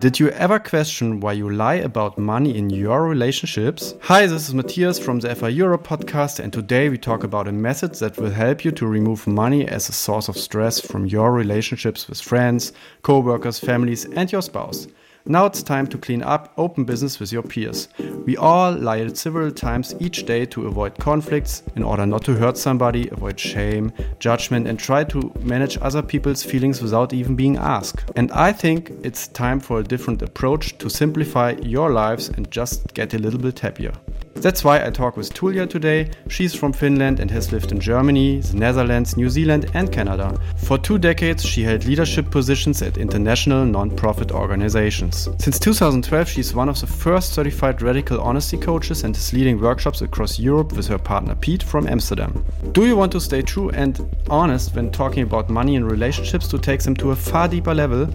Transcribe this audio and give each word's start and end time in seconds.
Did 0.00 0.18
you 0.18 0.30
ever 0.30 0.58
question 0.58 1.20
why 1.20 1.34
you 1.34 1.50
lie 1.50 1.74
about 1.74 2.16
money 2.16 2.56
in 2.56 2.70
your 2.70 3.06
relationships? 3.06 3.92
Hi, 4.04 4.24
this 4.24 4.48
is 4.48 4.54
Matthias 4.54 4.98
from 4.98 5.20
the 5.20 5.34
FI 5.34 5.50
Europe 5.50 5.86
podcast, 5.86 6.40
and 6.40 6.50
today 6.50 6.88
we 6.88 6.96
talk 6.96 7.22
about 7.22 7.46
a 7.46 7.52
method 7.52 7.96
that 7.96 8.16
will 8.16 8.30
help 8.30 8.64
you 8.64 8.70
to 8.70 8.86
remove 8.86 9.26
money 9.26 9.68
as 9.68 9.90
a 9.90 9.92
source 9.92 10.30
of 10.30 10.38
stress 10.38 10.80
from 10.80 11.04
your 11.04 11.32
relationships 11.32 12.08
with 12.08 12.18
friends, 12.18 12.72
co 13.02 13.20
workers, 13.20 13.58
families, 13.58 14.06
and 14.06 14.32
your 14.32 14.40
spouse. 14.40 14.86
Now 15.26 15.44
it's 15.46 15.62
time 15.62 15.86
to 15.88 15.98
clean 15.98 16.22
up 16.22 16.52
open 16.56 16.84
business 16.84 17.20
with 17.20 17.32
your 17.32 17.42
peers. 17.42 17.88
We 18.24 18.36
all 18.36 18.72
lie 18.72 19.06
several 19.08 19.50
times 19.50 19.94
each 20.00 20.24
day 20.24 20.46
to 20.46 20.66
avoid 20.66 20.98
conflicts, 20.98 21.62
in 21.76 21.82
order 21.82 22.06
not 22.06 22.24
to 22.24 22.34
hurt 22.34 22.56
somebody, 22.56 23.08
avoid 23.08 23.38
shame, 23.38 23.92
judgment, 24.18 24.66
and 24.66 24.78
try 24.78 25.04
to 25.04 25.32
manage 25.40 25.78
other 25.82 26.02
people's 26.02 26.42
feelings 26.42 26.82
without 26.82 27.12
even 27.12 27.36
being 27.36 27.56
asked. 27.56 28.10
And 28.16 28.32
I 28.32 28.52
think 28.52 28.92
it's 29.02 29.28
time 29.28 29.60
for 29.60 29.80
a 29.80 29.84
different 29.84 30.22
approach 30.22 30.78
to 30.78 30.88
simplify 30.88 31.52
your 31.62 31.92
lives 31.92 32.30
and 32.30 32.50
just 32.50 32.94
get 32.94 33.12
a 33.14 33.18
little 33.18 33.40
bit 33.40 33.58
happier. 33.58 33.92
That's 34.34 34.64
why 34.64 34.84
I 34.84 34.90
talk 34.90 35.16
with 35.16 35.34
Tulia 35.34 35.68
today. 35.68 36.10
She's 36.28 36.54
from 36.54 36.72
Finland 36.72 37.20
and 37.20 37.30
has 37.30 37.52
lived 37.52 37.72
in 37.72 37.80
Germany, 37.80 38.40
the 38.40 38.56
Netherlands, 38.56 39.16
New 39.16 39.28
Zealand, 39.28 39.70
and 39.74 39.92
Canada. 39.92 40.34
For 40.56 40.78
two 40.78 40.98
decades, 40.98 41.44
she 41.44 41.62
held 41.62 41.84
leadership 41.84 42.30
positions 42.30 42.80
at 42.80 42.96
international 42.96 43.66
non-profit 43.66 44.32
organizations. 44.32 45.28
Since 45.38 45.58
2012, 45.58 46.28
she's 46.28 46.54
one 46.54 46.70
of 46.70 46.80
the 46.80 46.86
first 46.86 47.34
certified 47.34 47.82
radical 47.82 48.20
honesty 48.20 48.56
coaches 48.56 49.04
and 49.04 49.14
is 49.14 49.32
leading 49.32 49.60
workshops 49.60 50.00
across 50.00 50.38
Europe 50.38 50.72
with 50.72 50.86
her 50.86 50.98
partner 50.98 51.34
Pete 51.34 51.62
from 51.62 51.86
Amsterdam. 51.86 52.44
Do 52.72 52.86
you 52.86 52.96
want 52.96 53.12
to 53.12 53.20
stay 53.20 53.42
true 53.42 53.70
and 53.70 54.00
honest 54.30 54.74
when 54.74 54.90
talking 54.90 55.22
about 55.22 55.50
money 55.50 55.76
and 55.76 55.90
relationships 55.90 56.48
to 56.48 56.58
take 56.58 56.82
them 56.82 56.94
to 56.96 57.10
a 57.10 57.16
far 57.16 57.46
deeper 57.46 57.74
level? 57.74 58.08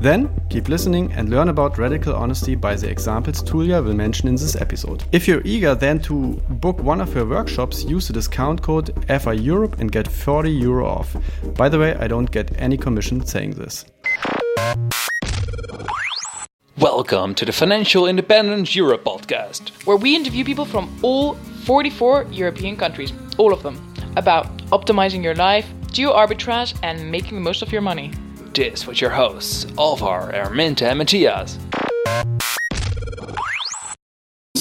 Then 0.00 0.30
keep 0.50 0.68
listening 0.68 1.10
and 1.12 1.30
learn 1.30 1.48
about 1.48 1.78
radical 1.78 2.14
honesty 2.14 2.54
by 2.54 2.76
the 2.76 2.88
examples 2.88 3.42
Tulia 3.42 3.82
will 3.82 3.94
mention 3.94 4.28
in 4.28 4.34
this 4.34 4.54
episode. 4.56 5.02
If 5.10 5.26
you're 5.26 5.40
eager 5.54 5.74
then 5.76 6.00
to 6.00 6.32
book 6.50 6.82
one 6.82 7.00
of 7.00 7.12
her 7.12 7.24
workshops, 7.24 7.84
use 7.84 8.08
the 8.08 8.12
discount 8.12 8.60
code 8.60 8.90
FI 9.06 9.34
Europe 9.34 9.78
and 9.78 9.92
get 9.92 10.08
40 10.08 10.50
euro 10.50 10.84
off. 10.84 11.16
By 11.56 11.68
the 11.68 11.78
way, 11.78 11.94
I 11.94 12.08
don't 12.08 12.28
get 12.28 12.50
any 12.58 12.76
commission 12.76 13.24
saying 13.24 13.52
this. 13.52 13.84
Welcome 16.76 17.36
to 17.36 17.44
the 17.44 17.52
Financial 17.52 18.08
Independence 18.08 18.74
Europe 18.74 19.04
podcast, 19.04 19.70
where 19.86 19.96
we 19.96 20.16
interview 20.16 20.44
people 20.44 20.64
from 20.64 20.92
all 21.02 21.34
44 21.64 22.26
European 22.32 22.76
countries, 22.76 23.12
all 23.38 23.52
of 23.52 23.62
them, 23.62 23.94
about 24.16 24.46
optimizing 24.72 25.22
your 25.22 25.36
life, 25.36 25.66
geo 25.92 26.12
arbitrage, 26.12 26.76
and 26.82 27.12
making 27.12 27.36
the 27.36 27.40
most 27.40 27.62
of 27.62 27.70
your 27.70 27.80
money. 27.80 28.12
This 28.52 28.88
was 28.88 29.00
your 29.00 29.10
hosts, 29.10 29.66
Alvar, 29.78 30.32
Erminta, 30.32 30.88
and 30.88 30.98
Matthias. 30.98 31.58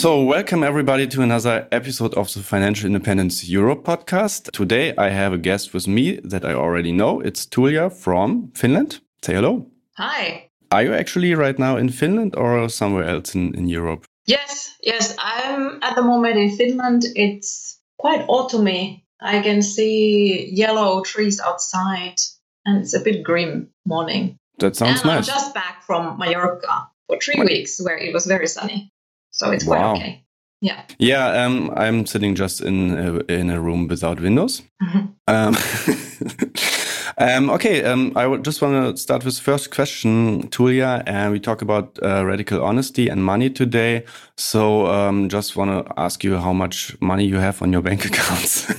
So, 0.04 0.22
welcome 0.22 0.66
everybody 0.66 1.08
to 1.08 1.22
another 1.22 1.66
episode 1.72 2.14
of 2.16 2.34
the 2.34 2.42
Financial 2.42 2.88
Independence 2.88 3.48
Europe 3.48 3.86
podcast. 3.86 4.52
Today, 4.52 4.94
I 4.98 5.08
have 5.08 5.32
a 5.32 5.38
guest 5.38 5.74
with 5.74 5.88
me 5.88 6.20
that 6.26 6.44
I 6.44 6.54
already 6.54 6.92
know. 6.92 7.22
It's 7.22 7.46
Tulia 7.46 7.90
from 7.90 8.52
Finland. 8.54 9.00
Say 9.22 9.36
hello. 9.36 9.66
Hi. 9.96 10.50
Are 10.74 10.84
you 10.84 10.94
actually 10.94 11.34
right 11.36 11.58
now 11.58 11.78
in 11.78 11.88
Finland 11.88 12.36
or 12.36 12.68
somewhere 12.68 13.06
else 13.06 13.34
in, 13.34 13.56
in 13.56 13.70
Europe? 13.70 14.04
Yes, 14.26 14.76
yes. 14.84 15.16
I'm 15.18 15.80
at 15.82 15.96
the 15.96 16.04
moment 16.04 16.36
in 16.36 16.58
Finland. 16.58 17.06
It's 17.16 17.80
quite 17.98 18.28
autumny. 18.28 19.06
I 19.22 19.42
can 19.42 19.62
see 19.62 20.50
yellow 20.52 21.02
trees 21.06 21.40
outside, 21.40 22.20
and 22.66 22.82
it's 22.82 22.94
a 22.94 23.00
bit 23.00 23.24
grim 23.24 23.70
morning. 23.86 24.36
That 24.60 24.76
sounds 24.76 25.00
and 25.00 25.12
nice. 25.12 25.30
I'm 25.30 25.36
just 25.36 25.54
back 25.54 25.82
from 25.84 26.18
Mallorca 26.18 26.90
for 27.08 27.20
three 27.20 27.42
weeks, 27.42 27.80
where 27.82 27.98
it 27.98 28.14
was 28.14 28.26
very 28.26 28.48
sunny. 28.48 28.93
So 29.34 29.50
it's 29.50 29.66
quite 29.66 29.82
wow. 29.82 29.96
okay. 29.96 30.24
Yeah. 30.62 30.84
Yeah. 30.98 31.44
Um, 31.44 31.72
I'm 31.76 32.06
sitting 32.06 32.36
just 32.36 32.62
in 32.62 32.98
a, 32.98 33.18
in 33.32 33.50
a 33.50 33.60
room 33.60 33.88
without 33.88 34.22
windows. 34.22 34.62
Mm-hmm. 34.82 35.08
Um, 35.28 35.58
um, 37.18 37.50
okay. 37.50 37.84
Um, 37.84 38.14
I 38.16 38.38
just 38.38 38.62
want 38.62 38.96
to 38.96 39.02
start 39.02 39.26
with 39.26 39.36
the 39.36 39.42
first 39.42 39.72
question, 39.72 40.48
Tulia, 40.50 41.04
and 41.06 41.34
we 41.34 41.40
talk 41.42 41.62
about 41.62 42.00
uh, 42.02 42.24
radical 42.26 42.64
honesty 42.64 43.10
and 43.10 43.26
money 43.26 43.50
today. 43.50 44.06
So, 44.38 44.86
um, 44.88 45.28
just 45.28 45.58
want 45.58 45.86
to 45.86 45.94
ask 46.00 46.24
you 46.24 46.38
how 46.38 46.54
much 46.54 46.96
money 47.02 47.26
you 47.26 47.38
have 47.38 47.62
on 47.62 47.74
your 47.74 47.82
bank 47.82 48.06
accounts. 48.10 48.70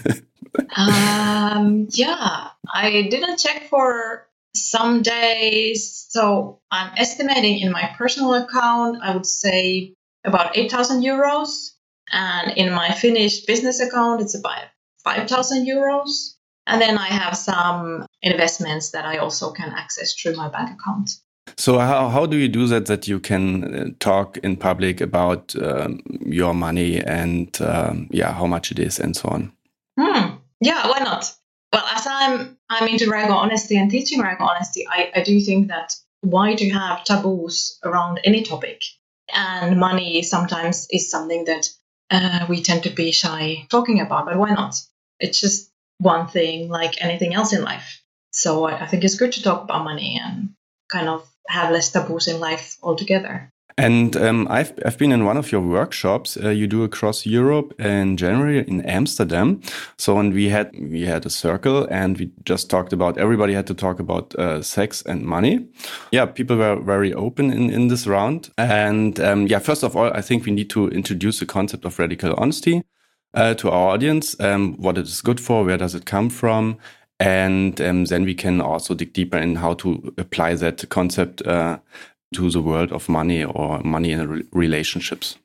um, 0.76 1.88
yeah, 1.90 2.48
I 2.72 3.08
didn't 3.10 3.38
check 3.38 3.68
for 3.68 4.26
some 4.54 5.02
days. 5.02 6.06
So 6.08 6.60
I'm 6.70 6.92
estimating 6.96 7.58
in 7.58 7.72
my 7.72 7.94
personal 7.98 8.34
account, 8.34 9.02
I 9.02 9.14
would 9.14 9.26
say 9.26 9.96
about 10.24 10.56
8,000 10.56 11.02
euros. 11.02 11.70
And 12.12 12.56
in 12.56 12.72
my 12.72 12.92
Finnish 12.92 13.44
business 13.46 13.80
account, 13.80 14.20
it's 14.20 14.34
about 14.34 14.64
5,000 15.04 15.66
euros. 15.66 16.34
And 16.66 16.80
then 16.80 16.96
I 16.96 17.08
have 17.08 17.36
some 17.36 18.06
investments 18.22 18.90
that 18.90 19.04
I 19.04 19.18
also 19.18 19.52
can 19.52 19.70
access 19.70 20.14
through 20.14 20.36
my 20.36 20.48
bank 20.48 20.70
account. 20.70 21.10
So 21.56 21.78
how, 21.78 22.08
how 22.08 22.26
do 22.26 22.36
you 22.36 22.48
do 22.48 22.66
that 22.68 22.86
that 22.86 23.06
you 23.06 23.20
can 23.20 23.74
uh, 23.74 23.86
talk 24.00 24.38
in 24.38 24.56
public 24.56 25.00
about 25.00 25.54
um, 25.56 26.00
your 26.24 26.54
money 26.54 27.00
and 27.00 27.56
um, 27.60 28.08
yeah 28.10 28.32
how 28.32 28.46
much 28.46 28.72
it 28.72 28.78
is 28.78 28.98
and 28.98 29.14
so 29.14 29.28
on? 29.28 29.52
Hmm. 29.98 30.36
Yeah, 30.60 30.88
why 30.88 31.00
not? 31.00 31.32
Well, 31.72 31.84
as 31.94 32.06
I'm 32.06 32.56
I'm 32.70 32.88
into 32.88 33.10
radical 33.10 33.36
honesty 33.36 33.76
and 33.76 33.90
teaching 33.90 34.20
radical 34.20 34.48
honesty, 34.48 34.86
I, 34.88 35.10
I 35.14 35.22
do 35.22 35.38
think 35.40 35.68
that 35.68 35.94
why 36.22 36.54
do 36.54 36.64
you 36.64 36.72
have 36.72 37.04
taboos 37.04 37.78
around 37.84 38.20
any 38.24 38.42
topic? 38.42 38.80
And 39.34 39.78
money 39.80 40.22
sometimes 40.22 40.86
is 40.90 41.10
something 41.10 41.44
that 41.46 41.68
uh, 42.10 42.46
we 42.48 42.62
tend 42.62 42.84
to 42.84 42.90
be 42.90 43.12
shy 43.12 43.66
talking 43.70 44.00
about, 44.00 44.26
but 44.26 44.36
why 44.36 44.50
not? 44.50 44.76
It's 45.20 45.40
just 45.40 45.70
one 45.98 46.28
thing 46.28 46.68
like 46.68 47.02
anything 47.02 47.34
else 47.34 47.52
in 47.52 47.62
life. 47.64 48.02
So 48.32 48.64
I, 48.64 48.82
I 48.82 48.86
think 48.86 49.04
it's 49.04 49.16
good 49.16 49.32
to 49.32 49.42
talk 49.42 49.64
about 49.64 49.84
money 49.84 50.20
and 50.22 50.54
kind 50.90 51.08
of 51.08 51.28
have 51.48 51.72
less 51.72 51.92
taboos 51.92 52.28
in 52.28 52.40
life 52.40 52.76
altogether. 52.82 53.52
And 53.76 54.16
um, 54.16 54.46
I've 54.48 54.72
I've 54.86 54.98
been 54.98 55.10
in 55.10 55.24
one 55.24 55.36
of 55.36 55.50
your 55.50 55.60
workshops 55.60 56.36
uh, 56.36 56.50
you 56.50 56.68
do 56.68 56.84
across 56.84 57.26
Europe 57.26 57.74
in 57.80 58.16
January 58.16 58.64
in 58.68 58.82
Amsterdam. 58.82 59.62
So 59.98 60.18
and 60.18 60.32
we 60.32 60.48
had 60.48 60.70
we 60.78 61.02
had 61.02 61.26
a 61.26 61.30
circle 61.30 61.84
and 61.90 62.16
we 62.16 62.30
just 62.44 62.70
talked 62.70 62.92
about 62.92 63.18
everybody 63.18 63.52
had 63.52 63.66
to 63.66 63.74
talk 63.74 63.98
about 63.98 64.32
uh, 64.36 64.62
sex 64.62 65.02
and 65.02 65.22
money. 65.22 65.66
Yeah, 66.12 66.26
people 66.26 66.56
were 66.56 66.76
very 66.76 67.12
open 67.14 67.50
in 67.50 67.68
in 67.68 67.88
this 67.88 68.06
round. 68.06 68.50
And 68.56 69.18
um, 69.18 69.48
yeah, 69.48 69.58
first 69.58 69.82
of 69.82 69.96
all, 69.96 70.12
I 70.14 70.20
think 70.20 70.46
we 70.46 70.52
need 70.52 70.70
to 70.70 70.88
introduce 70.90 71.40
the 71.40 71.46
concept 71.46 71.84
of 71.84 71.98
radical 71.98 72.34
honesty 72.38 72.84
uh, 73.34 73.54
to 73.54 73.70
our 73.70 73.94
audience. 73.94 74.38
Um, 74.38 74.76
what 74.76 74.98
it 74.98 75.06
is 75.06 75.20
good 75.20 75.40
for, 75.40 75.64
where 75.64 75.78
does 75.78 75.96
it 75.96 76.06
come 76.06 76.30
from, 76.30 76.78
and 77.18 77.80
um, 77.80 78.04
then 78.04 78.24
we 78.24 78.34
can 78.34 78.60
also 78.60 78.94
dig 78.94 79.12
deeper 79.12 79.38
in 79.38 79.56
how 79.56 79.74
to 79.74 80.14
apply 80.16 80.54
that 80.54 80.88
concept 80.90 81.44
uh, 81.44 81.78
to 82.34 82.50
the 82.50 82.60
world 82.60 82.92
of 82.92 83.08
money 83.08 83.44
or 83.44 83.80
money 83.82 84.12
in 84.12 84.28
re 84.28 84.42
relationships? 84.52 85.36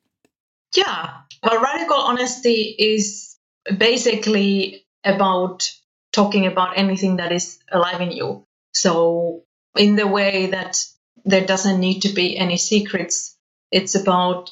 Yeah, 0.76 1.12
well, 1.44 1.62
radical 1.62 1.98
honesty 1.98 2.76
is 2.78 3.38
basically 3.78 4.86
about 5.04 5.70
talking 6.12 6.46
about 6.46 6.78
anything 6.78 7.18
that 7.18 7.32
is 7.32 7.60
alive 7.72 8.02
in 8.02 8.12
you. 8.12 8.46
So, 8.74 9.44
in 9.76 9.96
the 9.96 10.08
way 10.08 10.48
that 10.48 10.84
there 11.26 11.46
doesn't 11.46 11.80
need 11.80 12.02
to 12.02 12.10
be 12.10 12.38
any 12.38 12.58
secrets, 12.58 13.36
it's 13.72 13.96
about 13.96 14.52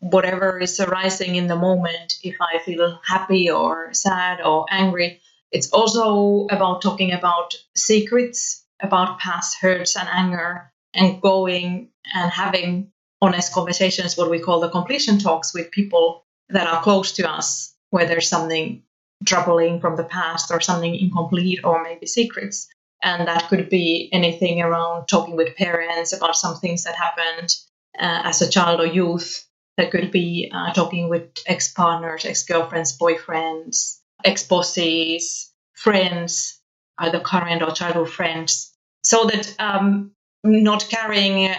whatever 0.00 0.60
is 0.60 0.78
arising 0.80 1.34
in 1.36 1.46
the 1.46 1.56
moment. 1.56 2.14
If 2.22 2.36
I 2.40 2.58
feel 2.58 3.00
happy 3.04 3.50
or 3.50 3.92
sad 3.92 4.40
or 4.40 4.66
angry, 4.70 5.20
it's 5.50 5.70
also 5.70 6.46
about 6.50 6.82
talking 6.82 7.12
about 7.12 7.54
secrets, 7.76 8.64
about 8.80 9.18
past 9.18 9.58
hurts 9.60 9.96
and 9.96 10.08
anger, 10.12 10.72
and 10.94 11.20
going 11.20 11.90
and 12.14 12.30
having 12.30 12.92
honest 13.20 13.52
conversations, 13.52 14.16
what 14.16 14.30
we 14.30 14.38
call 14.38 14.60
the 14.60 14.68
completion 14.68 15.18
talks 15.18 15.54
with 15.54 15.70
people 15.70 16.24
that 16.50 16.66
are 16.66 16.82
close 16.82 17.12
to 17.12 17.30
us, 17.30 17.74
where 17.90 18.06
there's 18.06 18.28
something 18.28 18.82
troubling 19.24 19.80
from 19.80 19.96
the 19.96 20.04
past 20.04 20.50
or 20.50 20.60
something 20.60 20.94
incomplete 20.94 21.60
or 21.64 21.82
maybe 21.82 22.06
secrets. 22.06 22.68
And 23.02 23.28
that 23.28 23.48
could 23.48 23.68
be 23.68 24.08
anything 24.12 24.60
around 24.62 25.06
talking 25.06 25.36
with 25.36 25.56
parents 25.56 26.12
about 26.12 26.36
some 26.36 26.56
things 26.56 26.84
that 26.84 26.96
happened 26.96 27.56
uh, 27.98 28.22
as 28.24 28.42
a 28.42 28.48
child 28.48 28.80
or 28.80 28.86
youth. 28.86 29.46
That 29.76 29.90
could 29.90 30.12
be 30.12 30.52
uh, 30.54 30.72
talking 30.72 31.08
with 31.08 31.30
ex 31.46 31.72
partners, 31.72 32.24
ex 32.24 32.44
girlfriends, 32.44 32.96
boyfriends, 32.96 33.98
ex 34.24 34.46
bosses, 34.46 35.50
friends, 35.74 36.60
either 36.98 37.20
current 37.20 37.62
or 37.62 37.72
childhood 37.72 38.10
friends. 38.10 38.72
So 39.02 39.26
that 39.26 39.54
um, 39.58 40.13
not 40.44 40.88
carrying 40.88 41.54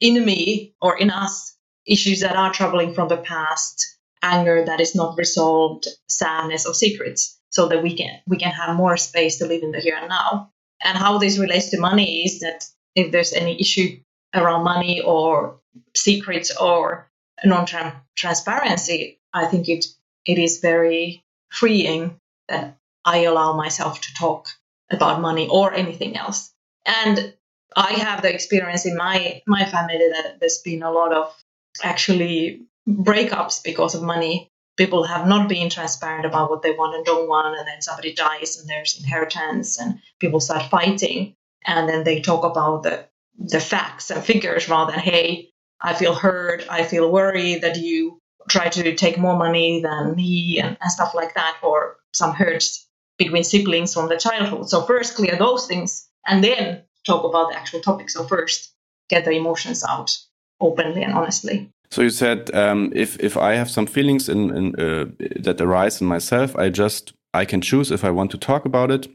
in 0.00 0.24
me 0.24 0.74
or 0.80 0.98
in 0.98 1.10
us 1.10 1.56
issues 1.86 2.20
that 2.20 2.36
are 2.36 2.52
troubling 2.52 2.94
from 2.94 3.08
the 3.08 3.16
past, 3.16 3.98
anger 4.22 4.64
that 4.64 4.80
is 4.80 4.94
not 4.94 5.16
resolved, 5.18 5.86
sadness 6.08 6.66
or 6.66 6.74
secrets, 6.74 7.38
so 7.50 7.68
that 7.68 7.82
we 7.82 7.96
can 7.96 8.20
we 8.26 8.36
can 8.38 8.52
have 8.52 8.76
more 8.76 8.96
space 8.96 9.38
to 9.38 9.46
live 9.46 9.62
in 9.62 9.72
the 9.72 9.80
here 9.80 9.96
and 9.96 10.08
now. 10.08 10.50
And 10.82 10.96
how 10.96 11.18
this 11.18 11.38
relates 11.38 11.70
to 11.70 11.80
money 11.80 12.24
is 12.24 12.40
that 12.40 12.64
if 12.94 13.12
there's 13.12 13.32
any 13.32 13.60
issue 13.60 14.00
around 14.34 14.64
money 14.64 15.00
or 15.00 15.60
secrets 15.94 16.56
or 16.56 17.10
non-transparency, 17.44 19.20
I 19.32 19.46
think 19.46 19.68
it 19.68 19.84
it 20.24 20.38
is 20.38 20.60
very 20.60 21.24
freeing 21.50 22.18
that 22.48 22.76
I 23.04 23.24
allow 23.24 23.56
myself 23.56 24.00
to 24.00 24.14
talk 24.14 24.48
about 24.90 25.20
money 25.20 25.48
or 25.48 25.72
anything 25.72 26.16
else. 26.16 26.52
And 26.86 27.34
I 27.76 27.92
have 27.94 28.22
the 28.22 28.32
experience 28.32 28.86
in 28.86 28.96
my 28.96 29.42
my 29.46 29.64
family 29.64 29.98
that 29.98 30.38
there's 30.40 30.58
been 30.58 30.82
a 30.82 30.90
lot 30.90 31.12
of 31.12 31.34
actually 31.82 32.62
breakups 32.88 33.62
because 33.62 33.94
of 33.94 34.02
money. 34.02 34.50
People 34.76 35.04
have 35.04 35.26
not 35.26 35.48
been 35.48 35.68
transparent 35.70 36.24
about 36.24 36.50
what 36.50 36.62
they 36.62 36.72
want 36.72 36.96
and 36.96 37.04
don't 37.04 37.28
want, 37.28 37.58
and 37.58 37.66
then 37.66 37.82
somebody 37.82 38.14
dies 38.14 38.58
and 38.58 38.68
there's 38.68 38.98
inheritance, 38.98 39.78
and 39.78 40.00
people 40.18 40.40
start 40.40 40.70
fighting, 40.70 41.34
and 41.66 41.88
then 41.88 42.04
they 42.04 42.20
talk 42.20 42.44
about 42.44 42.82
the 42.82 43.06
the 43.38 43.60
facts 43.60 44.10
and 44.10 44.24
figures 44.24 44.68
rather 44.68 44.92
than 44.92 45.00
hey, 45.00 45.50
I 45.80 45.94
feel 45.94 46.14
hurt, 46.14 46.64
I 46.68 46.84
feel 46.84 47.10
worried 47.10 47.62
that 47.62 47.76
you 47.76 48.18
try 48.48 48.68
to 48.68 48.94
take 48.96 49.18
more 49.18 49.36
money 49.36 49.80
than 49.82 50.16
me 50.16 50.58
and, 50.60 50.76
and 50.80 50.90
stuff 50.90 51.14
like 51.14 51.34
that, 51.34 51.58
or 51.62 51.96
some 52.12 52.32
hurts 52.32 52.86
between 53.18 53.44
siblings 53.44 53.94
from 53.94 54.08
the 54.08 54.16
childhood. 54.16 54.68
So 54.68 54.82
first 54.82 55.14
clear 55.14 55.36
those 55.36 55.66
things 55.66 56.08
and 56.26 56.42
then 56.42 56.82
talk 57.06 57.24
about 57.24 57.50
the 57.50 57.56
actual 57.56 57.80
topic. 57.80 58.10
So 58.10 58.24
first 58.24 58.72
get 59.08 59.24
the 59.24 59.32
emotions 59.32 59.84
out 59.88 60.16
openly 60.60 61.02
and 61.02 61.14
honestly. 61.14 61.70
So 61.90 62.02
you 62.02 62.10
said 62.10 62.54
um, 62.54 62.92
if 62.94 63.18
if 63.20 63.36
I 63.36 63.54
have 63.54 63.70
some 63.70 63.86
feelings 63.86 64.28
in, 64.28 64.56
in 64.56 64.74
uh, 64.78 65.06
that 65.40 65.60
arise 65.60 66.00
in 66.00 66.06
myself, 66.06 66.54
I 66.56 66.68
just 66.68 67.12
I 67.34 67.44
can 67.44 67.60
choose 67.60 67.90
if 67.90 68.04
I 68.04 68.10
want 68.10 68.30
to 68.30 68.38
talk 68.38 68.64
about 68.64 68.90
it. 68.90 69.08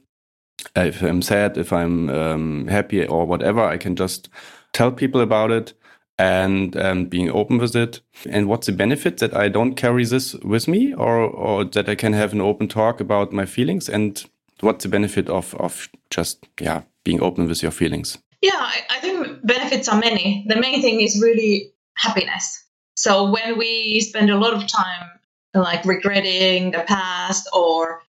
If 0.75 1.01
I'm 1.01 1.21
sad, 1.21 1.57
if 1.57 1.71
I'm 1.71 2.09
um, 2.09 2.67
happy 2.67 3.05
or 3.05 3.25
whatever, 3.25 3.63
I 3.63 3.77
can 3.77 3.95
just 3.95 4.29
tell 4.73 4.91
people 4.91 5.21
about 5.21 5.51
it 5.51 5.73
and 6.17 6.75
um, 6.77 7.05
being 7.05 7.29
open 7.29 7.57
with 7.57 7.75
it. 7.75 8.01
And 8.29 8.47
what's 8.47 8.67
the 8.67 8.73
benefit 8.73 9.17
that 9.17 9.35
I 9.35 9.49
don't 9.49 9.75
carry 9.75 10.05
this 10.05 10.33
with 10.35 10.67
me, 10.67 10.93
or 10.93 11.19
or 11.19 11.65
that 11.65 11.87
I 11.87 11.95
can 11.95 12.13
have 12.13 12.33
an 12.33 12.41
open 12.41 12.67
talk 12.67 12.99
about 12.99 13.31
my 13.31 13.45
feelings? 13.45 13.89
And 13.89 14.23
what's 14.59 14.83
the 14.83 14.89
benefit 14.89 15.29
of 15.29 15.55
of 15.55 15.89
just 16.09 16.45
yeah 16.59 16.81
being 17.05 17.21
open 17.21 17.47
with 17.47 17.63
your 17.63 17.71
feelings? 17.71 18.17
Yeah, 18.41 18.51
I, 18.57 18.81
I 18.89 18.99
think 18.99 19.45
benefits 19.45 19.87
are 19.87 19.97
many. 19.97 20.45
The 20.49 20.59
main 20.59 20.81
thing 20.81 20.99
is 20.99 21.21
really 21.21 21.71
happiness. 21.95 22.65
So 22.97 23.31
when 23.31 23.57
we 23.57 24.01
spend 24.01 24.29
a 24.29 24.37
lot 24.37 24.53
of 24.53 24.67
time 24.67 25.09
like 25.53 25.85
regretting 25.85 26.71
the 26.71 26.83
past 26.85 27.47
or 27.53 28.01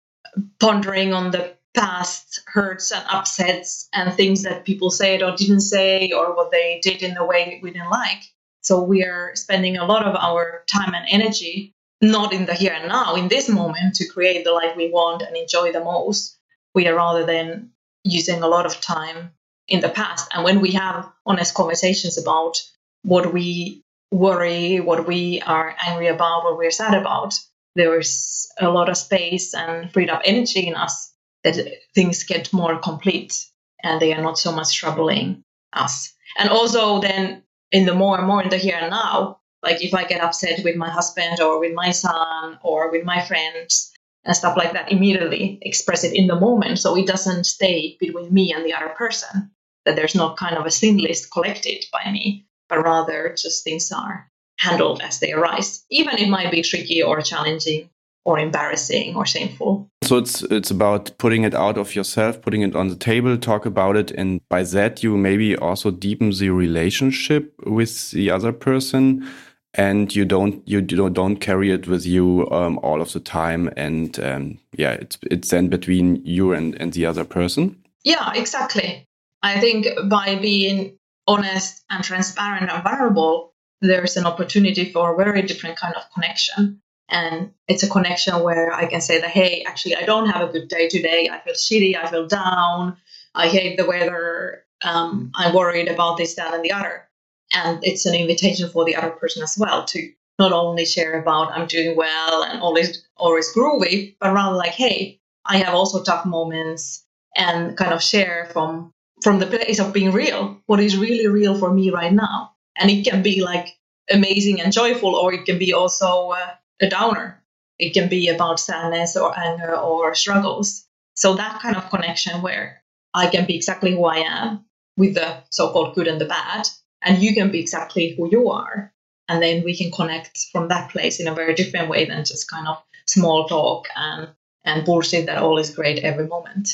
pondering 0.60 1.12
on 1.12 1.30
the 1.30 1.54
past 1.74 2.40
hurts 2.46 2.90
and 2.90 3.04
upsets 3.08 3.88
and 3.92 4.14
things 4.14 4.42
that 4.42 4.64
people 4.64 4.90
said 4.90 5.22
or 5.22 5.36
didn't 5.36 5.60
say 5.60 6.10
or 6.12 6.34
what 6.34 6.50
they 6.50 6.80
did 6.82 7.02
in 7.02 7.16
a 7.16 7.26
way 7.26 7.60
we 7.62 7.70
didn't 7.70 7.90
like. 7.90 8.22
So 8.62 8.82
we 8.82 9.04
are 9.04 9.32
spending 9.34 9.76
a 9.76 9.84
lot 9.84 10.06
of 10.06 10.14
our 10.16 10.64
time 10.66 10.94
and 10.94 11.04
energy 11.08 11.74
not 12.00 12.32
in 12.32 12.46
the 12.46 12.54
here 12.54 12.72
and 12.72 12.88
now, 12.88 13.14
in 13.14 13.28
this 13.28 13.48
moment, 13.48 13.94
to 13.96 14.08
create 14.08 14.44
the 14.44 14.52
life 14.52 14.76
we 14.76 14.90
want 14.90 15.22
and 15.22 15.36
enjoy 15.36 15.72
the 15.72 15.82
most. 15.82 16.38
We 16.74 16.86
are 16.86 16.94
rather 16.94 17.24
than 17.24 17.70
using 18.04 18.42
a 18.42 18.48
lot 18.48 18.66
of 18.66 18.80
time 18.80 19.32
in 19.68 19.80
the 19.80 19.88
past. 19.88 20.28
And 20.32 20.44
when 20.44 20.60
we 20.60 20.72
have 20.72 21.10
honest 21.26 21.54
conversations 21.54 22.18
about 22.18 22.62
what 23.02 23.32
we 23.32 23.82
worry, 24.10 24.80
what 24.80 25.06
we 25.06 25.40
are 25.42 25.74
angry 25.84 26.08
about, 26.08 26.44
what 26.44 26.56
we're 26.56 26.70
sad 26.70 26.94
about, 26.94 27.34
there 27.74 27.98
is 27.98 28.48
a 28.60 28.70
lot 28.70 28.88
of 28.88 28.96
space 28.96 29.54
and 29.54 29.92
freed 29.92 30.10
up 30.10 30.22
energy 30.24 30.66
in 30.66 30.74
us 30.74 31.12
that 31.42 31.56
things 31.94 32.24
get 32.24 32.52
more 32.52 32.78
complete 32.78 33.46
and 33.82 34.00
they 34.00 34.12
are 34.12 34.22
not 34.22 34.38
so 34.38 34.52
much 34.52 34.76
troubling 34.76 35.42
us. 35.72 36.14
And 36.38 36.48
also 36.48 37.00
then 37.00 37.42
in 37.72 37.86
the 37.86 37.94
more 37.94 38.18
and 38.18 38.26
more 38.26 38.42
in 38.42 38.50
the 38.50 38.56
here 38.56 38.78
and 38.80 38.90
now, 38.90 39.40
like 39.62 39.82
if 39.82 39.94
I 39.94 40.04
get 40.04 40.22
upset 40.22 40.62
with 40.62 40.76
my 40.76 40.90
husband 40.90 41.40
or 41.40 41.58
with 41.58 41.72
my 41.74 41.90
son 41.90 42.58
or 42.62 42.90
with 42.90 43.04
my 43.04 43.24
friends 43.26 43.93
and 44.24 44.36
stuff 44.36 44.56
like 44.56 44.72
that, 44.72 44.90
immediately 44.90 45.58
express 45.62 46.04
it 46.04 46.14
in 46.14 46.26
the 46.26 46.38
moment 46.38 46.78
so 46.78 46.96
it 46.96 47.06
doesn't 47.06 47.44
stay 47.44 47.96
between 48.00 48.32
me 48.32 48.52
and 48.52 48.64
the 48.64 48.74
other 48.74 48.90
person. 48.90 49.50
That 49.84 49.96
there's 49.96 50.14
not 50.14 50.38
kind 50.38 50.56
of 50.56 50.64
a 50.64 50.70
sin 50.70 50.96
list 50.96 51.30
collected 51.30 51.84
by 51.92 52.10
me, 52.10 52.46
but 52.70 52.82
rather 52.82 53.34
just 53.36 53.64
things 53.64 53.92
are 53.92 54.30
handled 54.58 55.02
as 55.02 55.20
they 55.20 55.32
arise. 55.32 55.84
Even 55.90 56.16
it 56.16 56.28
might 56.28 56.50
be 56.50 56.62
tricky 56.62 57.02
or 57.02 57.20
challenging 57.20 57.90
or 58.24 58.38
embarrassing 58.38 59.14
or 59.14 59.26
shameful. 59.26 59.90
So 60.02 60.16
it's 60.16 60.42
it's 60.44 60.70
about 60.70 61.16
putting 61.18 61.44
it 61.44 61.54
out 61.54 61.76
of 61.76 61.94
yourself, 61.94 62.40
putting 62.40 62.62
it 62.62 62.74
on 62.74 62.88
the 62.88 62.96
table, 62.96 63.36
talk 63.36 63.66
about 63.66 63.96
it, 63.96 64.10
and 64.10 64.40
by 64.48 64.62
that 64.62 65.02
you 65.02 65.16
maybe 65.16 65.56
also 65.56 65.90
deepen 65.90 66.30
the 66.30 66.50
relationship 66.50 67.54
with 67.66 68.10
the 68.12 68.30
other 68.30 68.52
person, 68.52 69.26
and 69.74 70.14
you 70.14 70.24
don't 70.24 70.66
you 70.66 70.80
don't 70.80 71.36
carry 71.36 71.70
it 71.70 71.86
with 71.86 72.06
you 72.06 72.48
um, 72.50 72.78
all 72.82 73.00
of 73.00 73.12
the 73.12 73.20
time, 73.20 73.70
and 73.76 74.18
um, 74.20 74.58
yeah, 74.76 74.92
it's 74.92 75.18
it's 75.22 75.50
then 75.50 75.68
between 75.68 76.24
you 76.24 76.52
and 76.52 76.74
and 76.80 76.92
the 76.92 77.06
other 77.06 77.24
person. 77.24 77.76
Yeah, 78.02 78.32
exactly. 78.34 79.06
I 79.42 79.60
think 79.60 79.86
by 80.08 80.36
being 80.36 80.98
honest 81.26 81.84
and 81.90 82.02
transparent 82.04 82.70
and 82.70 82.82
vulnerable, 82.82 83.54
there's 83.80 84.16
an 84.16 84.26
opportunity 84.26 84.92
for 84.92 85.12
a 85.12 85.16
very 85.16 85.42
different 85.42 85.78
kind 85.78 85.94
of 85.94 86.02
connection 86.14 86.82
and 87.08 87.52
it's 87.68 87.82
a 87.82 87.88
connection 87.88 88.40
where 88.42 88.72
I 88.72 88.86
can 88.86 89.00
say 89.00 89.20
that, 89.20 89.30
hey, 89.30 89.64
actually, 89.66 89.96
I 89.96 90.04
don't 90.04 90.28
have 90.30 90.48
a 90.48 90.52
good 90.52 90.68
day 90.68 90.88
today. 90.88 91.28
I 91.30 91.38
feel 91.40 91.54
shitty. 91.54 91.96
I 91.96 92.08
feel 92.08 92.26
down. 92.26 92.96
I 93.34 93.48
hate 93.48 93.76
the 93.76 93.86
weather. 93.86 94.64
Um, 94.82 95.30
I'm 95.34 95.54
worried 95.54 95.88
about 95.88 96.16
this, 96.16 96.34
that, 96.36 96.54
and 96.54 96.64
the 96.64 96.72
other. 96.72 97.08
And 97.54 97.78
it's 97.82 98.06
an 98.06 98.14
invitation 98.14 98.68
for 98.68 98.84
the 98.84 98.96
other 98.96 99.10
person 99.10 99.42
as 99.42 99.56
well 99.58 99.84
to 99.86 100.12
not 100.38 100.52
only 100.52 100.84
share 100.84 101.20
about 101.20 101.52
I'm 101.52 101.66
doing 101.66 101.96
well 101.96 102.42
and 102.42 102.60
always 102.60 103.06
always 103.16 103.54
groovy, 103.54 104.16
but 104.20 104.32
rather 104.32 104.56
like, 104.56 104.72
hey, 104.72 105.20
I 105.44 105.58
have 105.58 105.74
also 105.74 106.02
tough 106.02 106.26
moments 106.26 107.04
and 107.36 107.76
kind 107.76 107.92
of 107.92 108.02
share 108.02 108.48
from 108.52 108.90
from 109.22 109.38
the 109.38 109.46
place 109.46 109.78
of 109.78 109.92
being 109.92 110.12
real, 110.12 110.60
what 110.66 110.80
is 110.80 110.96
really 110.96 111.28
real 111.28 111.56
for 111.56 111.72
me 111.72 111.90
right 111.90 112.12
now. 112.12 112.52
And 112.76 112.90
it 112.90 113.04
can 113.04 113.22
be 113.22 113.42
like 113.42 113.68
amazing 114.10 114.60
and 114.60 114.72
joyful, 114.72 115.14
or 115.14 115.32
it 115.32 115.46
can 115.46 115.58
be 115.58 115.72
also 115.72 116.30
uh, 116.30 116.50
a 116.80 116.88
downer. 116.88 117.42
It 117.78 117.94
can 117.94 118.08
be 118.08 118.28
about 118.28 118.60
sadness 118.60 119.16
or 119.16 119.36
anger 119.38 119.76
or 119.76 120.14
struggles. 120.14 120.86
So 121.14 121.34
that 121.34 121.60
kind 121.60 121.76
of 121.76 121.90
connection 121.90 122.42
where 122.42 122.82
I 123.14 123.28
can 123.28 123.46
be 123.46 123.54
exactly 123.56 123.92
who 123.92 124.04
I 124.04 124.18
am 124.18 124.64
with 124.96 125.14
the 125.14 125.42
so-called 125.50 125.94
good 125.94 126.08
and 126.08 126.20
the 126.20 126.24
bad, 126.26 126.68
and 127.04 127.22
you 127.22 127.34
can 127.34 127.50
be 127.50 127.60
exactly 127.60 128.14
who 128.16 128.28
you 128.30 128.50
are. 128.50 128.92
And 129.28 129.42
then 129.42 129.64
we 129.64 129.76
can 129.76 129.90
connect 129.90 130.38
from 130.52 130.68
that 130.68 130.90
place 130.90 131.20
in 131.20 131.28
a 131.28 131.34
very 131.34 131.54
different 131.54 131.88
way 131.88 132.04
than 132.04 132.24
just 132.24 132.50
kind 132.50 132.68
of 132.68 132.82
small 133.06 133.46
talk 133.48 133.86
and, 133.96 134.28
and 134.64 134.84
bullshit 134.84 135.26
that 135.26 135.38
all 135.38 135.58
is 135.58 135.74
great 135.74 136.04
every 136.04 136.26
moment. 136.26 136.68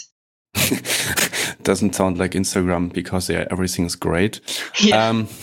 Doesn't 1.63 1.95
sound 1.95 2.19
like 2.19 2.33
Instagram 2.33 2.93
because 2.93 3.31
yeah, 3.31 3.47
everything 3.51 3.87
is 3.87 3.95
great. 3.95 4.41
Yeah. 4.81 5.09
Um, 5.09 5.29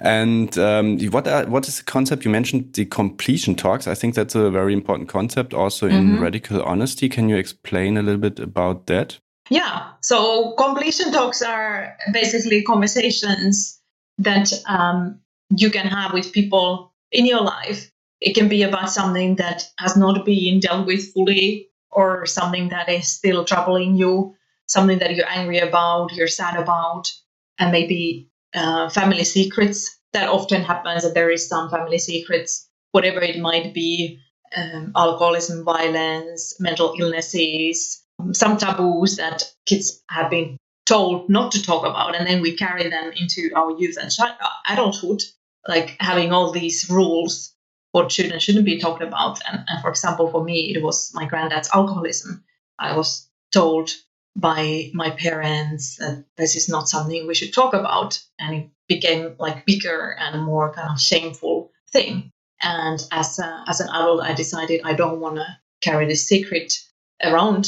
And 0.00 0.56
um, 0.58 0.98
what 1.10 1.26
are, 1.26 1.46
what 1.46 1.66
is 1.66 1.78
the 1.78 1.84
concept 1.84 2.24
you 2.24 2.30
mentioned? 2.30 2.74
The 2.74 2.84
completion 2.84 3.56
talks. 3.56 3.88
I 3.88 3.94
think 3.94 4.14
that's 4.14 4.34
a 4.34 4.50
very 4.50 4.72
important 4.72 5.08
concept, 5.08 5.52
also 5.54 5.86
in 5.88 5.94
mm 5.94 6.16
-hmm. 6.16 6.22
radical 6.22 6.62
honesty. 6.62 7.08
Can 7.08 7.28
you 7.28 7.38
explain 7.38 7.96
a 7.96 8.02
little 8.02 8.20
bit 8.20 8.40
about 8.40 8.86
that? 8.86 9.20
Yeah. 9.50 9.92
So 10.02 10.52
completion 10.58 11.12
talks 11.12 11.42
are 11.42 11.96
basically 12.12 12.62
conversations 12.62 13.80
that 14.18 14.52
um, 14.66 15.20
you 15.56 15.70
can 15.70 15.86
have 15.86 16.12
with 16.12 16.32
people 16.32 16.92
in 17.12 17.26
your 17.26 17.40
life. 17.40 17.90
It 18.20 18.34
can 18.34 18.48
be 18.48 18.62
about 18.62 18.90
something 18.90 19.36
that 19.36 19.64
has 19.78 19.96
not 19.96 20.24
been 20.24 20.60
dealt 20.60 20.86
with 20.86 21.12
fully, 21.12 21.68
or 21.90 22.26
something 22.26 22.68
that 22.68 22.88
is 22.88 23.08
still 23.08 23.44
troubling 23.44 23.96
you, 23.96 24.34
something 24.66 24.98
that 24.98 25.14
you're 25.14 25.28
angry 25.28 25.58
about, 25.58 26.12
you're 26.12 26.28
sad 26.28 26.56
about, 26.60 27.10
and 27.58 27.72
maybe 27.72 28.28
uh, 28.54 28.88
family 28.90 29.24
secrets. 29.24 29.98
That 30.12 30.28
often 30.28 30.62
happens 30.62 31.02
that 31.02 31.14
there 31.14 31.30
is 31.30 31.48
some 31.48 31.70
family 31.70 31.98
secrets, 31.98 32.68
whatever 32.92 33.20
it 33.20 33.38
might 33.38 33.74
be, 33.74 34.20
um, 34.56 34.92
alcoholism, 34.96 35.64
violence, 35.64 36.58
mental 36.60 36.94
illnesses, 36.98 38.02
some 38.32 38.56
taboos 38.56 39.16
that 39.16 39.44
kids 39.66 40.02
have 40.10 40.30
been 40.30 40.56
told 40.86 41.28
not 41.28 41.52
to 41.52 41.62
talk 41.62 41.84
about, 41.84 42.16
and 42.16 42.26
then 42.26 42.40
we 42.40 42.56
carry 42.56 42.88
them 42.88 43.12
into 43.16 43.50
our 43.54 43.78
youth 43.78 43.96
and 44.00 44.10
uh, 44.20 44.48
adulthood, 44.68 45.22
like 45.66 45.96
having 46.00 46.32
all 46.32 46.50
these 46.50 46.88
rules 46.90 47.54
what 47.92 48.12
should 48.12 48.30
and 48.30 48.40
shouldn't 48.42 48.64
be 48.64 48.78
talked 48.78 49.02
about. 49.02 49.40
And, 49.50 49.64
and 49.66 49.80
for 49.82 49.90
example, 49.90 50.30
for 50.30 50.44
me, 50.44 50.74
it 50.74 50.82
was 50.82 51.10
my 51.14 51.24
granddad's 51.24 51.70
alcoholism. 51.72 52.44
I 52.78 52.96
was 52.96 53.28
told 53.52 53.90
by 54.38 54.90
my 54.94 55.10
parents 55.10 55.96
that 55.96 56.24
this 56.36 56.54
is 56.54 56.68
not 56.68 56.88
something 56.88 57.26
we 57.26 57.34
should 57.34 57.52
talk 57.52 57.74
about 57.74 58.22
and 58.38 58.54
it 58.54 58.70
became 58.86 59.34
like 59.38 59.66
bigger 59.66 60.16
and 60.18 60.44
more 60.44 60.72
kind 60.72 60.90
of 60.92 61.00
shameful 61.00 61.72
thing 61.90 62.30
and 62.62 63.00
as 63.10 63.38
a, 63.40 63.64
as 63.66 63.80
an 63.80 63.88
adult 63.88 64.22
i 64.22 64.32
decided 64.32 64.80
i 64.84 64.92
don't 64.92 65.18
want 65.18 65.36
to 65.36 65.46
carry 65.80 66.06
this 66.06 66.28
secret 66.28 66.78
around 67.24 67.66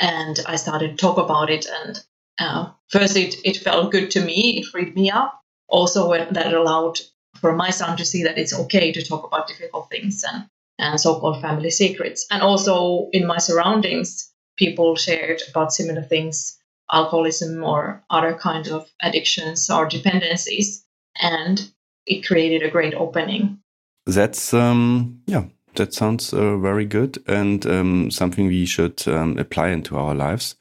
and 0.00 0.40
i 0.46 0.56
started 0.56 0.90
to 0.90 0.96
talk 0.96 1.18
about 1.18 1.50
it 1.50 1.66
and 1.82 2.04
uh, 2.38 2.70
first 2.88 3.16
it, 3.16 3.34
it 3.44 3.56
felt 3.56 3.92
good 3.92 4.10
to 4.10 4.20
me 4.20 4.58
it 4.58 4.66
freed 4.66 4.94
me 4.94 5.10
up 5.10 5.42
also 5.68 6.12
that 6.30 6.52
allowed 6.52 6.98
for 7.40 7.54
my 7.54 7.70
son 7.70 7.96
to 7.96 8.04
see 8.04 8.22
that 8.22 8.38
it's 8.38 8.54
okay 8.54 8.92
to 8.92 9.04
talk 9.04 9.24
about 9.24 9.48
difficult 9.48 9.88
things 9.90 10.24
and, 10.24 10.46
and 10.78 11.00
so-called 11.00 11.40
family 11.40 11.70
secrets. 11.70 12.26
And 12.30 12.42
also 12.42 13.08
in 13.12 13.26
my 13.26 13.38
surroundings, 13.38 14.32
people 14.56 14.96
shared 14.96 15.42
about 15.50 15.72
similar 15.72 16.02
things, 16.02 16.58
alcoholism 16.90 17.62
or 17.62 18.02
other 18.10 18.34
kinds 18.34 18.70
of 18.70 18.88
addictions 19.02 19.68
or 19.70 19.86
dependencies. 19.86 20.84
And 21.20 21.70
it 22.06 22.26
created 22.26 22.62
a 22.62 22.70
great 22.70 22.94
opening. 22.94 23.58
That's 24.06 24.54
um 24.54 25.20
yeah, 25.26 25.44
that 25.76 25.94
sounds 25.94 26.32
uh, 26.32 26.56
very 26.56 26.84
good 26.84 27.22
and 27.26 27.66
um, 27.66 28.10
something 28.10 28.46
we 28.46 28.66
should 28.66 29.06
um, 29.08 29.38
apply 29.38 29.68
into 29.68 29.96
our 29.96 30.14
lives. 30.14 30.56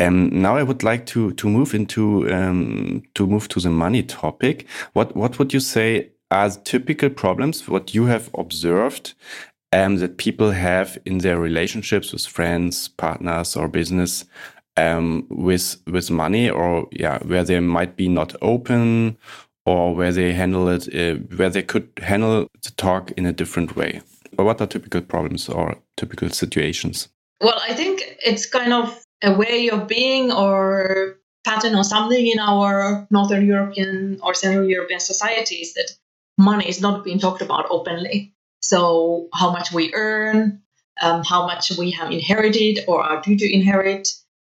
Um, 0.00 0.30
now 0.30 0.56
I 0.56 0.62
would 0.62 0.82
like 0.82 1.06
to 1.06 1.32
to 1.32 1.48
move 1.48 1.74
into 1.74 2.32
um, 2.32 3.02
to 3.14 3.26
move 3.26 3.48
to 3.48 3.60
the 3.60 3.70
money 3.70 4.02
topic. 4.02 4.66
What 4.92 5.14
what 5.14 5.38
would 5.38 5.52
you 5.52 5.60
say 5.60 6.10
are 6.30 6.50
typical 6.50 7.10
problems? 7.10 7.68
What 7.68 7.94
you 7.94 8.06
have 8.06 8.30
observed 8.34 9.14
um, 9.72 9.96
that 9.96 10.18
people 10.18 10.50
have 10.52 10.98
in 11.04 11.18
their 11.18 11.38
relationships 11.38 12.12
with 12.12 12.26
friends, 12.26 12.88
partners, 12.88 13.56
or 13.56 13.68
business 13.68 14.24
um, 14.76 15.26
with 15.28 15.76
with 15.86 16.10
money, 16.10 16.50
or 16.50 16.88
yeah, 16.92 17.18
where 17.18 17.44
they 17.44 17.60
might 17.60 17.96
be 17.96 18.08
not 18.08 18.34
open, 18.42 19.16
or 19.66 19.94
where 19.94 20.12
they 20.12 20.32
handle 20.32 20.68
it, 20.68 20.88
uh, 20.94 21.18
where 21.36 21.50
they 21.50 21.62
could 21.62 21.88
handle 22.02 22.48
the 22.62 22.70
talk 22.72 23.10
in 23.12 23.26
a 23.26 23.32
different 23.32 23.76
way. 23.76 24.00
What 24.36 24.60
are 24.60 24.66
typical 24.66 25.00
problems 25.00 25.48
or 25.48 25.76
typical 25.96 26.28
situations? 26.30 27.08
Well, 27.40 27.60
I 27.68 27.74
think 27.74 28.02
it's 28.24 28.46
kind 28.46 28.72
of 28.72 29.04
a 29.22 29.34
way 29.34 29.68
of 29.68 29.88
being 29.88 30.32
or 30.32 31.16
pattern 31.44 31.74
or 31.74 31.84
something 31.84 32.26
in 32.26 32.38
our 32.38 33.06
Northern 33.10 33.46
European 33.46 34.18
or 34.22 34.34
Central 34.34 34.68
European 34.68 35.00
societies 35.00 35.74
that 35.74 35.90
money 36.38 36.68
is 36.68 36.80
not 36.80 37.04
being 37.04 37.18
talked 37.18 37.42
about 37.42 37.66
openly. 37.70 38.34
So, 38.60 39.28
how 39.34 39.52
much 39.52 39.72
we 39.72 39.92
earn, 39.94 40.62
um, 41.02 41.22
how 41.22 41.46
much 41.46 41.70
we 41.76 41.90
have 41.92 42.10
inherited 42.10 42.84
or 42.88 43.02
are 43.02 43.20
due 43.20 43.36
to 43.36 43.52
inherit, 43.52 44.08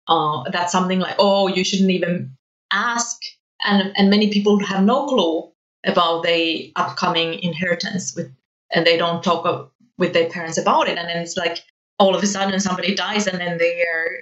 uh, 0.07 0.43
that's 0.51 0.71
something 0.71 0.99
like, 0.99 1.15
oh, 1.17 1.47
you 1.47 1.63
shouldn't 1.63 1.89
even 1.89 2.37
ask. 2.71 3.17
And, 3.65 3.93
and 3.95 4.09
many 4.09 4.31
people 4.31 4.63
have 4.63 4.83
no 4.83 5.07
clue 5.07 5.51
about 5.85 6.23
the 6.23 6.71
upcoming 6.75 7.39
inheritance 7.41 8.15
with, 8.15 8.31
and 8.73 8.85
they 8.85 8.97
don't 8.97 9.23
talk 9.23 9.72
with 9.97 10.13
their 10.13 10.29
parents 10.29 10.57
about 10.57 10.87
it. 10.87 10.97
And 10.97 11.07
then 11.09 11.17
it's 11.17 11.37
like 11.37 11.59
all 11.99 12.15
of 12.15 12.23
a 12.23 12.27
sudden 12.27 12.59
somebody 12.59 12.95
dies 12.95 13.27
and 13.27 13.39
then 13.39 13.57
they 13.57 13.81
are 13.81 14.19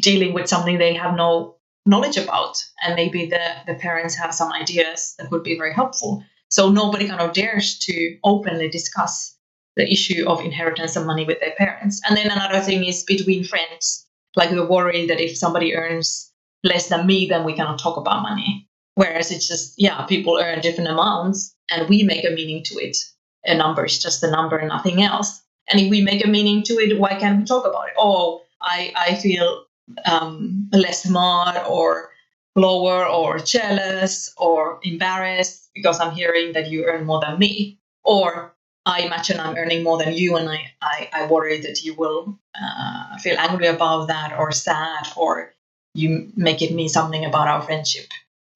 dealing 0.00 0.32
with 0.34 0.48
something 0.48 0.78
they 0.78 0.94
have 0.94 1.16
no 1.16 1.56
knowledge 1.86 2.16
about. 2.16 2.62
And 2.82 2.94
maybe 2.94 3.26
the, 3.26 3.54
the 3.66 3.74
parents 3.74 4.14
have 4.16 4.34
some 4.34 4.52
ideas 4.52 5.14
that 5.18 5.30
would 5.30 5.42
be 5.42 5.56
very 5.56 5.72
helpful. 5.72 6.24
So 6.50 6.70
nobody 6.70 7.08
kind 7.08 7.20
of 7.20 7.32
dares 7.32 7.78
to 7.80 8.16
openly 8.24 8.68
discuss 8.68 9.36
the 9.76 9.90
issue 9.90 10.24
of 10.26 10.40
inheritance 10.40 10.96
and 10.96 11.06
money 11.06 11.24
with 11.24 11.40
their 11.40 11.54
parents. 11.56 12.00
And 12.06 12.16
then 12.16 12.30
another 12.30 12.60
thing 12.60 12.84
is 12.84 13.04
between 13.04 13.44
friends. 13.44 14.06
Like 14.34 14.50
we're 14.50 14.68
worried 14.68 15.08
that 15.10 15.20
if 15.20 15.36
somebody 15.36 15.74
earns 15.74 16.32
less 16.64 16.88
than 16.88 17.06
me, 17.06 17.26
then 17.26 17.44
we 17.44 17.54
cannot 17.54 17.78
talk 17.78 17.96
about 17.96 18.22
money. 18.22 18.68
Whereas 18.94 19.30
it's 19.30 19.46
just, 19.46 19.74
yeah, 19.78 20.04
people 20.06 20.40
earn 20.42 20.60
different 20.60 20.90
amounts 20.90 21.54
and 21.70 21.88
we 21.88 22.02
make 22.02 22.24
a 22.24 22.30
meaning 22.30 22.64
to 22.64 22.74
it. 22.76 22.96
A 23.44 23.56
number 23.56 23.84
is 23.84 23.98
just 23.98 24.22
a 24.22 24.30
number 24.30 24.56
and 24.58 24.68
nothing 24.68 25.02
else. 25.02 25.42
And 25.70 25.80
if 25.80 25.90
we 25.90 26.00
make 26.00 26.24
a 26.24 26.28
meaning 26.28 26.62
to 26.64 26.74
it, 26.74 26.98
why 26.98 27.14
can't 27.18 27.40
we 27.40 27.44
talk 27.44 27.66
about 27.66 27.88
it? 27.88 27.94
Oh, 27.98 28.42
I, 28.60 28.92
I 28.96 29.14
feel 29.16 29.64
um, 30.04 30.68
less 30.72 31.02
smart 31.04 31.56
or 31.68 32.10
lower 32.56 33.06
or 33.06 33.38
jealous 33.38 34.32
or 34.36 34.80
embarrassed 34.82 35.70
because 35.74 36.00
I'm 36.00 36.14
hearing 36.14 36.52
that 36.52 36.70
you 36.70 36.84
earn 36.84 37.06
more 37.06 37.20
than 37.20 37.38
me. 37.38 37.78
Or 38.04 38.54
I 38.86 39.02
imagine 39.02 39.38
I'm 39.38 39.56
earning 39.56 39.82
more 39.82 39.98
than 39.98 40.14
you 40.14 40.36
and 40.36 40.48
I, 40.48 40.72
I, 40.80 41.08
I 41.12 41.26
worry 41.26 41.60
that 41.60 41.82
you 41.82 41.94
will 41.94 42.38
uh, 42.60 43.18
feel 43.18 43.36
angry 43.38 43.66
about 43.66 44.08
that 44.08 44.36
or 44.38 44.50
sad 44.50 45.08
or 45.16 45.52
you 45.94 46.32
make 46.36 46.62
it 46.62 46.74
mean 46.74 46.88
something 46.88 47.24
about 47.24 47.48
our 47.48 47.62
friendship. 47.62 48.06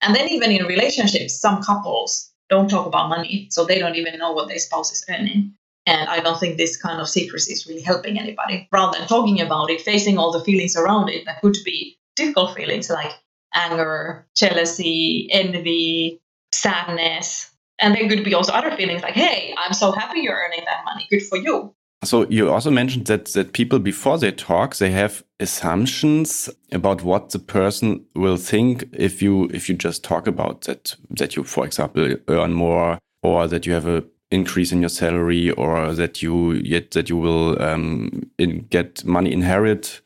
And 0.01 0.17
then 0.17 0.29
even 0.29 0.51
in 0.51 0.67
relationships, 0.67 1.39
some 1.39 1.63
couples 1.63 2.32
don't 2.53 2.69
talk 2.69 2.87
about 2.87 3.09
money, 3.09 3.49
so 3.51 3.65
they 3.65 3.79
don't 3.79 3.97
even 3.97 4.19
know 4.19 4.33
what 4.33 4.49
their 4.49 4.59
spouse 4.59 4.93
is 4.93 5.05
earning. 5.09 5.55
And 5.87 6.09
I 6.09 6.21
don't 6.21 6.39
think 6.39 6.57
this 6.59 6.77
kind 6.77 7.01
of 7.01 7.09
secrecy 7.09 7.53
is 7.55 7.67
really 7.67 7.81
helping 7.81 8.19
anybody. 8.19 8.69
Rather 8.71 8.99
than 8.99 9.09
talking 9.09 9.41
about 9.41 9.71
it, 9.71 9.81
facing 9.81 10.19
all 10.19 10.31
the 10.31 10.45
feelings 10.45 10.77
around 10.77 11.09
it 11.09 11.25
that 11.25 11.41
could 11.41 11.57
be 11.65 11.99
difficult 12.15 12.55
feelings 12.55 12.91
like 12.91 13.13
anger, 13.55 14.27
jealousy, 14.37 15.29
envy, 15.33 16.21
sadness. 16.53 17.51
And 17.79 17.95
there 17.95 18.09
could 18.09 18.23
be 18.23 18.35
also 18.35 18.53
other 18.53 18.77
feelings 18.77 19.03
like, 19.03 19.15
hey, 19.15 19.55
I'm 19.59 19.73
so 19.73 19.91
happy 19.93 20.21
you're 20.21 20.37
earning 20.37 20.65
that 20.67 20.85
money. 20.85 21.07
Good 21.11 21.27
for 21.27 21.39
you. 21.39 21.75
So 22.05 22.27
you 22.29 22.51
also 22.51 22.71
mentioned 22.71 23.07
that 23.07 23.27
that 23.27 23.53
people 23.53 23.79
before 23.79 24.19
they 24.19 24.33
talk 24.33 24.77
they 24.77 24.91
have 24.91 25.23
assumptions 25.39 26.51
about 26.73 27.03
what 27.03 27.31
the 27.31 27.39
person 27.39 28.05
will 28.15 28.37
think 28.37 28.85
if 28.93 29.23
you 29.23 29.49
if 29.53 29.69
you 29.69 29.77
just 29.77 30.03
talk 30.03 30.27
about 30.27 30.63
that 30.63 30.97
that 31.11 31.37
you 31.37 31.45
for 31.45 31.65
example 31.65 32.17
earn 32.29 32.53
more 32.55 32.99
or 33.23 33.47
that 33.47 33.67
you 33.67 33.73
have 33.73 33.87
a 33.87 34.03
increase 34.33 34.73
in 34.73 34.81
your 34.81 34.89
salary 34.89 35.51
or 35.53 35.95
that 35.95 36.23
you 36.23 36.53
yet 36.53 36.91
that 36.93 37.09
you 37.09 37.17
will 37.17 37.61
um, 37.63 38.23
in, 38.39 38.67
get 38.71 39.05
money 39.05 39.33
inherit. 39.33 40.01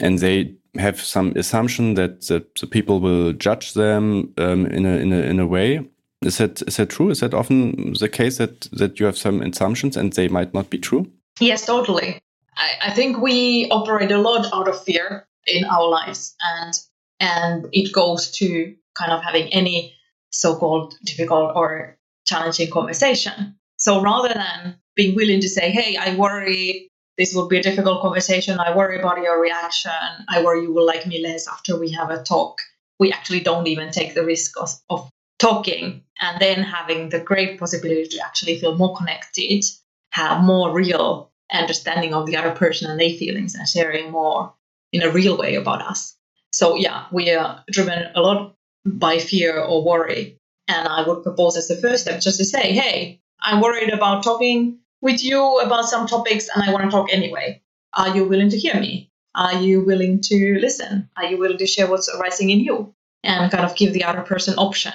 And 0.00 0.18
they 0.20 0.54
have 0.78 1.00
some 1.00 1.32
assumption 1.36 1.94
that, 1.94 2.22
that 2.28 2.54
the 2.54 2.66
people 2.66 3.00
will 3.00 3.32
judge 3.32 3.74
them 3.74 4.32
um, 4.38 4.66
in 4.66 4.86
a 4.86 4.96
in 4.96 5.12
a 5.12 5.18
in 5.18 5.40
a 5.40 5.46
way. 5.46 5.86
Is 6.22 6.38
that 6.38 6.62
is 6.62 6.76
that 6.76 6.90
true? 6.90 7.10
Is 7.10 7.20
that 7.20 7.34
often 7.34 7.94
the 7.98 8.08
case 8.08 8.38
that 8.38 8.62
that 8.72 9.00
you 9.00 9.06
have 9.06 9.18
some 9.18 9.42
assumptions 9.42 9.96
and 9.96 10.12
they 10.12 10.28
might 10.28 10.54
not 10.54 10.70
be 10.70 10.78
true 10.78 11.10
Yes, 11.40 11.66
totally. 11.66 12.20
I, 12.56 12.70
I 12.88 12.90
think 12.90 13.18
we 13.18 13.68
operate 13.70 14.12
a 14.12 14.18
lot 14.18 14.46
out 14.52 14.68
of 14.68 14.82
fear 14.84 15.26
in 15.46 15.64
our 15.64 15.88
lives, 15.88 16.34
and 16.42 16.74
and 17.20 17.66
it 17.72 17.92
goes 17.92 18.30
to 18.32 18.74
kind 18.94 19.12
of 19.12 19.22
having 19.22 19.48
any 19.52 19.94
so-called 20.30 20.94
difficult 21.04 21.52
or 21.54 21.96
challenging 22.26 22.70
conversation. 22.70 23.56
So 23.78 24.00
rather 24.00 24.32
than 24.34 24.76
being 24.94 25.14
willing 25.16 25.40
to 25.40 25.48
say, 25.48 25.70
"Hey, 25.70 25.96
I 25.96 26.14
worry 26.16 26.88
this 27.18 27.34
will 27.34 27.46
be 27.48 27.58
a 27.58 27.62
difficult 27.62 28.00
conversation. 28.00 28.58
I 28.58 28.74
worry 28.74 28.98
about 28.98 29.18
your 29.22 29.40
reaction. 29.40 29.92
I 30.28 30.42
worry 30.42 30.62
you 30.62 30.72
will 30.72 30.86
like 30.86 31.06
me 31.06 31.20
less 31.22 31.46
after 31.48 31.78
we 31.78 31.90
have 31.92 32.10
a 32.10 32.22
talk." 32.22 32.58
We 32.98 33.12
actually 33.12 33.40
don't 33.40 33.66
even 33.66 33.90
take 33.90 34.14
the 34.14 34.24
risk 34.24 34.52
of, 34.60 34.70
of 34.88 35.10
talking 35.40 36.04
and 36.20 36.40
then 36.40 36.62
having 36.62 37.08
the 37.08 37.18
great 37.18 37.58
possibility 37.58 38.06
to 38.10 38.24
actually 38.24 38.58
feel 38.60 38.76
more 38.76 38.94
connected 38.96 39.64
have 40.12 40.42
more 40.42 40.72
real 40.72 41.30
understanding 41.52 42.14
of 42.14 42.26
the 42.26 42.36
other 42.36 42.52
person 42.52 42.90
and 42.90 43.00
their 43.00 43.10
feelings 43.10 43.54
and 43.54 43.68
sharing 43.68 44.10
more 44.10 44.54
in 44.92 45.02
a 45.02 45.10
real 45.10 45.36
way 45.36 45.54
about 45.56 45.82
us. 45.82 46.16
So 46.52 46.76
yeah, 46.76 47.06
we 47.12 47.30
are 47.30 47.64
driven 47.70 48.10
a 48.14 48.20
lot 48.20 48.54
by 48.84 49.18
fear 49.18 49.58
or 49.58 49.84
worry. 49.84 50.38
And 50.68 50.86
I 50.86 51.06
would 51.06 51.22
propose 51.22 51.56
as 51.56 51.68
the 51.68 51.76
first 51.76 52.02
step 52.02 52.20
just 52.20 52.38
to 52.38 52.44
say, 52.44 52.72
hey, 52.72 53.20
I'm 53.40 53.60
worried 53.60 53.92
about 53.92 54.22
talking 54.22 54.78
with 55.00 55.24
you 55.24 55.58
about 55.58 55.86
some 55.86 56.06
topics 56.06 56.48
and 56.54 56.62
I 56.62 56.72
want 56.72 56.84
to 56.84 56.90
talk 56.90 57.12
anyway. 57.12 57.62
Are 57.94 58.14
you 58.14 58.24
willing 58.24 58.50
to 58.50 58.58
hear 58.58 58.74
me? 58.74 59.10
Are 59.34 59.54
you 59.54 59.82
willing 59.82 60.20
to 60.22 60.58
listen? 60.60 61.08
Are 61.16 61.24
you 61.24 61.38
willing 61.38 61.58
to 61.58 61.66
share 61.66 61.90
what's 61.90 62.08
arising 62.08 62.50
in 62.50 62.60
you? 62.60 62.94
And 63.24 63.50
kind 63.52 63.64
of 63.64 63.76
give 63.76 63.92
the 63.92 64.04
other 64.04 64.22
person 64.22 64.54
option 64.58 64.92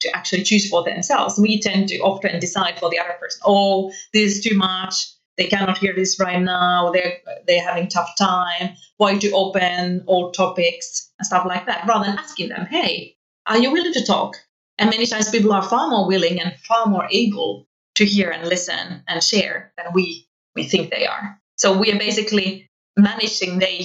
to 0.00 0.16
actually 0.16 0.42
choose 0.42 0.68
for 0.68 0.82
themselves. 0.84 1.38
We 1.38 1.60
tend 1.60 1.88
to 1.88 1.98
often 1.98 2.40
decide 2.40 2.78
for 2.78 2.90
the 2.90 2.98
other 2.98 3.14
person, 3.20 3.42
oh, 3.44 3.92
this 4.12 4.36
is 4.36 4.44
too 4.44 4.56
much. 4.56 5.06
They 5.36 5.46
cannot 5.46 5.78
hear 5.78 5.94
this 5.94 6.18
right 6.20 6.40
now. 6.40 6.90
They're 6.92 7.18
they're 7.46 7.64
having 7.64 7.88
tough 7.88 8.10
time. 8.18 8.74
Why 8.98 9.16
to 9.18 9.30
open 9.32 10.04
all 10.06 10.32
topics 10.32 11.10
and 11.18 11.26
stuff 11.26 11.46
like 11.46 11.66
that, 11.66 11.86
rather 11.88 12.06
than 12.06 12.18
asking 12.18 12.50
them, 12.50 12.66
hey, 12.66 13.16
are 13.46 13.58
you 13.58 13.72
willing 13.72 13.94
to 13.94 14.04
talk? 14.04 14.36
And 14.78 14.90
many 14.90 15.06
times 15.06 15.30
people 15.30 15.52
are 15.52 15.62
far 15.62 15.88
more 15.88 16.06
willing 16.06 16.40
and 16.40 16.54
far 16.68 16.86
more 16.86 17.08
able 17.10 17.66
to 17.94 18.04
hear 18.04 18.30
and 18.30 18.48
listen 18.48 19.02
and 19.08 19.22
share 19.22 19.72
than 19.76 19.86
we 19.94 20.26
we 20.54 20.64
think 20.64 20.90
they 20.90 21.06
are. 21.06 21.40
So 21.56 21.78
we 21.78 21.92
are 21.92 21.98
basically 21.98 22.68
managing 22.96 23.58
their 23.58 23.80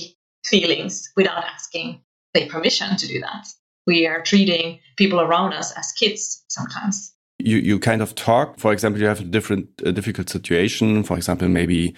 feelings 0.45 1.11
without 1.15 1.43
asking 1.43 2.01
their 2.33 2.47
permission 2.47 2.97
to 2.97 3.07
do 3.07 3.21
that 3.21 3.47
we 3.85 4.07
are 4.07 4.21
treating 4.21 4.79
people 4.97 5.21
around 5.21 5.53
us 5.53 5.71
as 5.77 5.91
kids 5.91 6.43
sometimes. 6.47 7.13
You 7.39 7.57
you 7.57 7.79
kind 7.79 8.01
of 8.01 8.15
talk 8.15 8.59
for 8.59 8.71
example 8.71 9.01
you 9.01 9.07
have 9.07 9.19
a 9.19 9.25
different 9.25 9.67
a 9.83 9.91
difficult 9.91 10.29
situation. 10.29 11.03
For 11.03 11.17
example 11.17 11.47
maybe 11.47 11.93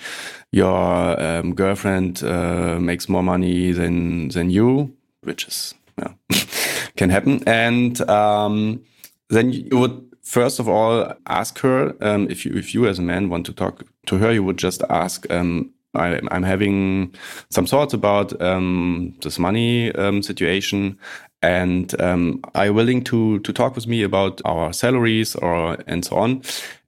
your 0.52 1.22
um, 1.22 1.54
girlfriend 1.54 2.24
uh, 2.24 2.80
makes 2.80 3.08
more 3.08 3.24
money 3.24 3.72
than 3.72 4.30
than 4.30 4.50
you 4.50 4.94
which 5.22 5.48
is 5.48 5.76
yeah 6.00 6.14
can 6.98 7.10
happen. 7.10 7.44
And 7.48 8.02
um, 8.10 8.82
then 9.30 9.54
you 9.54 9.78
would 9.78 10.04
first 10.24 10.60
of 10.60 10.68
all 10.68 11.14
ask 11.28 11.60
her 11.60 11.96
um, 12.02 12.28
if 12.30 12.46
you 12.46 12.54
if 12.56 12.74
you 12.74 12.88
as 12.88 13.00
a 13.00 13.04
man 13.04 13.30
want 13.30 13.46
to 13.46 13.54
talk 13.54 13.84
to 14.08 14.18
her 14.18 14.34
you 14.34 14.44
would 14.44 14.58
just 14.58 14.82
ask 14.90 15.30
um, 15.32 15.72
I, 15.98 16.20
am 16.32 16.44
having 16.44 17.14
some 17.50 17.66
thoughts 17.66 17.94
about 17.94 18.40
um, 18.42 19.16
this 19.22 19.40
money 19.40 19.92
um, 19.94 20.22
situation, 20.22 20.98
and 21.42 22.00
um, 22.02 22.40
are 22.56 22.66
you 22.68 22.74
willing 22.74 23.04
to 23.04 23.40
to 23.40 23.54
talk 23.54 23.76
with 23.76 23.88
me 23.88 24.04
about 24.04 24.42
our 24.46 24.74
salaries 24.74 25.36
or 25.36 25.78
and 25.88 26.04
so 26.06 26.16
on 26.16 26.42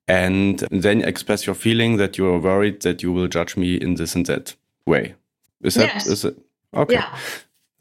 and 0.07 0.59
then 0.71 1.01
express 1.03 1.45
your 1.45 1.55
feeling 1.55 1.97
that 1.97 2.17
you 2.17 2.27
are 2.27 2.39
worried 2.39 2.81
that 2.81 3.03
you 3.03 3.11
will 3.13 3.27
judge 3.27 3.55
me 3.57 3.75
in 3.75 3.95
this 3.95 4.15
and 4.15 4.25
that 4.25 4.55
way 4.85 5.13
is 5.63 5.75
that 5.75 5.93
Yes. 5.93 6.07
is 6.07 6.25
it 6.25 6.35
okay 6.73 6.93
Yeah. 6.95 7.15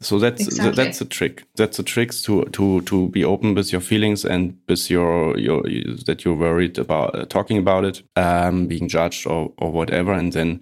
so 0.01 0.19
that's 0.19 0.41
Exactly. 0.47 0.75
that's 0.83 1.01
a 1.01 1.05
trick 1.05 1.43
that's 1.55 1.79
a 1.79 1.83
trick 1.83 2.11
to 2.25 2.45
to 2.51 2.81
to 2.81 3.09
be 3.09 3.23
open 3.25 3.55
with 3.55 3.71
your 3.71 3.81
feelings 3.81 4.23
and 4.25 4.53
with 4.67 4.89
your 4.91 5.37
your 5.39 5.63
that 6.05 6.23
you're 6.23 6.35
worried 6.37 6.77
about 6.77 7.15
uh, 7.15 7.25
talking 7.25 7.57
about 7.57 7.83
it 7.85 8.03
um 8.15 8.67
being 8.67 8.87
judged 8.87 9.25
or 9.27 9.51
or 9.57 9.71
whatever 9.71 10.13
and 10.13 10.33
then 10.33 10.61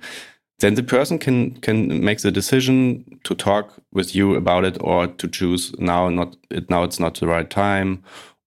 then 0.60 0.76
the 0.76 0.84
person 0.84 1.20
can 1.20 1.52
can 1.62 2.04
make 2.04 2.22
the 2.22 2.32
decision 2.32 3.20
to 3.24 3.36
talk 3.36 3.74
with 3.92 4.16
you 4.16 4.36
about 4.36 4.66
it 4.66 4.78
or 4.82 5.08
to 5.08 5.28
choose 5.28 5.74
now 5.80 6.10
not 6.10 6.36
it 6.50 6.70
now 6.70 6.84
it's 6.84 7.00
not 7.00 7.16
the 7.16 7.28
right 7.28 7.50
time 7.50 8.04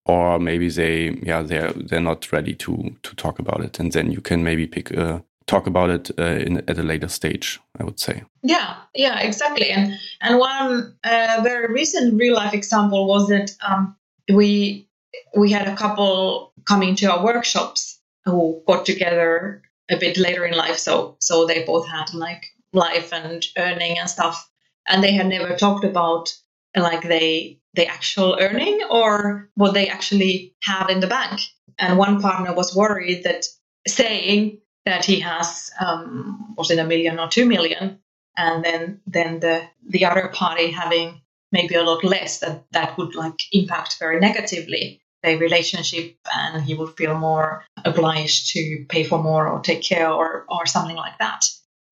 or 0.07 0.39
maybe 0.39 0.69
they 0.69 1.11
yeah 1.23 1.43
they're 1.43 1.73
they're 1.73 2.01
not 2.01 2.33
ready 2.33 2.55
to 2.55 2.97
to 3.03 3.15
talk 3.17 3.39
about 3.39 3.61
it 3.61 3.79
and 3.81 3.93
then 3.93 4.11
you 4.11 4.21
can 4.21 4.43
maybe 4.43 4.67
pick 4.67 4.97
uh, 4.97 5.21
talk 5.47 5.67
about 5.67 5.91
it 5.91 6.11
uh, 6.19 6.23
in 6.47 6.59
at 6.69 6.79
a 6.79 6.83
later 6.83 7.09
stage 7.09 7.61
i 7.79 7.85
would 7.85 7.99
say 8.01 8.23
Yeah, 8.43 8.77
yeah, 8.95 9.21
exactly. 9.21 9.71
And 9.71 9.99
and 10.21 10.39
one 10.39 10.97
uh, 11.05 11.41
very 11.43 11.73
recent 11.73 12.19
real 12.19 12.35
life 12.35 12.55
example 12.55 13.07
was 13.07 13.29
that 13.29 13.55
um, 13.67 13.97
we 14.33 14.89
we 15.37 15.51
had 15.51 15.69
a 15.69 15.77
couple 15.77 16.53
coming 16.65 16.97
to 16.97 17.07
our 17.13 17.25
workshops 17.25 18.01
who 18.25 18.63
got 18.67 18.87
together 18.87 19.63
a 19.91 19.97
bit 19.97 20.17
later 20.17 20.45
in 20.45 20.57
life. 20.57 20.79
So 20.79 21.17
so 21.21 21.47
they 21.47 21.65
both 21.65 21.89
had 21.89 22.15
like 22.15 22.45
life 22.73 23.13
and 23.13 23.45
earning 23.59 23.99
and 23.99 24.09
stuff, 24.09 24.49
and 24.89 25.03
they 25.03 25.13
had 25.13 25.27
never 25.27 25.57
talked 25.57 25.85
about 25.85 26.33
like 26.77 27.03
they 27.03 27.59
the 27.75 27.87
actual 27.87 28.37
earning 28.41 28.81
or 28.91 29.49
what 29.55 29.75
they 29.75 29.89
actually 29.89 30.55
have 30.63 30.91
in 30.91 31.01
the 31.01 31.07
bank. 31.07 31.41
And 31.79 31.99
one 31.99 32.21
partner 32.21 32.53
was 32.53 32.77
worried 32.77 33.25
that 33.25 33.47
saying 33.87 34.59
that 34.85 35.05
he 35.05 35.21
has 35.21 35.71
um, 35.81 36.55
was 36.57 36.71
it 36.71 36.79
a 36.79 36.85
million 36.85 37.19
or 37.19 37.29
two 37.29 37.47
million 37.47 37.99
and 38.37 38.65
then 38.65 39.01
then 39.07 39.41
the 39.41 39.63
the 39.89 40.05
other 40.05 40.29
party 40.29 40.71
having 40.71 41.21
maybe 41.53 41.75
a 41.75 41.83
lot 41.83 42.05
less 42.05 42.39
that 42.39 42.65
that 42.73 42.97
would 42.97 43.15
like 43.15 43.41
impact 43.53 43.99
very 43.99 44.21
negatively 44.21 45.01
their 45.23 45.39
relationship 45.39 46.17
and 46.35 46.63
he 46.63 46.75
would 46.75 46.97
feel 46.97 47.19
more 47.19 47.65
obliged 47.85 48.53
to 48.53 48.85
pay 48.89 49.05
for 49.05 49.23
more 49.23 49.49
or 49.49 49.61
take 49.61 49.83
care 49.83 50.11
or 50.11 50.47
or 50.49 50.67
something 50.67 50.97
like 50.97 51.19
that. 51.19 51.45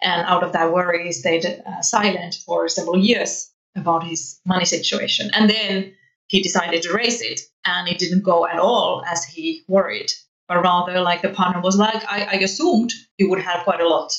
And 0.02 0.22
out 0.26 0.44
of 0.44 0.52
that 0.52 0.72
worry 0.72 1.04
he 1.04 1.12
stayed 1.12 1.44
uh, 1.44 1.82
silent 1.82 2.36
for 2.46 2.68
several 2.68 2.98
years 2.98 3.50
about 3.76 4.04
his 4.04 4.40
money 4.46 4.64
situation. 4.64 5.30
And 5.34 5.50
then 5.50 5.94
he 6.28 6.42
decided 6.42 6.82
to 6.82 6.92
raise 6.92 7.20
it 7.20 7.40
and 7.64 7.88
it 7.88 7.98
didn't 7.98 8.22
go 8.22 8.46
at 8.46 8.58
all 8.58 9.02
as 9.06 9.24
he 9.24 9.62
worried. 9.68 10.12
But 10.46 10.62
rather 10.62 11.00
like 11.00 11.20
the 11.20 11.28
partner 11.28 11.60
was 11.60 11.76
like 11.76 12.02
i, 12.08 12.20
I 12.32 12.36
assumed 12.36 12.92
you 13.18 13.28
would 13.28 13.42
have 13.42 13.64
quite 13.64 13.80
a 13.82 13.88
lot 13.88 14.10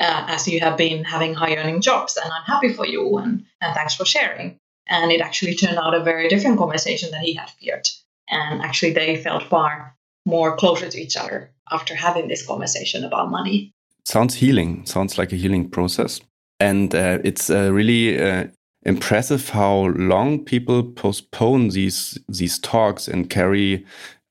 uh, 0.00 0.24
as 0.28 0.48
you 0.48 0.60
have 0.60 0.78
been 0.78 1.04
having 1.04 1.34
high 1.34 1.56
earning 1.56 1.82
jobs 1.82 2.16
and 2.16 2.32
i'm 2.32 2.42
happy 2.44 2.72
for 2.72 2.86
you 2.86 3.18
and, 3.18 3.44
and 3.60 3.74
thanks 3.74 3.94
for 3.94 4.06
sharing. 4.06 4.58
And 4.88 5.12
it 5.12 5.20
actually 5.20 5.54
turned 5.54 5.78
out 5.78 5.94
a 5.94 6.02
very 6.02 6.28
different 6.28 6.58
conversation 6.58 7.10
than 7.10 7.20
he 7.20 7.34
had 7.34 7.50
feared 7.50 7.86
and 8.28 8.62
actually 8.62 8.92
they 8.92 9.16
felt 9.16 9.42
far 9.44 9.96
more 10.26 10.56
closer 10.56 10.88
to 10.88 10.98
each 10.98 11.16
other 11.16 11.50
after 11.70 11.94
having 11.94 12.28
this 12.28 12.46
conversation 12.46 13.04
about 13.04 13.30
money. 13.30 13.72
Sounds 14.04 14.34
healing. 14.34 14.84
Sounds 14.86 15.18
like 15.18 15.32
a 15.32 15.36
healing 15.36 15.68
process. 15.68 16.20
And 16.60 16.94
uh, 16.94 17.18
it's 17.24 17.50
uh, 17.50 17.72
really 17.72 18.20
uh, 18.20 18.46
impressive 18.84 19.48
how 19.48 19.86
long 19.96 20.44
people 20.44 20.82
postpone 20.82 21.70
these 21.70 22.18
these 22.28 22.58
talks 22.58 23.08
and 23.08 23.28
carry 23.28 23.84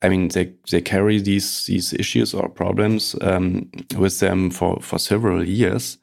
I 0.04 0.10
mean, 0.10 0.28
they, 0.28 0.52
they 0.70 0.82
carry 0.82 1.20
these 1.22 1.66
these 1.66 1.94
issues 1.94 2.34
or 2.34 2.50
problems 2.50 3.16
um, 3.22 3.72
with 3.98 4.20
them 4.20 4.52
for, 4.52 4.82
for 4.82 5.00
several 5.00 5.48
years, 5.48 5.98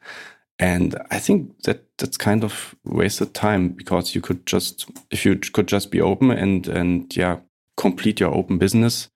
and 0.59 0.97
I 1.11 1.19
think 1.19 1.62
that 1.64 1.85
that's 1.99 2.17
kind 2.17 2.43
of 2.43 2.75
wasted 2.85 3.35
time 3.35 3.69
because 3.69 4.14
you 4.14 4.23
could 4.23 4.47
just 4.47 4.91
if 5.11 5.27
you 5.27 5.37
could 5.37 5.69
just 5.69 5.91
be 5.91 6.01
open 6.01 6.31
and 6.31 6.67
and 6.67 7.14
yeah 7.14 7.41
complete 7.81 8.21
your 8.21 8.35
open 8.35 8.59
business, 8.59 9.09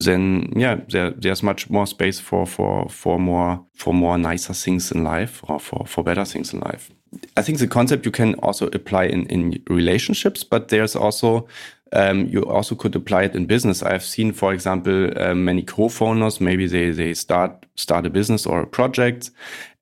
then 0.00 0.52
yeah 0.56 0.80
there, 0.88 1.10
there's 1.10 1.42
much 1.42 1.70
more 1.70 1.86
space 1.86 2.20
for 2.20 2.46
for 2.46 2.88
for 2.88 3.18
more 3.18 3.64
for 3.74 3.94
more 3.94 4.18
nicer 4.18 4.54
things 4.54 4.92
in 4.92 5.04
life 5.04 5.42
or 5.48 5.60
for 5.60 5.86
for 5.86 6.04
better 6.04 6.24
things 6.24 6.52
in 6.52 6.60
life. 6.60 6.90
I 7.36 7.42
think 7.42 7.58
the 7.58 7.66
concept 7.66 8.06
you 8.06 8.12
can 8.12 8.34
also 8.34 8.66
apply 8.68 9.04
in 9.06 9.26
in 9.26 9.62
relationships, 9.68 10.44
but 10.44 10.68
there's 10.68 10.96
also 10.96 11.46
um, 11.92 12.26
you 12.28 12.42
also 12.42 12.74
could 12.74 12.94
apply 12.94 13.24
it 13.24 13.34
in 13.34 13.46
business. 13.46 13.82
I've 13.82 14.04
seen, 14.04 14.32
for 14.32 14.52
example, 14.52 15.10
uh, 15.20 15.34
many 15.34 15.62
co-founders, 15.62 16.40
maybe 16.40 16.66
they, 16.68 16.90
they 16.90 17.14
start, 17.14 17.66
start 17.74 18.06
a 18.06 18.10
business 18.10 18.46
or 18.46 18.60
a 18.60 18.66
project. 18.66 19.30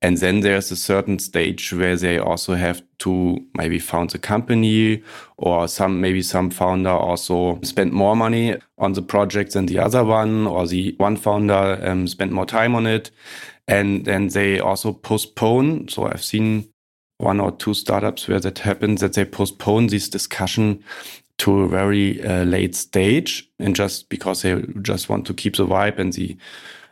And 0.00 0.16
then 0.18 0.40
there's 0.40 0.70
a 0.70 0.76
certain 0.76 1.18
stage 1.18 1.72
where 1.72 1.96
they 1.96 2.18
also 2.18 2.54
have 2.54 2.82
to 2.98 3.44
maybe 3.56 3.80
found 3.80 4.14
a 4.14 4.18
company 4.18 5.02
or 5.36 5.66
some, 5.66 6.00
maybe 6.00 6.22
some 6.22 6.50
founder 6.50 6.90
also 6.90 7.58
spend 7.62 7.92
more 7.92 8.14
money 8.14 8.56
on 8.78 8.92
the 8.92 9.02
project 9.02 9.54
than 9.54 9.66
the 9.66 9.80
other 9.80 10.04
one 10.04 10.46
or 10.46 10.68
the 10.68 10.94
one 10.98 11.16
founder 11.16 11.80
um, 11.82 12.06
spent 12.06 12.30
more 12.30 12.46
time 12.46 12.76
on 12.76 12.86
it. 12.86 13.10
And 13.66 14.04
then 14.04 14.28
they 14.28 14.60
also 14.60 14.92
postpone. 14.92 15.88
So 15.88 16.06
I've 16.06 16.24
seen 16.24 16.68
one 17.18 17.40
or 17.40 17.50
two 17.50 17.74
startups 17.74 18.28
where 18.28 18.40
that 18.40 18.60
happens 18.60 19.00
that 19.00 19.14
they 19.14 19.24
postpone 19.24 19.88
this 19.88 20.08
discussion 20.08 20.82
to 21.38 21.62
a 21.62 21.68
very 21.68 22.22
uh, 22.24 22.44
late 22.44 22.74
stage 22.74 23.48
and 23.58 23.74
just 23.74 24.08
because 24.08 24.42
they 24.42 24.60
just 24.82 25.08
want 25.08 25.26
to 25.26 25.34
keep 25.34 25.56
the 25.56 25.66
vibe 25.66 25.98
and 25.98 26.12
the 26.12 26.36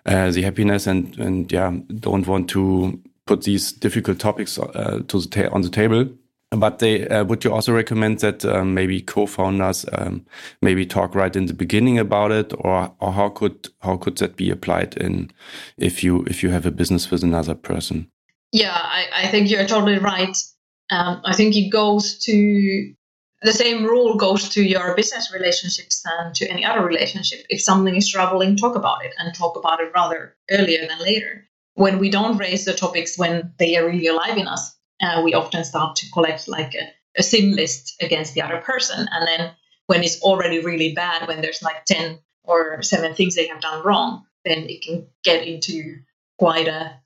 uh, 0.06 0.30
the 0.30 0.42
happiness 0.42 0.86
and 0.86 1.18
and 1.18 1.52
yeah 1.52 1.72
don't 2.00 2.26
want 2.26 2.48
to 2.50 3.00
put 3.26 3.42
these 3.42 3.72
difficult 3.72 4.18
topics 4.18 4.58
uh, 4.58 5.02
to 5.08 5.20
the 5.20 5.28
ta- 5.28 5.54
on 5.54 5.62
the 5.62 5.70
table. 5.70 6.08
But 6.50 6.78
they 6.78 7.08
uh, 7.08 7.24
would 7.24 7.44
you 7.44 7.52
also 7.52 7.72
recommend 7.74 8.20
that 8.20 8.44
um, 8.44 8.72
maybe 8.72 9.00
co-founders 9.00 9.84
um, 9.92 10.24
maybe 10.62 10.86
talk 10.86 11.14
right 11.14 11.34
in 11.34 11.46
the 11.46 11.54
beginning 11.54 11.98
about 11.98 12.30
it? 12.30 12.52
Or 12.56 12.94
or 13.00 13.12
how 13.12 13.30
could 13.30 13.68
how 13.80 13.96
could 13.96 14.18
that 14.18 14.36
be 14.36 14.50
applied 14.50 14.96
in 14.96 15.30
if 15.76 16.04
you 16.04 16.24
if 16.26 16.42
you 16.42 16.50
have 16.50 16.64
a 16.66 16.70
business 16.70 17.10
with 17.10 17.24
another 17.24 17.54
person? 17.54 18.08
Yeah 18.52 18.72
i, 18.72 19.06
I 19.24 19.28
think 19.28 19.50
you're 19.50 19.66
totally 19.66 19.98
right. 19.98 20.36
Um, 20.88 21.20
i 21.24 21.34
think 21.34 21.56
it 21.56 21.68
goes 21.70 22.16
to 22.26 22.94
the 23.42 23.52
same 23.52 23.84
rule 23.84 24.16
goes 24.16 24.48
to 24.50 24.62
your 24.62 24.94
business 24.94 25.32
relationships 25.32 26.02
and 26.18 26.34
to 26.34 26.48
any 26.48 26.64
other 26.64 26.84
relationship. 26.84 27.44
If 27.48 27.60
something 27.60 27.94
is 27.94 28.08
troubling, 28.08 28.56
talk 28.56 28.76
about 28.76 29.04
it 29.04 29.12
and 29.18 29.34
talk 29.34 29.56
about 29.56 29.80
it 29.80 29.92
rather 29.94 30.36
earlier 30.50 30.86
than 30.86 30.98
later. 31.00 31.48
When 31.74 31.98
we 31.98 32.10
don't 32.10 32.38
raise 32.38 32.64
the 32.64 32.72
topics 32.72 33.18
when 33.18 33.52
they 33.58 33.76
are 33.76 33.86
really 33.86 34.06
alive 34.06 34.38
in 34.38 34.48
us, 34.48 34.74
uh, 35.02 35.20
we 35.22 35.34
often 35.34 35.64
start 35.64 35.96
to 35.96 36.10
collect 36.10 36.48
like 36.48 36.74
a, 36.74 36.90
a 37.18 37.22
sin 37.22 37.54
list 37.54 37.96
against 38.00 38.32
the 38.32 38.40
other 38.40 38.58
person. 38.58 39.06
And 39.10 39.28
then 39.28 39.52
when 39.86 40.02
it's 40.02 40.22
already 40.22 40.60
really 40.60 40.94
bad, 40.94 41.28
when 41.28 41.42
there's 41.42 41.62
like 41.62 41.84
10 41.84 42.18
or 42.44 42.82
seven 42.82 43.14
things 43.14 43.34
they 43.34 43.48
have 43.48 43.60
done 43.60 43.84
wrong, 43.84 44.24
then 44.46 44.64
it 44.68 44.82
can 44.82 45.06
get 45.22 45.46
into 45.46 45.98
quite 46.38 46.68
a 46.68 46.98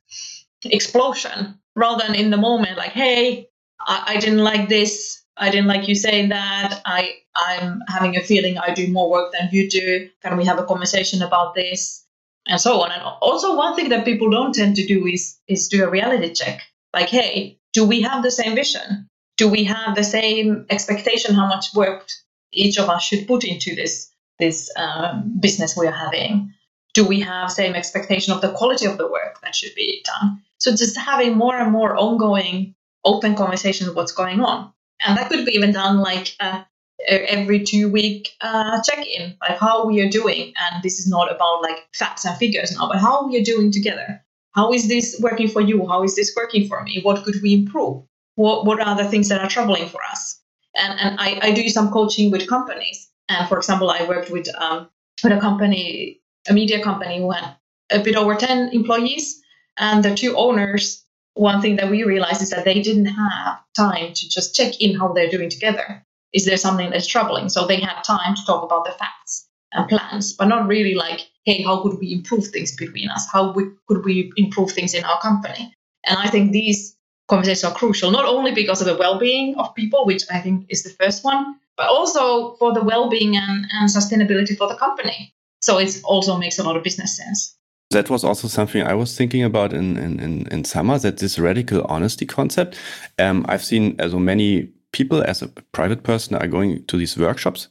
explosion 0.65 1.59
rather 1.75 2.07
than 2.07 2.15
in 2.15 2.31
the 2.31 2.37
moment 2.37 2.77
like, 2.77 2.93
hey, 2.93 3.49
I, 3.81 4.15
I 4.15 4.17
didn't 4.19 4.45
like 4.45 4.69
this 4.69 5.23
I 5.41 5.49
didn't 5.51 5.69
like 5.69 5.89
you 5.89 5.95
saying 5.95 6.29
that. 6.29 6.83
I 6.85 7.15
I'm 7.35 7.81
having 7.89 8.15
a 8.17 8.21
feeling 8.21 8.59
I 8.59 8.75
do 8.75 8.93
more 8.93 9.11
work 9.11 9.33
than 9.33 9.49
you 9.51 9.71
do. 9.71 10.11
Can 10.23 10.37
we 10.37 10.45
have 10.45 10.59
a 10.59 10.65
conversation 10.65 11.23
about 11.23 11.55
this? 11.55 12.05
And 12.47 12.61
so 12.61 12.83
on. 12.83 12.93
And 12.93 13.03
also 13.03 13.57
one 13.57 13.75
thing 13.75 13.89
that 13.89 14.05
people 14.05 14.31
don't 14.31 14.55
tend 14.55 14.77
to 14.77 14.87
do 14.87 15.07
is 15.07 15.39
is 15.49 15.69
do 15.69 15.83
a 15.83 15.91
reality 15.91 16.35
check. 16.35 16.61
Like, 16.93 17.09
hey, 17.09 17.59
do 17.73 17.87
we 17.87 18.03
have 18.03 18.23
the 18.23 18.31
same 18.31 18.55
vision? 18.55 19.09
Do 19.39 19.49
we 19.49 19.65
have 19.65 19.95
the 19.95 20.05
same 20.05 20.67
expectation 20.69 21.35
how 21.35 21.47
much 21.47 21.67
work 21.75 22.07
each 22.53 22.79
of 22.79 22.91
us 22.91 23.03
should 23.03 23.27
put 23.27 23.43
into 23.43 23.75
this 23.75 24.11
this 24.39 24.71
um, 24.77 25.39
business 25.41 25.75
we 25.75 25.87
are 25.87 26.01
having? 26.07 26.53
Do 26.93 27.07
we 27.07 27.21
have 27.21 27.51
same 27.51 27.75
expectation 27.75 28.35
of 28.35 28.43
the 28.43 28.53
quality 28.53 28.85
of 28.85 28.99
the 28.99 29.11
work 29.11 29.41
that 29.43 29.55
should 29.55 29.75
be 29.75 30.05
done? 30.05 30.43
So 30.59 30.73
just 30.73 30.99
having 30.99 31.39
more 31.39 31.57
and 31.57 31.73
more 31.73 31.97
ongoing 31.97 32.75
open 33.05 33.35
conversation 33.37 33.89
of 33.89 33.97
what's 33.97 34.13
going 34.13 34.41
on 34.41 34.71
and 35.07 35.17
that 35.17 35.29
could 35.29 35.45
be 35.45 35.53
even 35.53 35.73
done 35.73 35.99
like 35.99 36.35
uh, 36.41 36.63
every 37.09 37.65
two 37.65 37.89
week 37.91 38.31
uh, 38.41 38.81
check 38.83 39.07
in, 39.07 39.37
like 39.41 39.59
how 39.59 39.87
we 39.87 40.01
are 40.01 40.09
doing. 40.09 40.53
And 40.61 40.83
this 40.83 40.99
is 40.99 41.09
not 41.09 41.33
about 41.35 41.63
like 41.63 41.89
facts 41.95 42.25
and 42.25 42.37
figures 42.37 42.73
now, 42.77 42.89
but 42.89 42.99
how 42.99 43.27
we 43.27 43.39
are 43.41 43.45
doing 43.45 43.71
together. 43.73 44.23
How 44.53 44.73
is 44.73 44.89
this 44.89 45.19
working 45.21 45.49
for 45.49 45.61
you? 45.61 45.87
How 45.87 46.03
is 46.03 46.17
this 46.17 46.33
working 46.37 46.67
for 46.67 46.83
me? 46.83 47.01
What 47.03 47.25
could 47.25 47.37
we 47.43 47.55
improve? 47.55 48.03
What 48.35 48.67
What 48.67 48.81
are 48.81 48.97
the 48.97 49.09
things 49.09 49.29
that 49.29 49.41
are 49.41 49.49
troubling 49.49 49.89
for 49.89 50.01
us? 50.11 50.41
And 50.77 50.99
and 51.01 51.17
I, 51.21 51.39
I 51.43 51.53
do 51.53 51.69
some 51.69 51.91
coaching 51.91 52.31
with 52.31 52.49
companies. 52.49 53.09
And 53.29 53.49
for 53.49 53.57
example, 53.57 53.91
I 53.91 54.07
worked 54.09 54.31
with 54.31 54.49
um, 54.61 54.91
with 55.23 55.33
a 55.33 55.41
company, 55.41 56.21
a 56.49 56.53
media 56.53 56.83
company 56.83 57.19
who 57.19 57.31
had 57.31 57.57
a 57.91 58.01
bit 58.01 58.17
over 58.17 58.35
ten 58.35 58.71
employees, 58.73 59.41
and 59.79 60.05
the 60.05 60.15
two 60.15 60.37
owners 60.37 61.05
one 61.41 61.63
thing 61.63 61.77
that 61.77 61.91
we 61.91 62.05
realized 62.05 62.43
is 62.43 62.51
that 62.51 62.67
they 62.67 62.83
didn't 62.83 63.07
have 63.07 63.61
time 63.75 64.13
to 64.13 64.29
just 64.29 64.55
check 64.55 64.79
in 64.79 64.95
how 64.95 65.13
they're 65.13 65.31
doing 65.31 65.49
together. 65.49 66.05
is 66.33 66.45
there 66.45 66.59
something 66.59 66.91
that's 66.91 67.09
troubling? 67.09 67.49
So 67.49 67.67
they 67.67 67.81
had 67.81 68.03
time 68.03 68.37
to 68.37 68.45
talk 68.45 68.63
about 68.63 68.85
the 68.85 68.93
facts 68.93 69.49
and 69.73 69.89
plans, 69.89 70.35
but 70.35 70.47
not 70.47 70.69
really 70.69 70.95
like, 70.95 71.21
hey, 71.45 71.63
how 71.63 71.83
could 71.83 71.99
we 71.99 72.13
improve 72.13 72.47
things 72.47 72.77
between 72.77 73.09
us? 73.09 73.27
How 73.33 73.53
we, 73.53 73.65
could 73.89 74.05
we 74.05 74.33
improve 74.37 74.71
things 74.71 74.95
in 74.95 75.03
our 75.05 75.21
company? 75.21 75.75
And 76.07 76.19
I 76.19 76.29
think 76.29 76.53
these 76.53 76.97
conversations 77.29 77.65
are 77.65 77.75
crucial, 77.75 78.11
not 78.11 78.27
only 78.27 78.53
because 78.53 78.81
of 78.81 78.87
the 78.87 78.97
well-being 78.97 79.57
of 79.57 79.75
people, 79.75 80.05
which 80.07 80.25
I 80.31 80.41
think 80.41 80.67
is 80.69 80.83
the 80.83 80.95
first 81.01 81.25
one, 81.25 81.57
but 81.77 81.89
also 81.89 82.55
for 82.57 82.73
the 82.75 82.85
well-being 82.85 83.37
and, 83.37 83.67
and 83.73 83.89
sustainability 83.89 84.57
for 84.57 84.69
the 84.69 84.77
company. 84.77 85.35
So 85.63 85.79
it 85.79 86.01
also 86.05 86.37
makes 86.37 86.59
a 86.59 86.63
lot 86.63 86.77
of 86.77 86.85
business 86.85 87.17
sense. 87.17 87.57
That 87.91 88.09
was 88.09 88.23
also 88.23 88.47
something 88.47 88.83
I 88.83 88.95
was 88.95 89.17
thinking 89.17 89.43
about 89.43 89.73
in 89.73 89.97
in, 89.97 90.47
in, 90.47 90.65
summer. 90.65 90.99
That 90.99 91.19
this 91.19 91.39
radical 91.39 91.85
honesty 91.89 92.25
concept. 92.25 92.79
Um, 93.19 93.45
I've 93.49 93.65
seen 93.65 93.97
so 93.99 94.19
many 94.19 94.71
people 94.93 95.23
as 95.23 95.43
a 95.43 95.49
private 95.73 96.03
person 96.03 96.37
are 96.37 96.47
going 96.47 96.85
to 96.87 96.97
these 96.97 97.17
workshops 97.17 97.69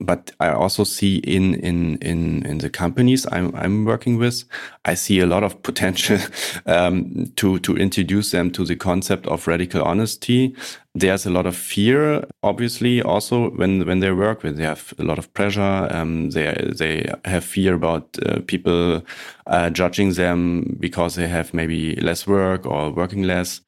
but 0.00 0.32
I 0.40 0.50
also 0.50 0.84
see 0.84 1.18
in 1.18 1.54
in 1.54 1.96
in 1.98 2.44
in 2.46 2.58
the 2.58 2.70
companies 2.70 3.26
I'm 3.30 3.54
I'm 3.54 3.84
working 3.84 4.18
with, 4.18 4.44
I 4.84 4.94
see 4.94 5.20
a 5.20 5.26
lot 5.26 5.44
of 5.44 5.62
potential 5.62 6.18
um, 6.66 7.32
to 7.36 7.58
to 7.60 7.76
introduce 7.76 8.30
them 8.30 8.50
to 8.52 8.64
the 8.64 8.76
concept 8.76 9.26
of 9.26 9.46
radical 9.46 9.82
honesty. 9.82 10.54
There's 10.94 11.24
a 11.24 11.30
lot 11.30 11.46
of 11.46 11.54
fear, 11.54 12.24
obviously, 12.42 13.00
also 13.02 13.50
when 13.50 13.86
when 13.86 14.00
they 14.00 14.10
work, 14.10 14.42
with. 14.42 14.56
they 14.56 14.64
have 14.64 14.92
a 14.98 15.04
lot 15.04 15.18
of 15.18 15.32
pressure. 15.34 15.88
Um, 15.90 16.30
they 16.30 16.72
they 16.76 17.12
have 17.24 17.44
fear 17.44 17.74
about 17.74 18.18
uh, 18.26 18.40
people 18.46 19.02
uh, 19.46 19.70
judging 19.70 20.14
them 20.14 20.76
because 20.80 21.14
they 21.14 21.28
have 21.28 21.54
maybe 21.54 21.94
less 21.96 22.26
work 22.26 22.66
or 22.66 22.90
working 22.90 23.22
less 23.22 23.60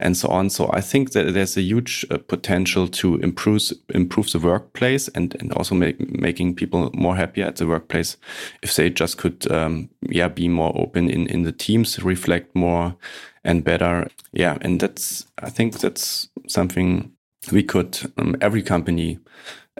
and 0.00 0.16
so 0.16 0.28
on. 0.28 0.50
So 0.50 0.70
I 0.72 0.80
think 0.80 1.12
that 1.12 1.34
there's 1.34 1.56
a 1.56 1.62
huge 1.62 2.04
uh, 2.10 2.18
potential 2.18 2.88
to 2.88 3.16
improve 3.16 3.62
improve 3.94 4.32
the 4.32 4.38
workplace 4.38 5.08
and 5.08 5.34
and 5.40 5.52
also 5.52 5.74
make, 5.74 5.98
making 6.20 6.56
people 6.56 6.90
more 6.94 7.16
happier 7.16 7.46
at 7.46 7.56
the 7.56 7.66
workplace 7.66 8.16
if 8.62 8.74
they 8.74 8.90
just 8.90 9.18
could 9.18 9.50
um, 9.52 9.90
yeah 10.02 10.28
be 10.28 10.48
more 10.48 10.72
open 10.74 11.10
in 11.10 11.26
in 11.26 11.42
the 11.42 11.52
teams, 11.52 12.02
reflect 12.02 12.54
more 12.56 12.96
and 13.44 13.62
better. 13.62 14.08
Yeah, 14.32 14.58
and 14.60 14.80
that's 14.80 15.26
I 15.42 15.50
think 15.50 15.78
that's 15.78 16.28
something 16.48 17.12
we 17.52 17.62
could 17.62 18.12
um, 18.18 18.36
every 18.40 18.62
company 18.62 19.18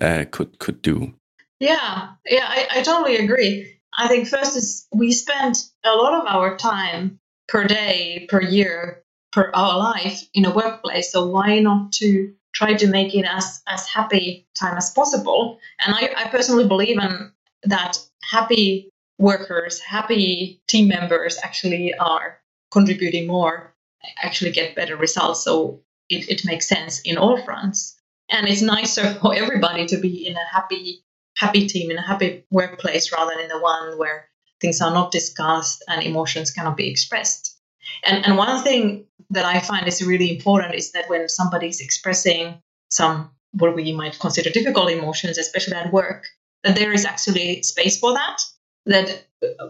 uh, 0.00 0.24
could 0.30 0.58
could 0.58 0.82
do. 0.82 1.14
Yeah, 1.58 2.10
yeah, 2.26 2.46
I, 2.48 2.68
I 2.70 2.82
totally 2.82 3.16
agree. 3.16 3.80
I 3.98 4.08
think 4.08 4.28
first 4.28 4.56
is 4.56 4.86
we 4.94 5.12
spend 5.12 5.56
a 5.84 5.94
lot 5.94 6.14
of 6.14 6.26
our 6.26 6.56
time 6.56 7.18
per 7.48 7.64
day 7.64 8.26
per 8.30 8.40
year 8.40 9.02
per 9.32 9.50
our 9.54 9.78
life 9.78 10.22
in 10.34 10.44
a 10.44 10.54
workplace. 10.54 11.12
So 11.12 11.26
why 11.26 11.60
not 11.60 11.92
to 11.92 12.32
try 12.52 12.74
to 12.74 12.86
make 12.86 13.14
it 13.14 13.24
as 13.24 13.62
as 13.66 13.86
happy 13.86 14.46
time 14.54 14.76
as 14.76 14.90
possible? 14.90 15.58
And 15.84 15.94
I, 15.94 16.24
I 16.24 16.28
personally 16.28 16.66
believe 16.66 16.98
in 16.98 17.32
that 17.64 17.98
happy 18.30 18.90
workers, 19.18 19.80
happy 19.80 20.60
team 20.68 20.88
members 20.88 21.38
actually 21.42 21.94
are 21.94 22.38
contributing 22.70 23.26
more, 23.26 23.74
actually 24.22 24.50
get 24.52 24.74
better 24.74 24.96
results. 24.96 25.44
So 25.44 25.80
it, 26.08 26.28
it 26.28 26.44
makes 26.44 26.66
sense 26.66 27.00
in 27.02 27.18
all 27.18 27.42
fronts. 27.42 27.96
And 28.30 28.48
it's 28.48 28.62
nicer 28.62 29.14
for 29.20 29.34
everybody 29.34 29.86
to 29.86 29.98
be 29.98 30.26
in 30.26 30.36
a 30.36 30.46
happy 30.50 31.04
happy 31.36 31.66
team 31.66 31.90
in 31.90 31.96
a 31.96 32.02
happy 32.02 32.44
workplace 32.50 33.12
rather 33.12 33.30
than 33.34 33.44
in 33.44 33.48
the 33.48 33.58
one 33.58 33.96
where 33.98 34.28
things 34.60 34.80
are 34.80 34.92
not 34.92 35.10
discussed 35.10 35.82
and 35.88 36.02
emotions 36.02 36.50
cannot 36.50 36.76
be 36.76 36.90
expressed. 36.90 37.56
And, 38.04 38.24
and 38.26 38.36
one 38.36 38.62
thing 38.62 39.06
that 39.30 39.44
I 39.44 39.60
find 39.60 39.86
is 39.86 40.04
really 40.04 40.36
important 40.36 40.74
is 40.74 40.92
that 40.92 41.08
when 41.08 41.28
somebody 41.28 41.68
is 41.68 41.80
expressing 41.80 42.60
some 42.88 43.30
what 43.52 43.74
we 43.74 43.92
might 43.92 44.18
consider 44.18 44.50
difficult 44.50 44.90
emotions, 44.90 45.38
especially 45.38 45.74
at 45.74 45.92
work, 45.92 46.26
that 46.62 46.76
there 46.76 46.92
is 46.92 47.04
actually 47.04 47.62
space 47.62 47.98
for 47.98 48.12
that, 48.12 48.38
that 48.86 49.24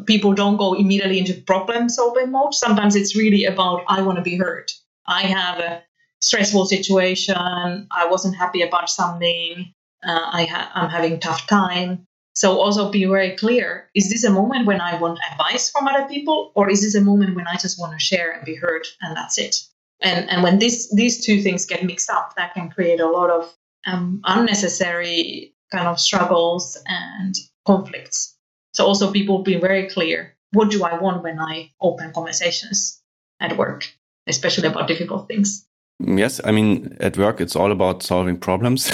people 0.06 0.34
don't 0.34 0.56
go 0.56 0.74
immediately 0.74 1.18
into 1.18 1.40
problem 1.42 1.88
solving 1.88 2.30
mode. 2.30 2.54
Sometimes 2.54 2.96
it's 2.96 3.16
really 3.16 3.44
about, 3.44 3.84
I 3.88 4.02
want 4.02 4.16
to 4.16 4.22
be 4.22 4.36
heard. 4.36 4.70
I 5.06 5.22
have 5.22 5.58
a 5.58 5.82
stressful 6.20 6.66
situation. 6.66 7.36
I 7.36 8.06
wasn't 8.10 8.36
happy 8.36 8.62
about 8.62 8.90
something. 8.90 9.72
Uh, 10.02 10.26
I 10.32 10.70
I'm 10.74 10.90
having 10.90 11.20
tough 11.20 11.46
time. 11.46 12.06
So 12.34 12.60
also 12.60 12.90
be 12.90 13.04
very 13.04 13.36
clear 13.36 13.90
is 13.94 14.08
this 14.08 14.24
a 14.24 14.30
moment 14.30 14.66
when 14.66 14.80
I 14.80 14.98
want 15.00 15.18
advice 15.30 15.70
from 15.70 15.86
other 15.86 16.08
people, 16.08 16.52
or 16.54 16.70
is 16.70 16.82
this 16.82 16.94
a 16.94 17.00
moment 17.00 17.34
when 17.36 17.46
I 17.46 17.56
just 17.56 17.78
want 17.78 17.92
to 17.92 17.98
share 18.04 18.32
and 18.32 18.44
be 18.44 18.54
heard 18.54 18.86
and 19.02 19.16
that's 19.16 19.38
it? 19.38 19.56
And, 20.02 20.30
and 20.30 20.42
when 20.42 20.58
this, 20.58 20.92
these 20.94 21.24
two 21.24 21.42
things 21.42 21.66
get 21.66 21.84
mixed 21.84 22.08
up, 22.08 22.34
that 22.36 22.54
can 22.54 22.70
create 22.70 23.00
a 23.00 23.08
lot 23.08 23.30
of 23.30 23.54
um, 23.86 24.20
unnecessary 24.24 25.54
kind 25.70 25.86
of 25.86 26.00
struggles 26.00 26.78
and 26.86 27.34
conflicts. 27.66 28.36
So 28.72 28.86
also 28.86 29.12
people 29.12 29.42
be 29.42 29.56
very 29.56 29.88
clear 29.88 30.36
what 30.52 30.70
do 30.70 30.84
I 30.84 30.98
want 30.98 31.22
when 31.22 31.38
I 31.38 31.70
open 31.80 32.12
conversations 32.12 33.00
at 33.40 33.56
work, 33.56 33.86
especially 34.26 34.68
about 34.68 34.88
difficult 34.88 35.28
things. 35.28 35.66
Yes, 36.02 36.40
I 36.44 36.50
mean, 36.50 36.96
at 37.00 37.18
work, 37.18 37.40
it's 37.40 37.54
all 37.54 37.72
about 37.72 38.02
solving 38.02 38.38
problems. 38.38 38.90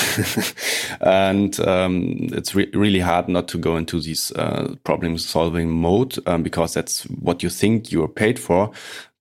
and 1.00 1.58
um, 1.60 2.28
it's 2.32 2.54
re 2.54 2.68
really 2.74 2.98
hard 2.98 3.28
not 3.28 3.46
to 3.48 3.58
go 3.58 3.76
into 3.76 4.00
this 4.00 4.32
uh, 4.32 4.74
problem 4.82 5.16
solving 5.18 5.70
mode 5.70 6.18
um, 6.26 6.42
because 6.42 6.74
that's 6.74 7.04
what 7.04 7.42
you 7.42 7.50
think 7.50 7.92
you're 7.92 8.08
paid 8.08 8.38
for. 8.38 8.72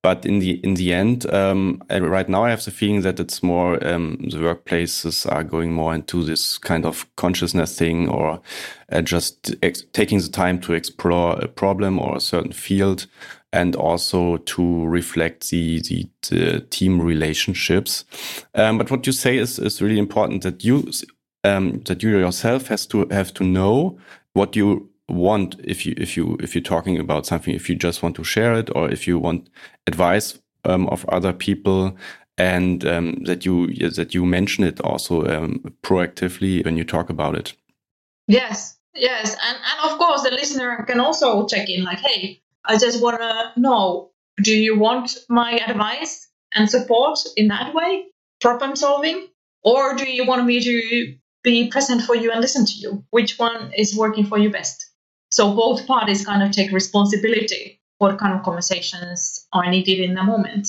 But 0.02 0.26
in 0.26 0.40
the 0.40 0.60
in 0.64 0.76
the 0.76 0.94
end, 0.94 1.32
um, 1.34 1.82
right 1.90 2.30
now 2.30 2.44
I 2.44 2.52
have 2.52 2.64
the 2.64 2.72
feeling 2.72 3.02
that 3.02 3.20
it's 3.20 3.42
more 3.42 3.84
um, 3.88 4.18
the 4.20 4.38
workplaces 4.38 5.32
are 5.32 5.44
going 5.44 5.72
more 5.72 5.96
into 5.96 6.24
this 6.24 6.58
kind 6.60 6.86
of 6.86 7.08
consciousness 7.16 7.78
thing, 7.78 8.08
or 8.10 8.40
uh, 8.92 9.02
just 9.02 9.56
taking 9.94 10.20
the 10.20 10.30
time 10.30 10.60
to 10.62 10.74
explore 10.74 11.40
a 11.40 11.48
problem 11.48 11.98
or 12.00 12.18
a 12.18 12.22
certain 12.22 12.52
field, 12.52 13.08
and 13.52 13.76
also 13.76 14.38
to 14.38 14.86
reflect 14.86 15.50
the, 15.50 15.80
the, 15.82 16.10
the 16.30 16.60
team 16.70 17.02
relationships. 17.02 18.04
Um, 18.54 18.78
but 18.78 18.92
what 18.92 19.08
you 19.08 19.14
say 19.14 19.38
is, 19.38 19.60
is 19.60 19.82
really 19.82 19.98
important 19.98 20.44
that 20.44 20.64
you, 20.64 20.92
um, 21.44 21.80
that 21.86 22.04
you 22.04 22.10
yourself 22.10 22.68
has 22.68 22.86
to 22.88 23.08
have 23.12 23.34
to 23.36 23.44
know 23.44 23.98
what 24.34 24.56
you 24.56 24.90
want 25.08 25.56
if 25.64 25.86
you, 25.86 25.94
if 25.98 26.18
you, 26.18 26.38
if 26.42 26.54
you're 26.54 26.62
talking 26.62 27.00
about 27.00 27.26
something, 27.26 27.54
if 27.54 27.70
you 27.70 27.76
just 27.76 28.04
want 28.04 28.16
to 28.18 28.24
share 28.24 28.56
it 28.56 28.70
or 28.76 28.92
if 28.92 29.08
you 29.08 29.18
want 29.20 29.50
advice 29.88 30.40
um, 30.66 30.88
of 30.88 31.06
other 31.10 31.32
people 31.32 31.96
and 32.38 32.86
um, 32.86 33.24
that 33.24 33.46
you, 33.46 33.74
that 33.92 34.14
you 34.14 34.26
mention 34.26 34.66
it 34.66 34.82
also 34.82 35.26
um, 35.28 35.60
proactively 35.82 36.66
when 36.66 36.76
you 36.76 36.84
talk 36.84 37.10
about 37.10 37.36
it. 37.36 37.54
Yes, 38.28 38.78
yes. 38.94 39.38
And, 39.42 39.58
and 39.58 39.92
of 39.92 39.98
course 39.98 40.24
the 40.24 40.32
listener 40.32 40.84
can 40.86 41.00
also 41.00 41.46
check 41.48 41.70
in 41.70 41.84
like, 41.84 42.00
hey, 42.00 42.42
I 42.68 42.78
just 42.78 43.02
want 43.02 43.20
to 43.20 43.60
know 43.60 44.12
do 44.44 44.56
you 44.56 44.78
want 44.78 45.18
my 45.30 45.52
advice 45.66 46.28
and 46.54 46.70
support 46.70 47.20
in 47.38 47.48
that 47.48 47.74
way, 47.74 48.06
problem 48.42 48.76
solving? 48.76 49.28
Or 49.64 49.96
do 49.96 50.10
you 50.10 50.26
want 50.26 50.46
me 50.46 50.62
to 50.62 51.16
be 51.44 51.70
present 51.70 52.02
for 52.02 52.16
you 52.16 52.32
and 52.32 52.42
listen 52.42 52.66
to 52.66 52.74
you? 52.74 53.04
Which 53.12 53.40
one 53.40 53.72
is 53.78 53.98
working 53.98 54.26
for 54.26 54.38
you 54.38 54.50
best? 54.50 54.90
So 55.32 55.56
both 55.56 55.88
parties 55.88 56.26
kind 56.26 56.44
of 56.44 56.52
take 56.52 56.72
responsibility 56.72 57.82
what 57.98 58.18
kind 58.18 58.34
of 58.34 58.44
conversations 58.44 59.48
are 59.54 59.70
needed 59.70 60.00
in 60.00 60.16
the 60.16 60.24
moment. 60.24 60.68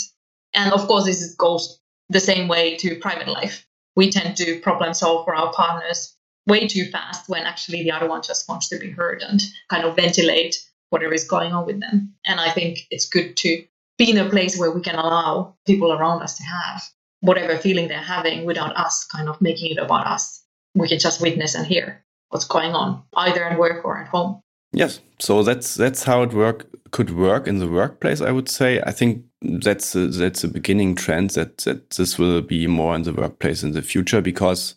And 0.55 0.73
of 0.73 0.87
course, 0.87 1.07
this 1.07 1.35
goes 1.35 1.81
the 2.09 2.21
same 2.21 2.49
way 2.49 2.77
to 2.77 2.97
private 3.01 3.29
life. 3.29 3.67
We 3.97 4.11
tend 4.11 4.37
to 4.37 4.61
problem 4.61 4.95
solve 4.95 5.25
for 5.25 5.35
our 5.35 5.53
partners 5.53 6.17
way 6.47 6.69
too 6.69 6.85
fast 6.91 7.29
when 7.29 7.43
actually 7.43 7.83
the 7.83 7.91
other 7.91 8.09
one 8.09 8.23
just 8.23 8.49
wants 8.49 8.69
to 8.69 8.79
be 8.79 8.91
heard 8.91 9.23
and 9.23 9.43
kind 9.69 9.85
of 9.85 9.97
ventilate 9.97 10.57
whatever 10.91 11.15
is 11.15 11.25
going 11.25 11.53
on 11.53 11.67
with 11.67 11.81
them. 11.81 12.15
And 12.25 12.41
I 12.41 12.51
think 12.51 12.81
it's 12.91 13.09
good 13.09 13.37
to 13.39 13.65
be 13.99 14.11
in 14.11 14.19
a 14.19 14.29
place 14.29 14.59
where 14.59 14.71
we 14.71 14.81
can 14.81 14.95
allow 14.95 15.57
people 15.67 15.93
around 15.93 16.23
us 16.23 16.37
to 16.37 16.45
have 16.45 16.83
whatever 17.21 17.57
feeling 17.57 17.89
they're 17.89 17.99
having 17.99 18.45
without 18.45 18.77
us 18.77 19.05
kind 19.05 19.29
of 19.29 19.41
making 19.41 19.73
it 19.73 19.79
about 19.79 20.07
us. 20.07 20.43
We 20.75 20.89
can 20.89 20.99
just 20.99 21.23
witness 21.23 21.55
and 21.55 21.67
hear 21.67 22.05
what's 22.29 22.45
going 22.45 22.75
on, 22.75 23.03
either 23.15 23.45
at 23.45 23.59
work 23.59 23.85
or 23.85 23.99
at 23.99 24.09
home. 24.09 24.41
Yes, 24.73 25.01
so 25.19 25.43
that's 25.43 25.75
that's 25.75 26.03
how 26.03 26.23
it 26.23 26.35
work 26.35 26.67
could 26.91 27.17
work 27.17 27.47
in 27.49 27.59
the 27.59 27.69
workplace. 27.69 28.21
I 28.21 28.31
would 28.31 28.49
say. 28.49 28.81
I 28.83 28.93
think 28.93 29.25
that's 29.41 29.95
a, 29.95 30.09
that's 30.09 30.45
a 30.45 30.49
beginning 30.49 30.97
trend 30.97 31.31
that 31.31 31.59
that 31.59 31.91
this 31.91 32.19
will 32.19 32.43
be 32.43 32.67
more 32.67 32.95
in 32.95 33.03
the 33.03 33.13
workplace 33.13 33.63
in 33.63 33.73
the 33.73 33.81
future 33.81 34.21
because 34.21 34.75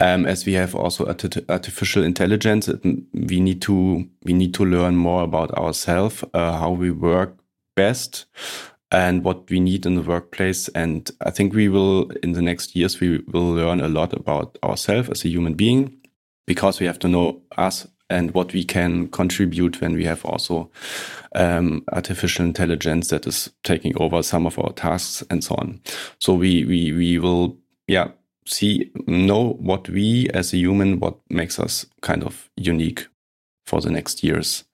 um, 0.00 0.26
as 0.26 0.44
we 0.46 0.54
have 0.54 0.74
also 0.74 1.06
artificial 1.48 2.02
intelligence, 2.02 2.68
we 3.12 3.40
need 3.40 3.62
to 3.62 4.08
we 4.24 4.32
need 4.32 4.54
to 4.54 4.64
learn 4.64 4.96
more 4.96 5.22
about 5.22 5.50
ourselves, 5.52 6.24
uh, 6.34 6.58
how 6.58 6.70
we 6.70 6.90
work 6.90 7.36
best, 7.76 8.26
and 8.90 9.24
what 9.24 9.48
we 9.50 9.60
need 9.60 9.86
in 9.86 9.94
the 9.94 10.02
workplace. 10.02 10.68
And 10.68 11.10
I 11.20 11.30
think 11.30 11.54
we 11.54 11.68
will 11.68 12.10
in 12.22 12.32
the 12.32 12.42
next 12.42 12.76
years 12.76 13.00
we 13.00 13.18
will 13.28 13.52
learn 13.54 13.80
a 13.80 13.88
lot 13.88 14.12
about 14.12 14.58
ourselves 14.62 15.08
as 15.08 15.24
a 15.24 15.28
human 15.28 15.54
being, 15.54 15.96
because 16.46 16.80
we 16.80 16.86
have 16.86 16.98
to 17.00 17.08
know 17.08 17.40
us 17.56 17.86
and 18.10 18.34
what 18.34 18.52
we 18.52 18.64
can 18.64 19.08
contribute 19.08 19.80
when 19.80 19.94
we 19.94 20.04
have 20.04 20.24
also 20.24 20.70
um, 21.34 21.82
artificial 21.92 22.44
intelligence 22.44 23.08
that 23.08 23.26
is 23.26 23.50
taking 23.62 23.96
over 23.98 24.22
some 24.22 24.46
of 24.46 24.58
our 24.58 24.72
tasks 24.72 25.24
and 25.30 25.42
so 25.42 25.54
on. 25.54 25.80
So 26.18 26.34
we 26.34 26.64
we 26.64 26.92
we 26.92 27.18
will 27.18 27.56
yeah 27.86 28.08
see 28.46 28.90
know 29.06 29.54
what 29.60 29.88
we 29.88 30.28
as 30.34 30.52
a 30.52 30.56
human 30.56 31.00
what 31.00 31.18
makes 31.30 31.58
us 31.58 31.86
kind 32.00 32.22
of 32.22 32.50
unique 32.56 33.06
for 33.64 33.80
the 33.80 33.90
next 33.90 34.22
years. 34.22 34.64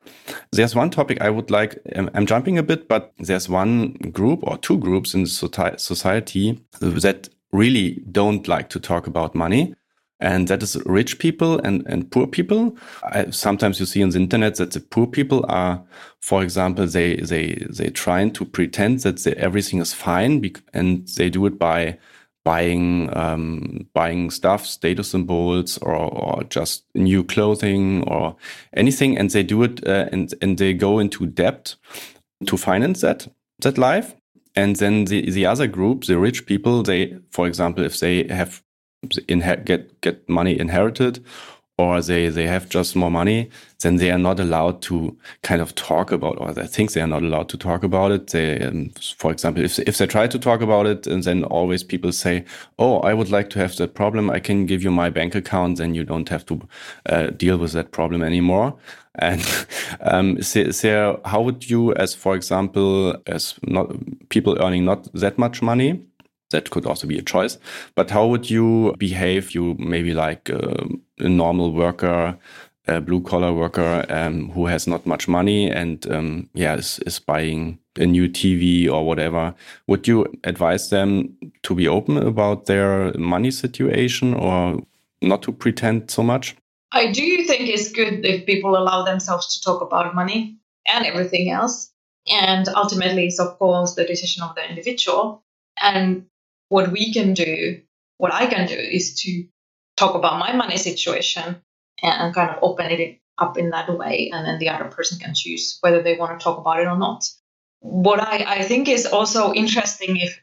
There's 0.52 0.74
one 0.74 0.90
topic 0.90 1.20
I 1.20 1.30
would 1.30 1.50
like, 1.50 1.80
I'm 1.94 2.26
jumping 2.26 2.59
a 2.59 2.62
bit, 2.62 2.88
but 2.88 3.12
there's 3.18 3.48
one 3.48 3.92
group 3.92 4.40
or 4.42 4.59
two 4.59 4.78
groups 4.78 5.14
in 5.14 5.26
society 5.26 6.61
that 6.80 7.28
really 7.52 8.02
don't 8.11 8.46
like 8.48 8.68
to 8.70 8.80
talk 8.80 9.06
about 9.06 9.35
money. 9.35 9.74
And 10.22 10.48
that 10.48 10.62
is 10.62 10.76
rich 10.85 11.18
people 11.18 11.59
and, 11.61 11.83
and 11.87 12.11
poor 12.11 12.26
people. 12.26 12.76
I, 13.04 13.30
sometimes 13.30 13.80
you 13.80 13.87
see 13.87 14.02
on 14.02 14.11
the 14.11 14.18
internet 14.18 14.56
that 14.56 14.72
the 14.72 14.80
poor 14.80 15.06
people 15.06 15.46
are, 15.48 15.83
for 16.20 16.42
example, 16.42 16.87
they, 16.87 17.16
they, 17.16 17.66
they 17.70 17.88
trying 17.88 18.33
to 18.33 18.44
pretend 18.44 19.00
that 19.00 19.20
they, 19.20 19.33
everything 19.37 19.80
is 19.80 19.94
fine 19.94 20.44
and 20.74 21.09
they 21.16 21.30
do 21.30 21.46
it 21.46 21.59
by 21.59 21.98
buying 22.44 23.14
um, 23.16 23.87
buying 23.94 24.31
stuff, 24.31 24.66
status 24.66 25.11
symbols, 25.11 25.79
or, 25.79 25.94
or 25.94 26.44
just 26.44 26.85
new 26.94 27.24
clothing 27.24 28.05
or 28.09 28.37
anything, 28.74 29.18
and 29.18 29.31
they 29.31 29.42
do 29.42 29.62
it 29.62 29.87
uh, 29.87 30.09
and 30.12 30.35
and 30.42 30.59
they 30.59 30.74
go 30.74 30.98
into 30.98 31.26
debt 31.26 31.76
to 32.46 32.57
finance 32.57 33.00
that 33.00 33.29
that 33.61 33.79
life. 33.79 34.14
And 34.57 34.76
then 34.76 35.05
the 35.05 35.31
the 35.31 35.46
other 35.46 35.66
group, 35.66 36.05
the 36.05 36.18
rich 36.18 36.46
people, 36.46 36.83
they, 36.83 37.18
for 37.31 37.46
example, 37.46 37.85
if 37.85 37.98
they 38.00 38.26
have 38.29 38.62
get 39.64 40.00
get 40.00 40.29
money 40.29 40.59
inherited 40.59 41.24
or 41.81 42.03
they 42.03 42.29
they 42.29 42.47
have 42.47 42.69
just 42.69 42.95
more 42.95 43.11
money, 43.11 43.49
then 43.81 43.97
they 43.97 44.11
are 44.11 44.19
not 44.19 44.38
allowed 44.40 44.83
to 44.83 45.16
kind 45.43 45.62
of 45.62 45.75
talk 45.75 46.12
about, 46.12 46.37
or 46.40 46.53
they 46.53 46.66
think 46.66 46.93
they 46.93 47.01
are 47.01 47.07
not 47.07 47.23
allowed 47.23 47.49
to 47.49 47.57
talk 47.57 47.83
about 47.83 48.12
it. 48.12 48.27
They, 48.29 48.61
um, 48.61 48.90
for 49.16 49.33
example, 49.33 49.64
if 49.64 49.79
if 49.79 49.97
they 49.99 50.07
try 50.07 50.27
to 50.29 50.38
talk 50.38 50.61
about 50.61 50.87
it, 50.87 51.07
and 51.07 51.25
then 51.25 51.45
always 51.45 51.83
people 51.85 52.12
say, 52.12 52.45
"Oh, 52.79 53.01
I 53.01 53.14
would 53.14 53.31
like 53.31 53.49
to 53.51 53.59
have 53.59 53.77
that 53.77 53.95
problem. 53.95 54.31
I 54.31 54.40
can 54.40 54.66
give 54.66 54.83
you 54.83 54.90
my 54.90 55.11
bank 55.11 55.35
account, 55.35 55.79
then 55.79 55.95
you 55.95 56.05
don't 56.05 56.29
have 56.29 56.45
to 56.47 56.61
uh, 57.07 57.27
deal 57.37 57.57
with 57.59 57.73
that 57.73 57.90
problem 57.93 58.23
anymore." 58.23 58.75
And 59.14 59.43
um, 60.01 60.43
so, 60.43 61.21
how 61.25 61.43
would 61.43 61.71
you, 61.71 61.95
as 61.95 62.14
for 62.14 62.35
example, 62.37 63.16
as 63.27 63.55
not 63.62 63.87
people 64.29 64.59
earning 64.61 64.85
not 64.85 65.09
that 65.14 65.38
much 65.38 65.62
money, 65.62 66.01
that 66.51 66.71
could 66.71 66.87
also 66.87 67.07
be 67.07 67.19
a 67.19 67.23
choice. 67.23 67.59
But 67.95 68.11
how 68.11 68.27
would 68.27 68.51
you 68.51 68.95
behave? 68.99 69.55
You 69.55 69.77
maybe 69.79 70.15
like 70.15 70.51
uh, 70.51 70.85
a 71.19 71.29
normal 71.29 71.73
worker, 71.73 72.39
a 72.87 73.01
blue 73.01 73.21
collar 73.21 73.53
worker 73.53 74.05
um, 74.09 74.51
who 74.51 74.67
has 74.67 74.87
not 74.87 75.07
much 75.07 75.29
money 75.29 75.71
and 75.71 76.11
um, 76.11 76.49
yeah 76.55 76.77
is, 76.77 76.99
is 77.07 77.19
buying 77.19 77.79
a 77.99 78.07
new 78.07 78.29
TV 78.29 78.91
or 78.91 79.07
whatever. 79.07 79.55
Would 79.87 80.09
you 80.09 80.27
advise 80.45 80.91
them 80.91 81.37
to 81.63 81.75
be 81.75 81.89
open 81.89 82.17
about 82.17 82.67
their 82.67 83.13
money 83.15 83.51
situation 83.51 84.35
or 84.35 84.81
not 85.23 85.43
to 85.43 85.53
pretend 85.53 86.11
so 86.11 86.23
much? 86.23 86.57
I 86.93 87.13
do 87.13 87.45
think 87.45 87.69
it's 87.69 87.93
good 87.93 88.25
if 88.25 88.47
people 88.47 88.77
allow 88.77 89.05
themselves 89.05 89.55
to 89.55 89.63
talk 89.63 89.81
about 89.81 90.15
money 90.15 90.59
and 90.93 91.07
everything 91.07 91.51
else. 91.51 91.93
And 92.29 92.69
ultimately, 92.69 93.27
it's 93.27 93.39
of 93.39 93.59
course 93.59 93.95
the 93.95 94.05
decision 94.05 94.43
of 94.43 94.55
the 94.55 94.69
individual. 94.69 95.45
And 95.81 96.27
what 96.70 96.90
we 96.90 97.12
can 97.12 97.35
do, 97.35 97.83
what 98.16 98.33
I 98.33 98.46
can 98.46 98.66
do, 98.66 98.74
is 98.74 99.20
to 99.22 99.44
talk 99.96 100.14
about 100.14 100.38
my 100.38 100.52
money 100.56 100.78
situation 100.78 101.61
and 102.02 102.35
kind 102.35 102.50
of 102.50 102.62
open 102.62 102.90
it 102.90 103.20
up 103.37 103.59
in 103.59 103.70
that 103.70 103.90
way. 103.98 104.30
And 104.33 104.46
then 104.46 104.59
the 104.59 104.70
other 104.70 104.88
person 104.88 105.18
can 105.18 105.35
choose 105.35 105.78
whether 105.80 106.02
they 106.02 106.16
want 106.16 106.38
to 106.38 106.42
talk 106.42 106.59
about 106.59 106.80
it 106.80 106.87
or 106.87 106.96
not. 106.96 107.28
What 107.80 108.20
I, 108.20 108.61
I 108.61 108.62
think 108.62 108.88
is 108.88 109.04
also 109.04 109.52
interesting 109.52 110.16
if, 110.16 110.40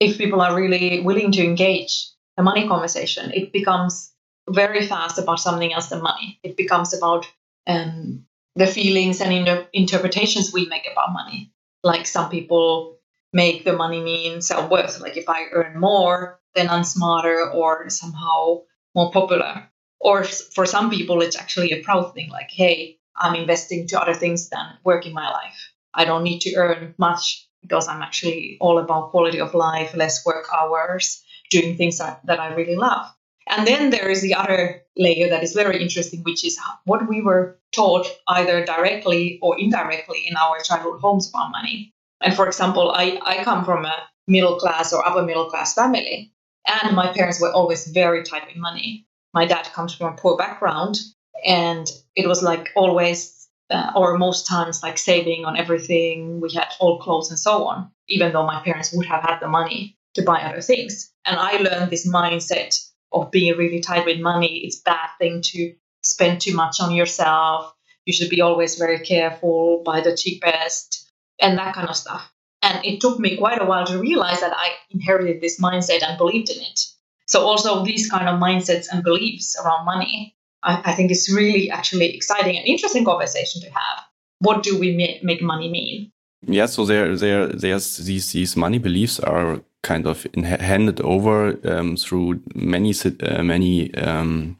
if, 0.00 0.16
people 0.16 0.40
are 0.40 0.54
really 0.54 1.00
willing 1.00 1.32
to 1.32 1.44
engage 1.44 2.08
the 2.36 2.42
money 2.42 2.68
conversation, 2.68 3.32
it 3.32 3.52
becomes 3.52 4.12
very 4.48 4.86
fast 4.86 5.18
about 5.18 5.40
something 5.40 5.72
else 5.72 5.88
than 5.88 6.02
money. 6.02 6.38
It 6.42 6.56
becomes 6.56 6.94
about 6.94 7.26
um, 7.66 8.26
the 8.54 8.66
feelings 8.66 9.20
and 9.20 9.32
inter- 9.32 9.66
interpretations 9.72 10.52
we 10.52 10.66
make 10.66 10.86
about 10.90 11.12
money. 11.12 11.50
Like 11.82 12.06
some 12.06 12.30
people 12.30 12.98
make 13.34 13.64
the 13.64 13.74
money 13.74 14.00
mean 14.00 14.40
self 14.40 14.70
worth. 14.70 15.00
Like 15.00 15.18
if 15.18 15.28
I 15.28 15.46
earn 15.52 15.78
more, 15.78 16.40
then 16.54 16.70
I'm 16.70 16.84
smarter 16.84 17.50
or 17.50 17.90
somehow 17.90 18.62
more 18.94 19.10
popular. 19.10 19.68
Or 20.00 20.24
for 20.24 20.64
some 20.64 20.90
people, 20.90 21.20
it's 21.20 21.36
actually 21.36 21.72
a 21.72 21.82
proud 21.82 22.14
thing. 22.14 22.30
Like, 22.30 22.50
hey, 22.50 22.98
I'm 23.16 23.34
investing 23.34 23.86
to 23.88 24.00
other 24.00 24.14
things 24.14 24.48
than 24.48 24.64
working 24.84 25.14
my 25.14 25.30
life. 25.30 25.72
I 25.92 26.04
don't 26.04 26.22
need 26.22 26.40
to 26.40 26.54
earn 26.56 26.94
much 26.98 27.48
because 27.62 27.88
I'm 27.88 28.02
actually 28.02 28.58
all 28.60 28.78
about 28.78 29.10
quality 29.10 29.40
of 29.40 29.54
life, 29.54 29.94
less 29.94 30.24
work 30.26 30.46
hours, 30.54 31.24
doing 31.50 31.76
things 31.76 31.98
that, 31.98 32.20
that 32.26 32.38
I 32.40 32.54
really 32.54 32.76
love. 32.76 33.06
And 33.48 33.66
then 33.66 33.90
there 33.90 34.08
is 34.10 34.22
the 34.22 34.34
other 34.34 34.82
layer 34.96 35.28
that 35.30 35.42
is 35.42 35.52
very 35.54 35.80
interesting, 35.80 36.22
which 36.22 36.44
is 36.44 36.58
what 36.84 37.08
we 37.08 37.20
were 37.20 37.58
taught 37.72 38.06
either 38.28 38.64
directly 38.64 39.38
or 39.42 39.58
indirectly 39.58 40.24
in 40.26 40.36
our 40.36 40.60
childhood 40.60 41.00
homes 41.00 41.28
about 41.28 41.50
money. 41.50 41.93
And 42.24 42.34
for 42.34 42.46
example, 42.46 42.90
I, 42.90 43.20
I 43.22 43.44
come 43.44 43.66
from 43.66 43.84
a 43.84 43.94
middle 44.26 44.56
class 44.56 44.94
or 44.94 45.06
upper 45.06 45.22
middle 45.22 45.50
class 45.50 45.74
family, 45.74 46.32
and 46.66 46.96
my 46.96 47.12
parents 47.12 47.38
were 47.38 47.52
always 47.52 47.86
very 47.86 48.22
tight 48.22 48.46
with 48.46 48.56
money. 48.56 49.06
My 49.34 49.44
dad 49.44 49.64
comes 49.74 49.94
from 49.94 50.14
a 50.14 50.16
poor 50.16 50.36
background, 50.38 50.98
and 51.46 51.86
it 52.16 52.26
was 52.26 52.42
like 52.42 52.70
always, 52.76 53.46
uh, 53.68 53.92
or 53.94 54.16
most 54.16 54.46
times, 54.46 54.82
like 54.82 54.96
saving 54.96 55.44
on 55.44 55.58
everything. 55.58 56.40
We 56.40 56.50
had 56.54 56.68
old 56.80 57.02
clothes 57.02 57.28
and 57.28 57.38
so 57.38 57.66
on, 57.66 57.90
even 58.08 58.32
though 58.32 58.46
my 58.46 58.62
parents 58.62 58.90
would 58.94 59.06
have 59.06 59.22
had 59.22 59.40
the 59.40 59.48
money 59.48 59.98
to 60.14 60.22
buy 60.22 60.40
other 60.40 60.62
things. 60.62 61.12
And 61.26 61.36
I 61.36 61.58
learned 61.58 61.90
this 61.90 62.08
mindset 62.08 62.82
of 63.12 63.30
being 63.30 63.58
really 63.58 63.80
tight 63.80 64.06
with 64.06 64.18
money. 64.18 64.62
It's 64.64 64.80
bad 64.80 65.10
thing 65.18 65.42
to 65.42 65.74
spend 66.02 66.40
too 66.40 66.54
much 66.54 66.80
on 66.80 66.94
yourself. 66.94 67.74
You 68.06 68.14
should 68.14 68.30
be 68.30 68.40
always 68.40 68.76
very 68.76 69.00
careful, 69.00 69.82
buy 69.84 70.00
the 70.00 70.16
cheapest 70.16 71.03
and 71.40 71.58
that 71.58 71.74
kind 71.74 71.88
of 71.88 71.96
stuff. 71.96 72.30
And 72.62 72.84
it 72.84 73.00
took 73.00 73.18
me 73.18 73.36
quite 73.36 73.60
a 73.60 73.66
while 73.66 73.86
to 73.86 73.98
realize 73.98 74.40
that 74.40 74.54
I 74.56 74.70
inherited 74.90 75.40
this 75.40 75.60
mindset 75.60 76.02
and 76.02 76.16
believed 76.16 76.50
in 76.50 76.60
it. 76.60 76.80
So 77.26 77.40
also 77.40 77.84
these 77.84 78.08
kind 78.10 78.28
of 78.28 78.40
mindsets 78.40 78.86
and 78.90 79.02
beliefs 79.02 79.56
around 79.62 79.84
money, 79.84 80.34
I, 80.62 80.80
I 80.84 80.92
think 80.94 81.10
is 81.10 81.32
really 81.34 81.70
actually 81.70 82.14
exciting 82.14 82.56
and 82.56 82.66
interesting 82.66 83.04
conversation 83.04 83.60
to 83.62 83.70
have. 83.70 84.04
What 84.40 84.62
do 84.62 84.78
we 84.78 84.96
make, 85.22 85.42
money 85.42 85.70
mean? 85.70 86.12
Yeah, 86.46 86.66
so 86.66 86.84
there, 86.84 87.16
there, 87.16 87.46
there's 87.46 87.98
these 87.98 88.32
these 88.32 88.56
money 88.56 88.78
beliefs 88.78 89.18
are 89.20 89.60
kind 89.82 90.06
of 90.06 90.26
handed 90.44 91.00
over 91.00 91.58
um, 91.64 91.96
through 91.96 92.42
many 92.54 92.92
uh, 93.22 93.42
many 93.42 93.94
um, 93.94 94.58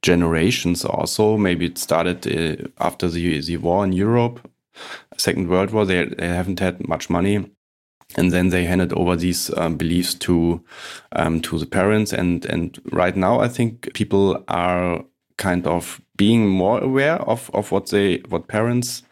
generations. 0.00 0.84
Also, 0.84 1.36
maybe 1.36 1.66
it 1.66 1.78
started 1.78 2.26
uh, 2.26 2.68
after 2.78 3.08
the 3.08 3.40
the 3.42 3.58
war 3.58 3.84
in 3.84 3.92
Europe 3.92 4.40
Second 5.16 5.48
World 5.48 5.70
War, 5.70 5.84
they, 5.84 6.04
they 6.04 6.28
haven't 6.28 6.60
had 6.60 6.86
much 6.88 7.10
money. 7.10 7.50
And 8.16 8.30
then 8.30 8.50
they 8.50 8.64
handed 8.64 8.92
over 8.92 9.16
these 9.16 9.52
um, 9.56 9.76
beliefs 9.76 10.14
to 10.14 10.62
um, 11.12 11.40
to 11.40 11.58
the 11.58 11.66
parents. 11.66 12.12
And 12.12 12.44
and 12.46 12.80
right 12.92 13.16
now 13.16 13.40
i 13.40 13.48
think 13.48 13.92
people 13.94 14.44
are 14.46 15.04
kind 15.36 15.66
of 15.66 16.00
being 16.16 16.48
more 16.48 16.82
aware 16.82 17.16
of 17.22 17.50
of 17.52 17.70
what 17.70 17.90
they 17.90 18.18
what 18.28 18.48
parents 18.48 19.02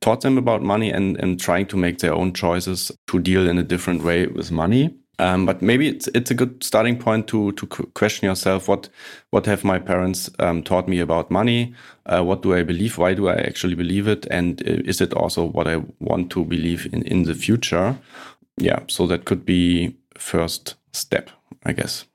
taught 0.00 0.20
them 0.20 0.36
about 0.36 0.62
money 0.62 0.90
and 0.90 1.16
and 1.18 1.40
trying 1.40 1.66
to 1.66 1.76
make 1.76 1.98
their 1.98 2.14
own 2.14 2.32
choices 2.32 2.92
to 3.06 3.18
deal 3.18 3.48
in 3.48 3.58
a 3.58 3.62
different 3.62 4.02
way 4.02 4.26
with 4.26 4.50
money 4.50 4.94
um, 5.20 5.44
but 5.44 5.60
maybe 5.60 5.86
it's 5.86 6.08
it's 6.14 6.30
a 6.30 6.34
good 6.34 6.64
starting 6.64 6.98
point 6.98 7.26
to 7.28 7.52
to 7.52 7.66
question 7.66 8.26
yourself 8.26 8.68
what 8.68 8.88
what 9.30 9.46
have 9.46 9.64
my 9.64 9.78
parents 9.78 10.30
um, 10.38 10.62
taught 10.62 10.88
me 10.88 10.98
about 10.98 11.30
money? 11.30 11.74
Uh, 12.06 12.22
what 12.24 12.42
do 12.42 12.54
I 12.54 12.62
believe? 12.62 12.96
Why 12.96 13.14
do 13.14 13.28
I 13.28 13.34
actually 13.34 13.74
believe 13.74 14.08
it? 14.08 14.26
And 14.30 14.62
uh, 14.62 14.82
is 14.86 15.00
it 15.00 15.12
also 15.12 15.44
what 15.44 15.66
I 15.66 15.82
want 15.98 16.30
to 16.30 16.44
believe 16.44 16.88
in 16.92 17.02
in 17.02 17.24
the 17.24 17.34
future? 17.34 17.98
Yeah, 18.56 18.80
so 18.86 19.06
that 19.06 19.26
could 19.26 19.44
be 19.44 19.94
first 20.16 20.76
step, 20.92 21.30
I 21.66 21.72
guess. 21.72 22.06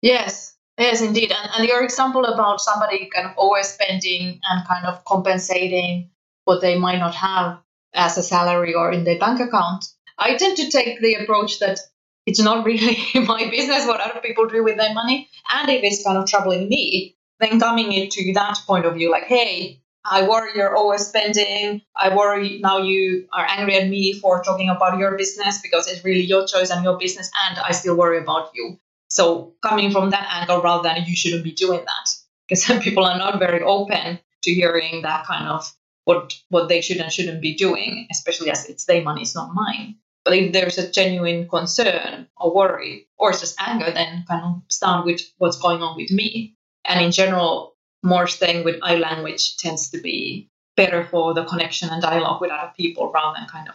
Yes, 0.00 0.56
yes, 0.78 1.02
indeed. 1.02 1.32
And, 1.32 1.50
and 1.56 1.68
your 1.68 1.82
example 1.82 2.24
about 2.24 2.60
somebody 2.60 3.10
kind 3.14 3.26
of 3.26 3.36
always 3.36 3.68
spending 3.68 4.40
and 4.48 4.68
kind 4.68 4.86
of 4.86 5.04
compensating 5.04 6.10
what 6.44 6.60
they 6.60 6.78
might 6.78 6.98
not 6.98 7.14
have 7.14 7.58
as 7.94 8.16
a 8.16 8.22
salary 8.22 8.74
or 8.74 8.92
in 8.92 9.04
their 9.04 9.18
bank 9.18 9.40
account. 9.40 9.84
I 10.18 10.36
tend 10.36 10.56
to 10.58 10.70
take 10.70 11.00
the 11.00 11.14
approach 11.14 11.58
that 11.58 11.78
it's 12.26 12.40
not 12.40 12.64
really 12.64 12.98
my 13.14 13.48
business 13.50 13.86
what 13.86 14.00
other 14.00 14.20
people 14.20 14.46
do 14.46 14.64
with 14.64 14.76
their 14.76 14.94
money. 14.94 15.28
And 15.52 15.68
if 15.68 15.82
it's 15.82 16.04
kind 16.04 16.18
of 16.18 16.26
troubling 16.26 16.68
me, 16.68 17.16
then 17.40 17.60
coming 17.60 17.92
into 17.92 18.32
that 18.34 18.58
point 18.66 18.86
of 18.86 18.94
view, 18.94 19.10
like, 19.10 19.24
hey, 19.24 19.80
I 20.04 20.28
worry 20.28 20.52
you're 20.54 20.76
overspending. 20.76 21.82
I 21.96 22.14
worry 22.14 22.58
now 22.60 22.78
you 22.78 23.26
are 23.32 23.46
angry 23.48 23.76
at 23.76 23.88
me 23.88 24.12
for 24.12 24.42
talking 24.42 24.68
about 24.68 24.98
your 24.98 25.16
business 25.16 25.60
because 25.62 25.86
it's 25.86 26.04
really 26.04 26.22
your 26.22 26.46
choice 26.46 26.70
and 26.70 26.84
your 26.84 26.98
business, 26.98 27.30
and 27.48 27.58
I 27.58 27.72
still 27.72 27.96
worry 27.96 28.18
about 28.18 28.50
you. 28.54 28.78
So 29.08 29.54
coming 29.62 29.92
from 29.92 30.10
that 30.10 30.26
angle 30.30 30.60
rather 30.60 30.82
than 30.82 31.04
you 31.06 31.16
shouldn't 31.16 31.44
be 31.44 31.52
doing 31.52 31.80
that, 31.80 32.10
because 32.46 32.64
some 32.64 32.80
people 32.80 33.04
are 33.04 33.16
not 33.16 33.38
very 33.38 33.62
open 33.62 34.18
to 34.42 34.52
hearing 34.52 35.02
that 35.02 35.26
kind 35.26 35.48
of 35.48 35.72
what 36.04 36.34
what 36.50 36.68
they 36.68 36.82
should 36.82 36.98
and 36.98 37.10
shouldn't 37.10 37.40
be 37.40 37.54
doing, 37.54 38.06
especially 38.10 38.50
as 38.50 38.68
it's 38.68 38.84
their 38.84 39.02
money, 39.02 39.22
it's 39.22 39.34
not 39.34 39.54
mine. 39.54 39.96
But 40.24 40.34
if 40.34 40.52
there's 40.52 40.78
a 40.78 40.90
genuine 40.90 41.48
concern 41.48 42.28
or 42.36 42.54
worry 42.54 43.08
or 43.18 43.32
just 43.32 43.60
anger, 43.60 43.90
then 43.90 44.24
kind 44.26 44.44
of 44.44 44.62
start 44.68 45.04
with 45.04 45.20
what's 45.38 45.58
going 45.58 45.82
on 45.82 45.96
with 45.96 46.10
me. 46.10 46.56
And 46.84 47.04
in 47.04 47.12
general, 47.12 47.76
more 48.02 48.26
staying 48.26 48.64
with 48.64 48.76
I 48.82 48.96
language 48.96 49.56
tends 49.56 49.90
to 49.90 50.00
be 50.00 50.50
better 50.76 51.04
for 51.04 51.34
the 51.34 51.44
connection 51.44 51.88
and 51.90 52.02
dialogue 52.02 52.40
with 52.40 52.50
other 52.50 52.72
people 52.76 53.12
rather 53.12 53.38
than 53.38 53.48
kind 53.48 53.68
of 53.68 53.74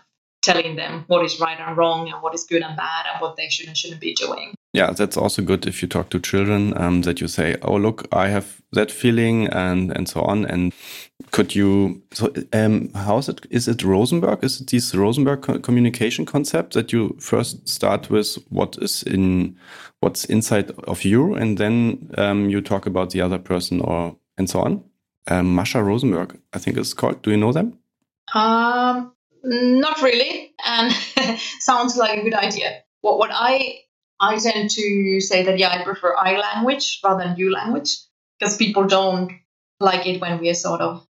telling 0.49 0.75
them 0.75 1.03
what 1.07 1.23
is 1.23 1.39
right 1.39 1.59
and 1.59 1.77
wrong 1.77 2.09
and 2.09 2.21
what 2.21 2.33
is 2.33 2.43
good 2.43 2.61
and 2.61 2.75
bad 2.75 3.05
and 3.11 3.21
what 3.21 3.35
they 3.35 3.49
should 3.49 3.67
and 3.67 3.77
shouldn't 3.77 4.01
be 4.01 4.13
doing. 4.13 4.55
Yeah, 4.73 4.91
that's 4.91 5.17
also 5.17 5.41
good 5.41 5.65
if 5.65 5.81
you 5.81 5.87
talk 5.87 6.09
to 6.09 6.19
children 6.19 6.73
um, 6.77 7.01
that 7.01 7.19
you 7.21 7.27
say, 7.27 7.55
"Oh, 7.63 7.75
look, 7.75 8.07
I 8.11 8.27
have 8.27 8.61
that 8.73 8.91
feeling," 8.91 9.47
and 9.47 9.91
and 9.91 10.07
so 10.07 10.21
on. 10.21 10.45
And 10.45 10.73
could 11.31 11.55
you? 11.55 12.01
So, 12.11 12.31
um, 12.53 12.89
how 12.93 13.17
is 13.17 13.29
it? 13.29 13.45
Is 13.49 13.67
it 13.67 13.83
Rosenberg? 13.83 14.43
Is 14.43 14.61
it 14.61 14.69
this 14.69 14.93
Rosenberg 14.93 15.41
co 15.41 15.59
communication 15.59 16.25
concept 16.25 16.73
that 16.73 16.93
you 16.93 17.15
first 17.19 17.67
start 17.67 18.09
with 18.11 18.37
what 18.49 18.77
is 18.79 19.03
in 19.03 19.57
what's 20.01 20.25
inside 20.25 20.71
of 20.87 21.03
you, 21.03 21.33
and 21.33 21.57
then 21.57 22.11
um, 22.17 22.49
you 22.49 22.61
talk 22.61 22.85
about 22.85 23.09
the 23.09 23.21
other 23.21 23.39
person 23.39 23.81
or 23.81 24.15
and 24.37 24.49
so 24.49 24.59
on? 24.61 24.83
Um, 25.27 25.55
Marshall 25.55 25.83
Rosenberg, 25.83 26.39
I 26.53 26.59
think 26.59 26.77
it's 26.77 26.93
called. 26.93 27.23
Do 27.23 27.31
you 27.31 27.37
know 27.37 27.53
them? 27.53 27.79
Um, 28.35 29.13
not 29.43 30.01
really, 30.01 30.53
and 30.65 30.93
sounds 31.59 31.97
like 31.97 32.19
a 32.19 32.23
good 32.23 32.33
idea. 32.33 32.81
What 33.01 33.17
what 33.17 33.31
I 33.33 33.79
I 34.19 34.37
tend 34.37 34.69
to 34.71 35.21
say 35.21 35.43
that 35.43 35.57
yeah, 35.59 35.69
I 35.69 35.83
prefer 35.83 36.15
I 36.15 36.37
language 36.37 36.99
rather 37.03 37.23
than 37.23 37.37
you 37.37 37.51
language 37.51 37.97
because 38.39 38.57
people 38.57 38.85
don't 38.85 39.31
like 39.79 40.05
it 40.07 40.21
when 40.21 40.39
we 40.39 40.49
are 40.49 40.53
sort 40.55 40.81
of 40.81 41.05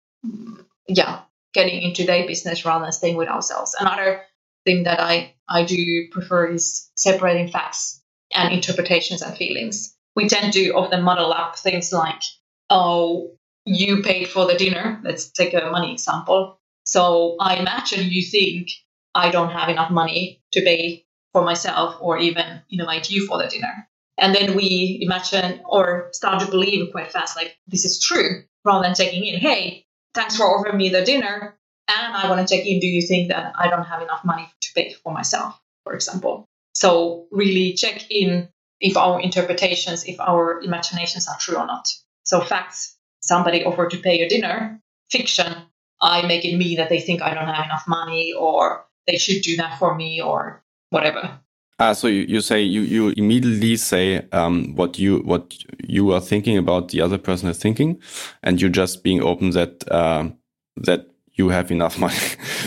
yeah 0.88 1.22
getting 1.54 1.82
into 1.82 2.06
their 2.06 2.28
business 2.28 2.66
rather 2.66 2.86
than 2.86 2.92
staying 2.92 3.18
with 3.18 3.30
ourselves. 3.30 3.76
Another 3.80 4.22
thing 4.66 4.84
that 4.84 5.00
I 5.00 5.36
I 5.48 5.64
do 5.66 6.08
prefer 6.12 6.48
is 6.52 6.90
separating 6.96 7.50
facts 7.50 8.02
and 8.34 8.54
interpretations 8.54 9.22
and 9.22 9.38
feelings. 9.38 9.96
We 10.16 10.28
tend 10.28 10.54
to 10.54 10.70
often 10.72 11.04
muddle 11.04 11.32
up 11.34 11.58
things 11.58 11.94
like 11.94 12.22
oh 12.70 13.32
you 13.66 14.02
paid 14.02 14.30
for 14.30 14.46
the 14.48 14.56
dinner. 14.56 15.02
Let's 15.04 15.30
take 15.32 15.54
a 15.54 15.70
money 15.72 15.94
example. 15.94 16.60
So 16.88 17.36
I 17.42 17.58
imagine 17.58 18.10
you 18.10 18.24
think 18.24 18.70
I 19.14 19.30
don't 19.30 19.52
have 19.52 19.68
enough 19.68 19.92
money 19.92 20.42
to 20.54 20.62
pay 20.62 21.06
for 21.34 21.44
myself 21.44 21.98
or 22.00 22.18
even 22.18 22.62
invite 22.72 23.12
you 23.12 23.28
for 23.28 23.38
the 23.38 23.48
dinner. 23.48 23.90
And 24.18 24.34
then 24.34 24.56
we 24.56 25.00
imagine 25.02 25.62
or 25.66 26.10
start 26.14 26.40
to 26.40 26.50
believe 26.50 26.92
quite 26.94 27.12
fast, 27.12 27.36
like 27.36 27.58
this 27.68 27.84
is 27.84 28.02
true, 28.02 28.44
rather 28.64 28.84
than 28.84 28.96
checking 28.96 29.26
in, 29.26 29.38
hey, 29.40 29.86
thanks 30.14 30.38
for 30.38 30.46
offering 30.46 30.78
me 30.78 30.88
the 30.88 31.04
dinner. 31.04 31.60
And 31.90 32.14
I 32.16 32.30
want 32.30 32.48
to 32.48 32.56
check 32.56 32.66
in, 32.66 32.80
do 32.80 32.88
you 32.88 33.02
think 33.02 33.30
that 33.30 33.54
I 33.56 33.70
don't 33.70 33.84
have 33.84 34.02
enough 34.02 34.24
money 34.24 34.50
to 34.62 34.74
pay 34.74 34.94
for 35.04 35.14
myself, 35.14 35.60
for 35.84 35.94
example? 35.94 36.48
So 36.74 37.28
really 37.32 37.74
check 37.74 38.10
in 38.10 38.48
if 38.80 38.96
our 38.96 39.20
interpretations, 39.20 40.06
if 40.06 40.20
our 40.22 40.62
imaginations 40.62 41.28
are 41.28 41.38
true 41.38 41.58
or 41.58 41.66
not. 41.66 41.90
So 42.24 42.42
facts, 42.42 42.96
somebody 43.22 43.66
offered 43.66 43.92
to 43.92 43.98
pay 43.98 44.20
your 44.20 44.30
dinner. 44.30 44.82
Fiction, 45.12 45.54
I 46.02 46.26
make 46.28 46.46
it 46.46 46.58
mean 46.58 46.78
that 46.78 46.90
they 46.90 47.00
think 47.00 47.22
I 47.22 47.34
don't 47.34 47.48
have 47.48 47.66
enough 47.66 47.88
money 47.88 48.34
or 48.34 48.86
they 49.08 49.18
should 49.18 49.42
do 49.42 49.56
that 49.58 49.80
for 49.80 49.96
me 49.96 50.22
or 50.22 50.64
whatever. 50.90 51.40
Ah, 51.80 51.94
so 51.94 52.08
you, 52.08 52.24
you 52.24 52.42
say 52.42 52.62
you, 52.62 52.82
you 52.82 53.14
immediately 53.18 53.76
say 53.78 54.26
um, 54.32 54.76
what 54.76 54.98
you 54.98 55.20
what 55.20 55.56
you 55.88 56.12
are 56.12 56.20
thinking 56.20 56.58
about 56.58 56.90
the 56.90 57.02
other 57.02 57.20
person 57.20 57.50
is 57.50 57.60
thinking, 57.60 58.02
and 58.42 58.60
you're 58.60 58.72
just 58.72 59.04
being 59.04 59.22
open 59.22 59.52
that 59.52 59.84
uh, 59.92 60.28
that 60.76 61.08
you 61.34 61.50
have 61.50 61.70
enough 61.72 62.00
money 62.06 62.16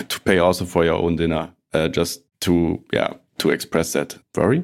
to 0.09 0.21
pay 0.21 0.38
also 0.38 0.64
for 0.64 0.85
your 0.85 0.95
own 0.95 1.16
dinner, 1.16 1.53
uh, 1.75 1.88
just 1.88 2.23
to 2.43 2.83
yeah 2.93 3.14
to 3.38 3.51
express 3.51 3.93
that 3.95 4.16
worry. 4.37 4.62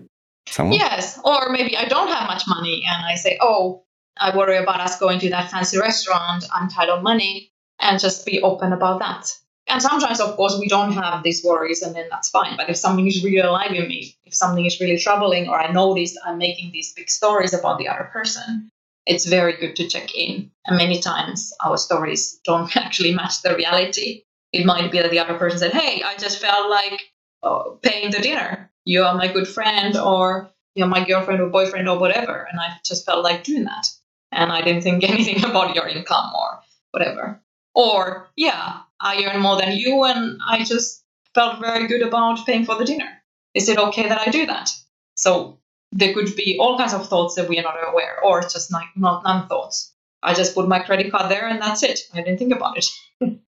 Someone? 0.49 0.79
Yes, 0.79 1.19
or 1.25 1.49
maybe 1.51 1.77
I 1.77 1.87
don't 1.87 2.07
have 2.07 2.29
much 2.29 2.45
money, 2.47 2.85
and 2.87 3.05
I 3.05 3.17
say, 3.17 3.37
oh, 3.41 3.83
I 4.17 4.37
worry 4.37 4.59
about 4.59 4.81
us 4.81 4.97
going 5.01 5.19
to 5.21 5.31
that 5.31 5.51
fancy 5.51 5.77
restaurant. 5.77 6.45
I'm 6.55 6.69
tight 6.69 6.89
on 6.89 7.03
money, 7.03 7.51
and 7.81 8.01
just 8.01 8.27
be 8.27 8.43
open 8.43 8.73
about 8.73 9.01
that. 9.01 9.33
And 9.69 9.83
sometimes, 9.83 10.21
of 10.21 10.37
course, 10.37 10.57
we 10.61 10.69
don't 10.69 10.93
have 10.93 11.25
these 11.25 11.43
worries, 11.43 11.83
and 11.83 11.95
then 11.95 12.07
that's 12.11 12.31
fine. 12.31 12.57
But 12.57 12.71
if 12.71 12.77
something 12.77 13.07
is 13.07 13.25
really 13.25 13.39
alive 13.39 13.73
in 13.73 13.89
me, 13.89 14.17
if 14.25 14.35
something 14.35 14.65
is 14.65 14.81
really 14.81 14.99
troubling, 14.99 15.49
or 15.49 15.61
I 15.61 15.73
notice 15.73 16.17
I'm 16.25 16.39
making 16.39 16.71
these 16.73 16.93
big 16.93 17.11
stories 17.11 17.53
about 17.53 17.79
the 17.79 17.89
other 17.89 18.09
person, 18.13 18.71
it's 19.07 19.27
very 19.27 19.57
good 19.57 19.75
to 19.77 19.89
check 19.89 20.15
in. 20.15 20.51
And 20.67 20.77
many 20.77 21.01
times, 21.01 21.53
our 21.65 21.77
stories 21.79 22.41
don't 22.45 22.77
actually 22.77 23.15
match 23.15 23.43
the 23.43 23.57
reality. 23.57 24.23
It 24.53 24.67
might 24.67 24.93
be 24.93 25.01
that 25.01 25.11
the 25.11 25.19
other 25.19 25.37
person 25.37 25.59
said, 25.59 25.73
Hey, 25.73 26.03
I 26.03 26.17
just 26.17 26.41
felt 26.41 26.71
like 26.71 27.01
uh, 27.43 27.71
paying 27.83 28.13
the 28.13 28.21
dinner. 28.21 28.71
You 28.85 29.03
are 29.03 29.17
my 29.17 29.33
good 29.33 29.49
friend, 29.49 29.97
or 29.97 30.51
you're 30.77 30.87
my 30.87 31.05
girlfriend 31.05 31.41
or 31.41 31.49
boyfriend, 31.49 31.89
or 31.89 31.99
whatever. 31.99 32.47
And 32.51 32.61
I 32.61 32.77
just 32.85 33.05
felt 33.05 33.25
like 33.25 33.43
doing 33.43 33.65
that. 33.65 33.89
And 34.31 34.53
I 34.53 34.63
didn't 34.63 34.83
think 34.83 35.03
anything 35.09 35.45
about 35.45 35.75
your 35.75 35.89
income 35.89 36.33
or 36.35 36.61
whatever. 36.93 37.41
Or, 37.77 38.31
yeah, 38.37 38.79
I 39.01 39.23
earn 39.25 39.43
more 39.43 39.59
than 39.59 39.77
you 39.77 40.05
and 40.05 40.41
I 40.45 40.65
just 40.65 41.05
felt 41.35 41.61
very 41.61 41.87
good 41.87 42.01
about 42.01 42.45
paying 42.47 42.65
for 42.65 42.75
the 42.75 42.87
dinner. 42.87 43.23
Is 43.55 43.69
it 43.69 43.79
okay 43.79 44.09
that 44.09 44.27
I 44.27 44.31
do 44.31 44.47
that? 44.47 44.71
So 45.15 45.59
there 45.93 46.15
could 46.15 46.35
be 46.35 46.57
all 46.59 46.79
kinds 46.79 46.95
of 46.95 47.07
thoughts 47.07 47.35
that 47.35 47.49
we 47.49 47.59
are 47.59 47.63
not 47.63 47.77
aware, 47.87 48.19
or 48.25 48.41
just 48.41 48.73
not, 48.73 48.85
not 48.97 49.25
none 49.25 49.47
thoughts. 49.47 49.93
I 50.23 50.33
just 50.33 50.55
put 50.55 50.67
my 50.67 50.79
credit 50.79 51.13
card 51.13 51.31
there 51.31 51.47
and 51.47 51.61
that's 51.61 51.83
it. 51.83 52.01
I 52.15 52.23
didn't 52.23 52.39
think 52.39 52.55
about 52.55 52.79
it. 52.79 52.87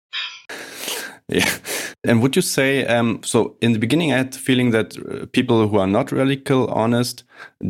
yeah. 1.29 1.57
And 2.03 2.21
would 2.21 2.35
you 2.35 2.41
say, 2.41 2.85
um, 2.85 3.21
so 3.23 3.55
in 3.61 3.71
the 3.71 3.79
beginning, 3.79 4.11
I 4.11 4.17
had 4.17 4.33
the 4.33 4.39
feeling 4.39 4.71
that 4.71 4.97
uh, 4.97 5.25
people 5.31 5.67
who 5.69 5.77
are 5.77 5.87
not 5.87 6.11
radical 6.11 6.67
honest 6.67 7.23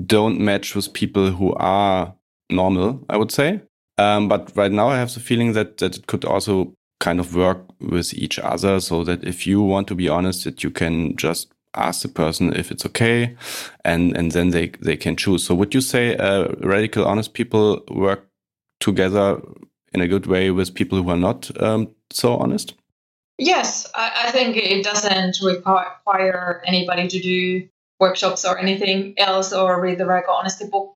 don't 0.05 0.39
match 0.39 0.75
with 0.75 0.91
people 0.93 1.31
who 1.31 1.53
are 1.53 2.15
normal, 2.49 3.05
I 3.09 3.17
would 3.17 3.31
say. 3.31 3.61
Um, 3.97 4.27
but 4.27 4.51
right 4.55 4.71
now, 4.71 4.89
I 4.89 4.97
have 4.97 5.13
the 5.13 5.19
feeling 5.19 5.53
that 5.53 5.77
that 5.77 5.97
it 5.97 6.07
could 6.07 6.25
also 6.25 6.73
kind 6.99 7.19
of 7.19 7.35
work 7.35 7.59
with 7.79 8.13
each 8.13 8.39
other, 8.39 8.79
so 8.79 9.03
that 9.03 9.23
if 9.23 9.47
you 9.47 9.61
want 9.61 9.87
to 9.87 9.95
be 9.95 10.09
honest, 10.09 10.43
that 10.43 10.63
you 10.63 10.71
can 10.71 11.15
just 11.15 11.51
ask 11.73 12.01
the 12.01 12.07
person 12.07 12.53
if 12.53 12.71
it's 12.71 12.85
okay, 12.85 13.35
and 13.83 14.15
and 14.17 14.31
then 14.31 14.49
they 14.51 14.71
they 14.81 14.97
can 14.97 15.15
choose. 15.15 15.43
So, 15.45 15.55
would 15.55 15.73
you 15.73 15.81
say 15.81 16.15
uh, 16.15 16.49
radical 16.59 17.05
honest 17.05 17.33
people 17.33 17.83
work 17.89 18.27
together 18.79 19.41
in 19.93 20.01
a 20.01 20.07
good 20.07 20.27
way 20.27 20.51
with 20.51 20.75
people 20.75 21.01
who 21.01 21.09
are 21.09 21.17
not 21.17 21.49
um, 21.61 21.89
so 22.11 22.37
honest? 22.37 22.75
Yes, 23.39 23.89
I, 23.93 24.27
I 24.27 24.31
think 24.31 24.57
it 24.57 24.83
doesn't 24.83 25.37
require 25.43 26.61
anybody 26.65 27.07
to 27.07 27.19
do 27.19 27.67
workshops 27.99 28.45
or 28.45 28.57
anything 28.57 29.13
else 29.17 29.53
or 29.53 29.79
read 29.79 29.99
the 29.99 30.05
radical 30.05 30.33
honesty 30.33 30.67
book. 30.67 30.93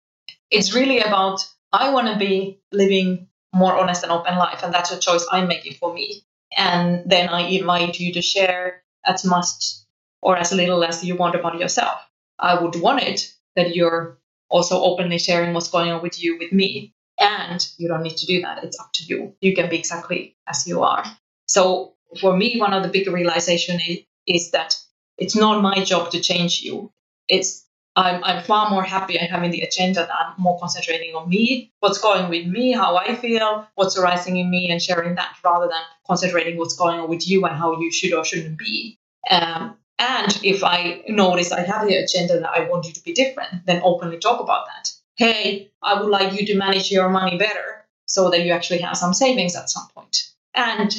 It's 0.50 0.74
really 0.74 1.00
about 1.00 1.46
I 1.74 1.94
want 1.94 2.08
to 2.08 2.18
be 2.18 2.60
living 2.72 3.28
more 3.54 3.78
honest 3.78 4.04
and 4.04 4.12
open 4.12 4.38
life, 4.38 4.64
and 4.64 4.74
that's 4.74 4.92
a 4.92 5.00
choice 5.00 5.26
I'm 5.32 5.48
making 5.48 5.74
for 5.74 5.94
me. 5.94 6.24
And 6.58 7.10
then 7.10 7.30
I 7.30 7.42
invite 7.42 8.00
you 8.00 8.14
to 8.14 8.22
share 8.22 8.84
as 9.06 9.26
much 9.26 9.76
or 10.22 10.38
as 10.38 10.52
little 10.52 10.84
as 10.84 11.04
you 11.04 11.16
want 11.16 11.36
about 11.36 11.60
yourself. 11.60 12.00
I 12.40 12.62
would 12.62 12.76
want 12.80 13.04
it 13.04 13.34
that 13.56 13.76
you're 13.76 14.18
also 14.50 14.82
openly 14.82 15.18
sharing 15.18 15.54
what's 15.54 15.70
going 15.70 15.92
on 15.92 16.02
with 16.02 16.22
you 16.22 16.38
with 16.38 16.52
me. 16.52 16.94
And 17.20 17.66
you 17.78 17.88
don't 17.88 18.04
need 18.04 18.18
to 18.18 18.26
do 18.26 18.42
that. 18.42 18.64
It's 18.64 18.80
up 18.80 18.92
to 18.94 19.04
you. 19.04 19.36
You 19.42 19.56
can 19.56 19.70
be 19.70 19.78
exactly 19.78 20.36
as 20.48 20.68
you 20.68 20.82
are. 20.82 21.06
So 21.48 21.94
for 22.20 22.36
me, 22.36 22.60
one 22.60 22.74
of 22.74 22.84
the 22.84 22.90
big 22.90 23.08
realization 23.08 23.80
is, 23.80 24.00
is 24.28 24.52
that 24.52 24.78
it's 25.18 25.36
not 25.36 25.62
my 25.62 25.84
job 25.84 26.12
to 26.12 26.20
change 26.20 26.62
you. 26.62 26.92
It's 27.28 27.66
I'm, 27.96 28.24
I'm 28.24 28.44
far 28.44 28.70
more 28.70 28.84
happy 28.84 29.18
and 29.18 29.30
having 29.30 29.52
the 29.52 29.62
agenda 29.62 30.02
that 30.02 30.12
I'm 30.12 30.34
more 30.42 30.58
concentrating 30.60 31.14
on 31.14 31.28
me, 31.28 31.72
what's 31.82 32.00
going 32.00 32.30
with 32.30 32.48
me, 32.48 32.72
how 32.72 32.96
I 32.96 33.16
feel, 33.16 33.68
what's 33.76 33.98
arising 33.98 34.38
in 34.38 34.50
me, 34.50 34.72
and 34.72 34.82
sharing 34.82 35.16
that 35.16 35.36
rather 35.44 35.68
than 35.68 35.82
concentrating 36.08 36.58
what's 36.58 36.76
going 36.76 37.00
on 37.00 37.10
with 37.10 37.28
you 37.28 37.46
and 37.46 37.56
how 37.56 37.80
you 37.80 37.92
should 37.92 38.14
or 38.14 38.24
shouldn't 38.24 38.58
be. 38.58 38.98
Um, 39.30 39.76
and 40.00 40.40
if 40.44 40.64
I 40.64 41.04
notice 41.10 41.52
I 41.52 41.62
have 41.62 41.88
the 41.88 41.96
agenda 41.96 42.40
that 42.40 42.50
I 42.50 42.70
want 42.70 42.86
you 42.86 42.94
to 42.94 43.04
be 43.04 43.14
different, 43.14 43.66
then 43.66 43.82
openly 43.84 44.18
talk 44.18 44.40
about 44.40 44.68
that. 44.68 44.92
Hey, 45.18 45.72
I 45.84 46.02
would 46.02 46.10
like 46.10 46.40
you 46.40 46.46
to 46.48 46.58
manage 46.58 46.92
your 46.92 47.10
money 47.10 47.38
better 47.38 47.86
so 48.06 48.30
that 48.30 48.46
you 48.46 48.54
actually 48.54 48.80
have 48.80 48.98
some 48.98 49.14
savings 49.14 49.56
at 49.56 49.70
some 49.70 49.88
point. 49.94 50.32
And 50.56 50.92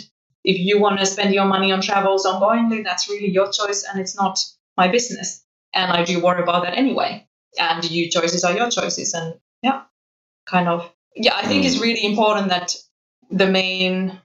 if 0.44 0.58
you 0.58 0.78
want 0.78 1.00
to 1.00 1.06
spend 1.06 1.34
your 1.34 1.46
money 1.46 1.72
on 1.72 1.80
travels 1.80 2.26
ongoingly, 2.26 2.84
that's 2.84 3.08
really 3.08 3.30
your 3.30 3.50
choice 3.50 3.84
and 3.90 4.00
it's 4.00 4.16
not 4.16 4.38
my 4.76 4.88
business 4.88 5.42
and 5.74 5.92
I 5.92 6.04
do 6.04 6.20
worry 6.20 6.42
about 6.42 6.64
that 6.64 6.76
anyway. 6.76 7.26
And 7.58 7.88
your 7.90 8.08
choices 8.08 8.44
are 8.44 8.54
your 8.54 8.70
choices, 8.70 9.12
and 9.14 9.34
yeah, 9.62 9.82
kind 10.46 10.68
of 10.68 10.90
yeah. 11.14 11.34
I 11.36 11.46
think 11.46 11.64
it's 11.64 11.76
mm. 11.76 11.82
really 11.82 12.04
important 12.04 12.48
that 12.48 12.74
the 13.30 13.46
main 13.46 14.18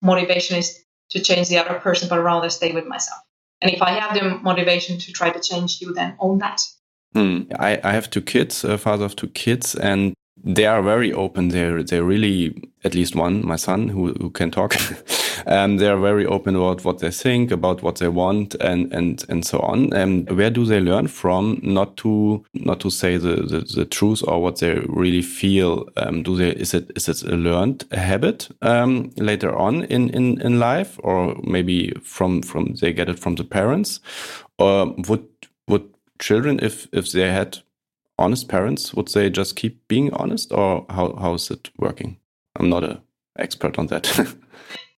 motivation 0.00 0.56
is 0.56 0.84
to 1.10 1.20
change 1.20 1.48
the 1.48 1.58
other 1.58 1.78
person, 1.80 2.08
but 2.08 2.22
rather 2.22 2.50
stay 2.50 2.72
with 2.72 2.86
myself. 2.86 3.20
And 3.60 3.72
if 3.72 3.82
I 3.82 3.90
have 3.90 4.14
the 4.14 4.38
motivation 4.38 4.98
to 4.98 5.12
try 5.12 5.30
to 5.30 5.40
change 5.40 5.80
you, 5.80 5.92
then 5.92 6.16
own 6.20 6.38
that. 6.38 6.60
Hmm. 7.14 7.42
I, 7.58 7.80
I 7.82 7.92
have 7.92 8.10
two 8.10 8.20
kids, 8.20 8.62
a 8.62 8.78
father 8.78 9.04
of 9.04 9.16
two 9.16 9.28
kids, 9.28 9.74
and 9.74 10.14
they 10.42 10.66
are 10.66 10.82
very 10.82 11.12
open. 11.12 11.48
They're 11.48 11.82
they're 11.82 12.04
really 12.04 12.70
at 12.84 12.94
least 12.94 13.16
one, 13.16 13.44
my 13.44 13.56
son, 13.56 13.88
who 13.88 14.12
who 14.14 14.30
can 14.30 14.50
talk. 14.50 14.76
um, 15.46 15.76
they 15.76 15.88
are 15.88 15.98
very 15.98 16.26
open 16.26 16.56
about 16.56 16.84
what 16.84 16.98
they 16.98 17.10
think, 17.10 17.50
about 17.50 17.82
what 17.82 17.96
they 17.96 18.08
want, 18.08 18.54
and 18.56 18.92
and 18.92 19.24
and 19.28 19.44
so 19.44 19.58
on. 19.60 19.92
And 19.92 20.30
where 20.30 20.50
do 20.50 20.64
they 20.64 20.80
learn 20.80 21.08
from? 21.08 21.60
Not 21.62 21.96
to 21.98 22.44
not 22.54 22.80
to 22.80 22.90
say 22.90 23.16
the 23.16 23.36
the, 23.36 23.60
the 23.60 23.84
truth 23.84 24.22
or 24.26 24.42
what 24.42 24.60
they 24.60 24.80
really 24.88 25.22
feel? 25.22 25.88
Um, 25.96 26.22
do 26.22 26.36
they 26.36 26.50
is 26.50 26.74
it 26.74 26.90
is 26.96 27.08
it 27.08 27.22
a 27.22 27.36
learned 27.36 27.84
habit 27.92 28.48
um, 28.62 29.10
later 29.16 29.54
on 29.54 29.84
in, 29.84 30.10
in 30.10 30.40
in 30.40 30.58
life, 30.58 30.98
or 31.02 31.36
maybe 31.42 31.92
from 32.02 32.42
from 32.42 32.74
they 32.80 32.92
get 32.92 33.08
it 33.08 33.18
from 33.18 33.36
the 33.36 33.44
parents, 33.44 34.00
or 34.58 34.94
would 35.08 35.26
would 35.68 35.88
children 36.18 36.58
if 36.62 36.88
if 36.92 37.12
they 37.12 37.30
had 37.30 37.58
honest 38.18 38.48
parents 38.48 38.92
would 38.94 39.08
they 39.08 39.30
just 39.30 39.56
keep 39.56 39.86
being 39.88 40.12
honest? 40.12 40.52
Or 40.52 40.86
how 40.90 41.14
how 41.16 41.34
is 41.34 41.50
it 41.50 41.70
working? 41.78 42.18
I'm 42.58 42.68
not 42.68 42.84
an 42.84 43.00
expert 43.38 43.78
on 43.78 43.86
that 43.88 44.06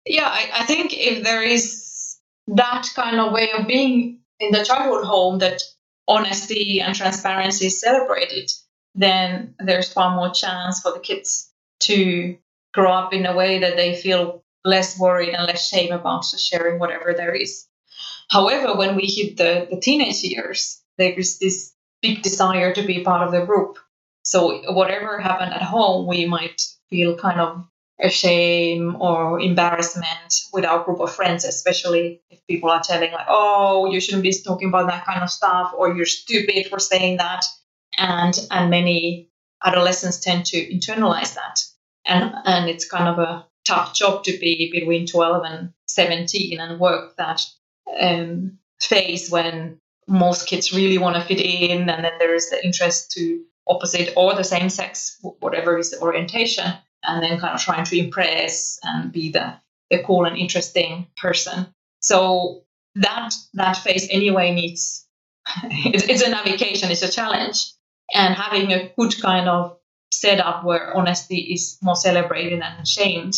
yeah 0.06 0.28
I, 0.28 0.50
I 0.62 0.66
think 0.66 0.94
if 0.94 1.24
there 1.24 1.44
is 1.44 2.18
that 2.48 2.88
kind 2.96 3.20
of 3.20 3.32
way 3.32 3.52
of 3.52 3.68
being 3.68 4.20
in 4.40 4.52
the 4.52 4.66
childhood 4.66 5.06
home 5.06 5.40
that 5.40 5.62
honesty 6.08 6.82
and 6.82 6.96
transparency 6.96 7.68
is 7.68 7.80
celebrated 7.82 8.52
then 8.96 9.56
there's 9.60 9.94
far 9.94 10.16
more 10.16 10.32
chance 10.32 10.82
for 10.82 10.92
the 10.94 11.00
kids 11.00 11.52
to 11.82 12.38
grow 12.74 12.92
up 12.92 13.14
in 13.14 13.26
a 13.26 13.36
way 13.36 13.60
that 13.60 13.78
they 13.78 13.96
feel 13.96 14.44
less 14.66 15.00
worried 15.00 15.30
and 15.34 15.48
less 15.48 15.68
shame 15.70 15.92
about 15.92 16.26
sharing 16.26 16.80
whatever 16.80 17.14
there 17.14 17.34
is 17.36 17.68
however 18.32 18.76
when 18.78 18.96
we 18.96 19.06
hit 19.06 19.38
the, 19.38 19.68
the 19.72 19.80
teenage 19.80 20.24
years 20.24 20.82
there 20.98 21.14
is 21.14 21.40
this 21.40 21.74
big 22.02 22.22
desire 22.22 22.74
to 22.74 22.84
be 22.84 23.04
part 23.04 23.26
of 23.26 23.32
the 23.32 23.46
group. 23.46 23.78
So 24.24 24.74
whatever 24.74 25.20
happened 25.20 25.54
at 25.54 25.62
home, 25.62 26.08
we 26.08 26.26
might 26.28 26.62
feel 26.90 27.18
kind 27.18 27.40
of 27.40 27.68
shame 28.08 28.96
or 29.02 29.42
embarrassment 29.42 30.46
with 30.54 30.64
our 30.64 30.84
group 30.84 31.02
of 31.02 31.14
friends, 31.14 31.44
especially 31.44 32.22
if 32.30 32.46
people 32.48 32.70
are 32.70 32.82
telling 32.82 33.12
like, 33.12 33.26
"Oh, 33.28 33.92
you 33.92 34.00
shouldn't 34.00 34.24
be 34.24 34.32
talking 34.32 34.70
about 34.70 34.88
that 34.88 35.06
kind 35.06 35.22
of 35.22 35.30
stuff," 35.30 35.74
or 35.78 35.94
"You're 35.94 36.06
stupid 36.06 36.68
for 36.68 36.80
saying 36.80 37.18
that," 37.18 37.46
and 37.98 38.34
and 38.52 38.70
many 38.70 39.30
adolescents 39.64 40.20
tend 40.20 40.46
to 40.46 40.58
internalize 40.74 41.34
that, 41.36 41.62
and 42.06 42.34
and 42.46 42.70
it's 42.70 42.88
kind 42.88 43.10
of 43.10 43.20
a 43.20 43.46
tough 43.66 43.94
job 43.94 44.24
to 44.24 44.38
be 44.40 44.72
between 44.72 45.06
12 45.06 45.44
and 45.44 45.74
17 45.88 46.60
and 46.60 46.80
work 46.80 47.16
that 47.18 47.46
um, 48.02 48.58
phase 48.82 49.30
when 49.30 49.80
most 50.08 50.48
kids 50.48 50.72
really 50.74 50.98
want 50.98 51.16
to 51.16 51.22
fit 51.22 51.40
in, 51.42 51.90
and 51.90 52.04
then 52.06 52.14
there 52.18 52.34
is 52.34 52.50
the 52.50 52.64
interest 52.66 53.12
to 53.12 53.44
opposite 53.68 54.14
or 54.16 54.34
the 54.34 54.44
same 54.44 54.70
sex, 54.70 55.20
whatever 55.40 55.78
is 55.78 55.92
the 55.92 56.00
orientation, 56.02 56.74
and 57.04 57.24
then 57.24 57.40
kind 57.40 57.56
of 57.56 57.62
trying 57.62 57.86
to 57.86 57.98
impress 57.98 58.80
and 58.84 59.12
be 59.12 59.32
the, 59.32 59.54
the 59.90 60.04
cool 60.04 60.26
and 60.26 60.38
interesting 60.38 61.08
person. 61.18 61.68
So 62.02 62.64
that 62.96 63.34
that 63.54 63.78
phase 63.78 64.08
anyway 64.10 64.54
needs 64.54 65.06
it's, 65.64 66.04
it's 66.04 66.22
a 66.22 66.30
navigation, 66.30 66.92
it's 66.92 67.02
a 67.02 67.12
challenge, 67.12 67.72
and 68.14 68.36
having 68.36 68.72
a 68.72 68.92
good 68.98 69.20
kind 69.22 69.48
of 69.50 69.78
setup 70.12 70.64
where 70.64 70.96
honesty 70.96 71.38
is 71.38 71.78
more 71.82 71.96
celebrated 71.96 72.62
and 72.62 72.88
shamed 72.88 73.36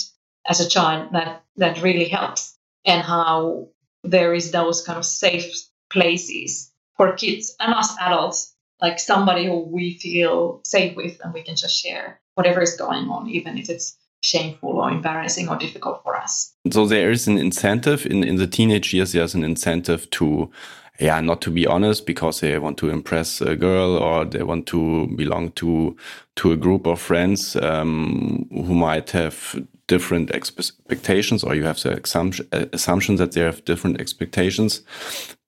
as 0.47 0.59
a 0.59 0.69
child 0.69 1.09
that 1.13 1.43
that 1.57 1.81
really 1.81 2.07
helps, 2.07 2.57
and 2.85 3.01
how 3.01 3.67
there 4.03 4.33
is 4.33 4.51
those 4.51 4.83
kind 4.83 4.97
of 4.97 5.05
safe 5.05 5.53
places 5.91 6.71
for 6.97 7.13
kids 7.13 7.55
and 7.59 7.73
us 7.73 7.95
adults, 7.99 8.55
like 8.81 8.99
somebody 8.99 9.45
who 9.45 9.59
we 9.59 9.93
feel 9.95 10.61
safe 10.63 10.95
with 10.95 11.19
and 11.23 11.33
we 11.33 11.43
can 11.43 11.55
just 11.55 11.75
share 11.75 12.19
whatever 12.35 12.61
is 12.61 12.75
going 12.75 13.07
on, 13.09 13.29
even 13.29 13.57
if 13.57 13.69
it's 13.69 13.97
shameful 14.21 14.69
or 14.69 14.89
embarrassing 14.89 15.49
or 15.49 15.57
difficult 15.57 16.01
for 16.03 16.15
us. 16.15 16.53
So 16.71 16.85
there 16.85 17.11
is 17.11 17.27
an 17.27 17.37
incentive 17.37 18.05
in, 18.05 18.23
in 18.23 18.35
the 18.35 18.47
teenage 18.47 18.93
years, 18.93 19.13
there's 19.13 19.35
an 19.35 19.43
incentive 19.43 20.09
to 20.11 20.51
yeah, 20.99 21.19
not 21.19 21.41
to 21.41 21.51
be 21.51 21.65
honest 21.65 22.05
because 22.05 22.41
they 22.41 22.59
want 22.59 22.77
to 22.77 22.89
impress 22.89 23.41
a 23.41 23.55
girl 23.55 23.97
or 23.97 24.23
they 24.23 24.43
want 24.43 24.67
to 24.67 25.07
belong 25.15 25.51
to 25.53 25.95
to 26.35 26.51
a 26.51 26.57
group 26.57 26.85
of 26.85 27.01
friends 27.01 27.55
um, 27.55 28.47
who 28.51 28.75
might 28.75 29.09
have 29.11 29.55
different 29.91 30.31
expectations 30.31 31.43
or 31.43 31.53
you 31.53 31.65
have 31.65 31.81
the 31.83 31.99
assumption, 32.03 32.47
assumption 32.73 33.17
that 33.17 33.31
they 33.33 33.41
have 33.41 33.65
different 33.65 33.99
expectations. 33.99 34.81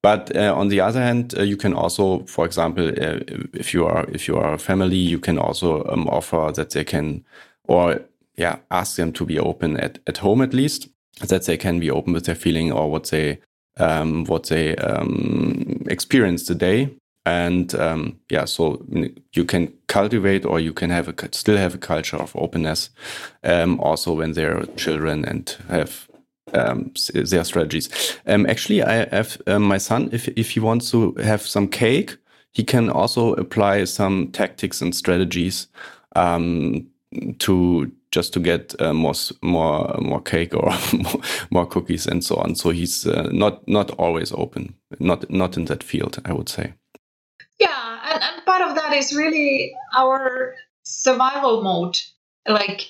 But 0.02 0.36
uh, 0.36 0.54
on 0.54 0.68
the 0.68 0.82
other 0.82 1.02
hand 1.02 1.34
uh, 1.38 1.44
you 1.44 1.58
can 1.58 1.74
also 1.74 2.26
for 2.26 2.46
example 2.46 2.88
uh, 2.88 3.20
if 3.54 3.74
you 3.74 3.88
are 3.88 4.06
if 4.12 4.28
you 4.28 4.36
are 4.38 4.54
a 4.54 4.60
family 4.60 4.98
you 5.14 5.20
can 5.20 5.38
also 5.38 5.70
um, 5.86 6.08
offer 6.10 6.52
that 6.56 6.72
they 6.72 6.84
can 6.84 7.24
or 7.64 8.02
yeah 8.36 8.58
ask 8.70 8.98
them 8.98 9.12
to 9.14 9.26
be 9.26 9.40
open 9.40 9.78
at, 9.78 10.00
at 10.08 10.18
home 10.18 10.44
at 10.44 10.54
least 10.54 10.90
that 11.30 11.46
they 11.46 11.58
can 11.58 11.80
be 11.80 11.92
open 11.92 12.14
with 12.14 12.26
their 12.26 12.36
feeling 12.36 12.72
or 12.72 12.92
what 12.92 13.10
they 13.10 13.40
um, 13.80 14.26
what 14.26 14.44
they 14.48 14.76
um, 14.76 15.86
experience 15.88 16.44
today 16.48 16.90
and 17.26 17.74
um, 17.76 18.20
yeah 18.30 18.46
so 18.46 18.86
you 19.34 19.46
can 19.46 19.74
cultivate 19.88 20.46
or 20.46 20.60
you 20.60 20.74
can 20.74 20.90
have 20.90 21.08
a 21.08 21.14
still 21.32 21.58
have 21.58 21.76
a 21.76 21.78
culture 21.78 22.18
of 22.18 22.36
openness 22.36 22.90
um, 23.44 23.80
also 23.80 24.14
when 24.14 24.34
they're 24.34 24.66
children 24.76 25.26
and 25.26 25.58
have 25.70 26.08
um, 26.54 26.92
their 27.14 27.44
strategies. 27.44 27.90
Um, 28.28 28.46
actually 28.48 28.84
i 28.84 29.06
have 29.10 29.42
um, 29.48 29.64
my 29.64 29.78
son 29.78 30.10
if, 30.12 30.28
if 30.30 30.52
he 30.52 30.60
wants 30.60 30.92
to 30.92 31.14
have 31.16 31.42
some 31.42 31.68
cake 31.68 32.18
he 32.52 32.64
can 32.64 32.90
also 32.90 33.34
apply 33.36 33.86
some 33.86 34.28
tactics 34.32 34.82
and 34.82 34.96
strategies 34.96 35.68
um, 36.16 36.88
to 37.40 37.92
just 38.12 38.34
to 38.34 38.40
get 38.40 38.80
uh, 38.80 38.94
more 38.94 39.14
more 39.42 39.96
more 40.00 40.22
cake 40.22 40.54
or 40.54 40.72
more, 40.94 41.22
more, 41.50 41.66
cookies 41.66 42.06
and 42.06 42.24
so 42.24 42.36
on. 42.36 42.54
So 42.54 42.70
he's 42.70 43.08
uh, 43.08 43.30
not 43.32 43.68
not 43.68 43.90
always 43.92 44.32
open 44.32 44.76
not 45.00 45.30
not 45.30 45.58
in 45.58 45.66
that 45.66 45.84
field 45.84 46.20
i 46.26 46.34
would 46.34 46.50
say 46.50 46.74
and, 48.24 48.46
part 48.46 48.62
of 48.62 48.76
that 48.76 48.94
is 48.94 49.16
really 49.16 49.76
our 49.96 50.56
survival 50.84 51.62
mode. 51.62 52.00
Like 52.48 52.82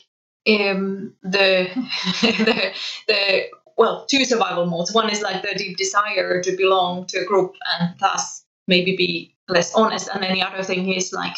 um, 0.48 1.14
the, 1.24 1.70
the 2.22 2.74
the 3.08 3.44
well, 3.78 4.06
two 4.10 4.26
survival 4.26 4.66
modes. 4.66 4.94
One 4.94 5.10
is 5.10 5.22
like 5.22 5.42
the 5.42 5.56
deep 5.56 5.78
desire 5.78 6.42
to 6.42 6.56
belong 6.56 7.06
to 7.08 7.20
a 7.20 7.26
group 7.26 7.56
and 7.80 7.96
thus 8.00 8.44
maybe 8.68 8.96
be 8.96 9.36
less 9.50 9.74
honest, 9.74 10.10
and 10.14 10.24
then 10.24 10.34
the 10.34 10.42
other 10.42 10.64
thing 10.64 10.92
is 10.92 11.12
like 11.14 11.36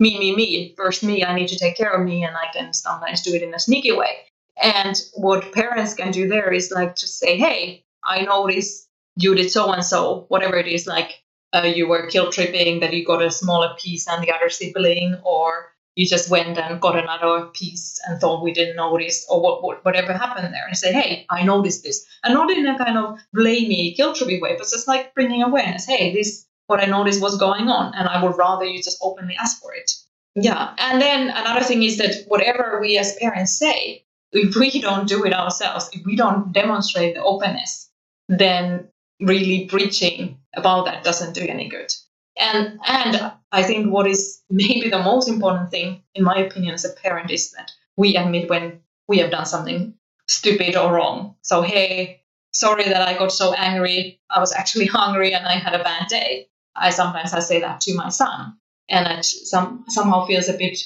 me, 0.00 0.18
me, 0.18 0.34
me. 0.34 0.74
First, 0.76 1.02
me. 1.02 1.24
I 1.24 1.34
need 1.34 1.48
to 1.48 1.58
take 1.58 1.76
care 1.76 1.90
of 1.90 2.04
me, 2.04 2.24
and 2.24 2.36
I 2.36 2.46
can 2.52 2.72
sometimes 2.72 3.22
do 3.22 3.34
it 3.34 3.42
in 3.42 3.54
a 3.54 3.58
sneaky 3.58 3.92
way. 3.92 4.16
And 4.60 4.96
what 5.14 5.52
parents 5.52 5.94
can 5.94 6.10
do 6.12 6.28
there 6.28 6.52
is 6.52 6.70
like 6.70 6.96
just 6.96 7.18
say, 7.18 7.36
"Hey, 7.36 7.84
I 8.04 8.22
noticed 8.22 8.88
you 9.16 9.34
did 9.34 9.50
so 9.50 9.72
and 9.72 9.84
so, 9.84 10.26
whatever 10.28 10.56
it 10.56 10.66
is. 10.66 10.86
Like 10.86 11.22
uh, 11.54 11.72
you 11.74 11.88
were 11.88 12.08
guilt 12.08 12.32
tripping 12.32 12.80
that 12.80 12.92
you 12.92 13.04
got 13.04 13.22
a 13.22 13.30
smaller 13.30 13.74
piece 13.78 14.06
than 14.06 14.20
the 14.20 14.32
other 14.32 14.50
sibling, 14.50 15.16
or 15.24 15.72
you 15.94 16.06
just 16.06 16.28
went 16.28 16.58
and 16.58 16.80
got 16.80 16.98
another 16.98 17.46
piece 17.46 18.00
and 18.06 18.20
thought 18.20 18.42
we 18.42 18.52
didn't 18.52 18.76
notice, 18.76 19.24
or 19.30 19.40
what, 19.40 19.62
what, 19.62 19.84
whatever 19.84 20.12
happened 20.12 20.52
there, 20.52 20.66
and 20.66 20.76
say, 20.76 20.92
hey, 20.92 21.24
I 21.30 21.44
noticed 21.44 21.84
this, 21.84 22.04
and 22.24 22.34
not 22.34 22.50
in 22.50 22.66
a 22.66 22.76
kind 22.76 22.98
of 22.98 23.18
blamey, 23.34 23.96
guilt 23.96 24.16
tripping 24.16 24.40
way, 24.40 24.56
but 24.58 24.68
just 24.68 24.88
like 24.88 25.14
bringing 25.14 25.42
awareness. 25.42 25.86
Hey, 25.86 26.12
this 26.12 26.46
what 26.66 26.82
I 26.82 26.86
noticed 26.86 27.20
was 27.20 27.38
going 27.38 27.68
on, 27.68 27.94
and 27.94 28.08
I 28.08 28.22
would 28.24 28.36
rather 28.36 28.64
you 28.64 28.82
just 28.82 28.98
openly 29.02 29.36
ask 29.36 29.60
for 29.60 29.74
it. 29.74 29.92
Yeah, 30.34 30.74
and 30.78 31.00
then 31.00 31.30
another 31.30 31.64
thing 31.64 31.82
is 31.82 31.98
that 31.98 32.24
whatever 32.26 32.78
we 32.80 32.98
as 32.98 33.14
parents 33.16 33.56
say, 33.56 34.04
if 34.32 34.56
we 34.56 34.80
don't 34.80 35.06
do 35.06 35.24
it 35.24 35.32
ourselves, 35.32 35.90
if 35.92 36.04
we 36.04 36.16
don't 36.16 36.52
demonstrate 36.52 37.14
the 37.14 37.22
openness, 37.22 37.88
then 38.28 38.88
really 39.20 39.66
preaching 39.66 40.38
about 40.56 40.86
that 40.86 41.04
doesn't 41.04 41.34
do 41.34 41.42
any 41.42 41.68
good. 41.68 41.92
And 42.36 42.80
and 42.86 43.32
I 43.52 43.62
think 43.62 43.92
what 43.92 44.06
is 44.06 44.42
maybe 44.50 44.90
the 44.90 45.02
most 45.02 45.28
important 45.28 45.70
thing, 45.70 46.02
in 46.14 46.24
my 46.24 46.36
opinion, 46.38 46.74
as 46.74 46.84
a 46.84 46.92
parent, 46.92 47.30
is 47.30 47.52
that 47.52 47.70
we 47.96 48.16
admit 48.16 48.50
when 48.50 48.80
we 49.08 49.18
have 49.18 49.30
done 49.30 49.46
something 49.46 49.94
stupid 50.28 50.76
or 50.76 50.92
wrong. 50.92 51.36
So 51.42 51.62
hey, 51.62 52.22
sorry 52.52 52.84
that 52.84 53.06
I 53.06 53.16
got 53.18 53.32
so 53.32 53.52
angry. 53.54 54.20
I 54.30 54.40
was 54.40 54.52
actually 54.52 54.86
hungry 55.00 55.34
and 55.34 55.46
I 55.46 55.54
had 55.54 55.74
a 55.74 55.84
bad 55.84 56.08
day. 56.08 56.48
I 56.74 56.90
sometimes 56.90 57.32
I 57.32 57.40
say 57.40 57.60
that 57.60 57.80
to 57.82 57.94
my 57.94 58.08
son, 58.08 58.56
and 58.88 59.06
it 59.06 59.24
some 59.24 59.84
somehow 59.88 60.26
feels 60.26 60.48
a 60.48 60.54
bit 60.54 60.78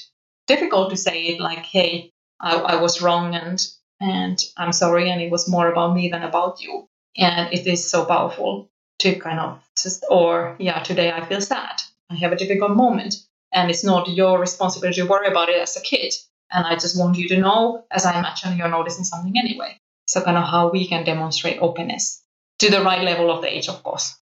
difficult 0.47 0.91
to 0.91 0.97
say 0.97 1.27
it 1.27 1.39
like, 1.39 1.65
hey, 1.65 2.13
I, 2.39 2.55
I 2.57 2.81
was 2.81 3.01
wrong 3.01 3.35
and 3.35 3.65
and 4.01 4.39
I'm 4.57 4.73
sorry, 4.73 5.09
and 5.09 5.21
it 5.21 5.31
was 5.31 5.49
more 5.49 5.71
about 5.71 5.95
me 5.95 6.09
than 6.09 6.23
about 6.23 6.61
you. 6.61 6.88
And 7.17 7.53
it 7.53 7.65
is 7.67 7.89
so 7.89 8.05
powerful 8.05 8.69
to 8.99 9.15
kind 9.15 9.39
of 9.39 9.61
just, 9.81 10.05
or 10.09 10.55
yeah, 10.59 10.83
today 10.83 11.11
I 11.11 11.25
feel 11.25 11.41
sad. 11.41 11.81
I 12.09 12.15
have 12.15 12.31
a 12.31 12.35
difficult 12.35 12.71
moment. 12.71 13.15
And 13.51 13.71
it's 13.71 13.83
not 13.83 14.09
your 14.09 14.39
responsibility 14.39 15.01
to 15.01 15.07
worry 15.07 15.27
about 15.27 15.49
it 15.49 15.59
as 15.61 15.75
a 15.75 15.81
kid. 15.81 16.13
And 16.51 16.65
I 16.65 16.75
just 16.75 16.97
want 16.99 17.17
you 17.17 17.27
to 17.29 17.37
know, 17.37 17.85
as 17.91 18.05
I 18.05 18.17
imagine 18.17 18.57
you're 18.57 18.69
noticing 18.69 19.03
something 19.03 19.37
anyway. 19.37 19.79
So, 20.07 20.21
kind 20.21 20.37
of 20.37 20.43
how 20.43 20.69
we 20.71 20.87
can 20.87 21.03
demonstrate 21.03 21.59
openness 21.61 22.23
to 22.59 22.71
the 22.71 22.81
right 22.81 23.03
level 23.03 23.31
of 23.31 23.41
the 23.41 23.55
age, 23.55 23.69
of 23.69 23.83
course. 23.83 24.17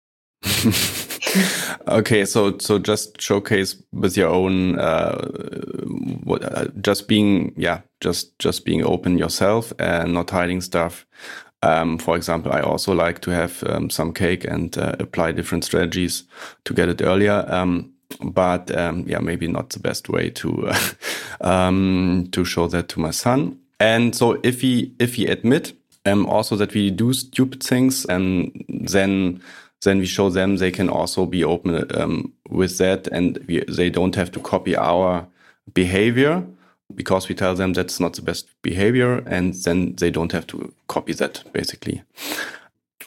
okay, 1.89 2.25
so 2.25 2.59
so 2.59 2.79
just 2.79 3.21
showcase 3.21 3.83
with 3.93 4.17
your 4.17 4.29
own, 4.29 4.79
uh, 4.79 5.27
what, 6.25 6.43
uh, 6.43 6.69
just 6.81 7.09
being, 7.09 7.53
yeah, 7.57 7.81
just 8.01 8.39
just 8.39 8.65
being 8.65 8.85
open 8.85 9.19
yourself 9.19 9.73
and 9.79 10.15
not 10.15 10.31
hiding 10.31 10.63
stuff 10.63 11.07
Um, 11.65 11.99
for 11.99 12.15
example, 12.15 12.53
I 12.53 12.61
also 12.61 12.93
like 12.93 13.21
to 13.21 13.31
have 13.31 13.65
um, 13.65 13.89
some 13.89 14.13
cake 14.13 14.45
and 14.45 14.77
uh, 14.77 14.97
apply 14.99 15.33
different 15.33 15.65
strategies 15.65 16.25
to 16.65 16.75
get 16.75 16.91
it 16.91 17.01
earlier. 17.01 17.45
Um, 17.49 17.93
but 18.21 18.71
um, 18.77 19.05
yeah, 19.07 19.19
maybe 19.21 19.49
not 19.49 19.71
the 19.71 19.81
best 19.81 20.11
way 20.11 20.29
to 20.31 20.69
uh, 21.41 21.71
to 22.33 22.45
show 22.45 22.69
that 22.69 22.89
to 22.89 23.01
my 23.01 23.11
son. 23.11 23.59
And 23.81 24.15
so 24.15 24.39
if 24.43 24.61
he 24.61 24.93
if 24.99 25.15
he 25.15 25.27
admit 25.27 25.73
um, 26.05 26.27
also 26.27 26.55
that 26.57 26.75
we 26.75 26.91
do 26.91 27.15
stupid 27.15 27.63
things, 27.63 28.05
and 28.05 28.65
then 28.69 29.41
then 29.83 29.99
we 29.99 30.07
show 30.07 30.29
them 30.31 30.57
they 30.57 30.71
can 30.71 30.91
also 30.91 31.25
be 31.25 31.45
open 31.45 32.33
with 32.51 32.79
that, 32.79 33.07
and 33.09 33.39
we, 33.49 33.65
they 33.69 33.91
don't 33.91 34.15
have 34.17 34.31
to 34.33 34.41
copy 34.41 34.77
our 34.77 35.27
behavior 35.73 36.45
because 36.95 37.29
we 37.29 37.35
tell 37.35 37.55
them 37.55 37.73
that's 37.73 38.01
not 38.01 38.15
the 38.15 38.23
best 38.23 38.49
behavior, 38.63 39.19
and 39.27 39.55
then 39.55 39.95
they 39.97 40.11
don't 40.11 40.33
have 40.33 40.47
to 40.49 40.73
copy 40.89 41.13
that 41.15 41.43
basically. 41.53 42.03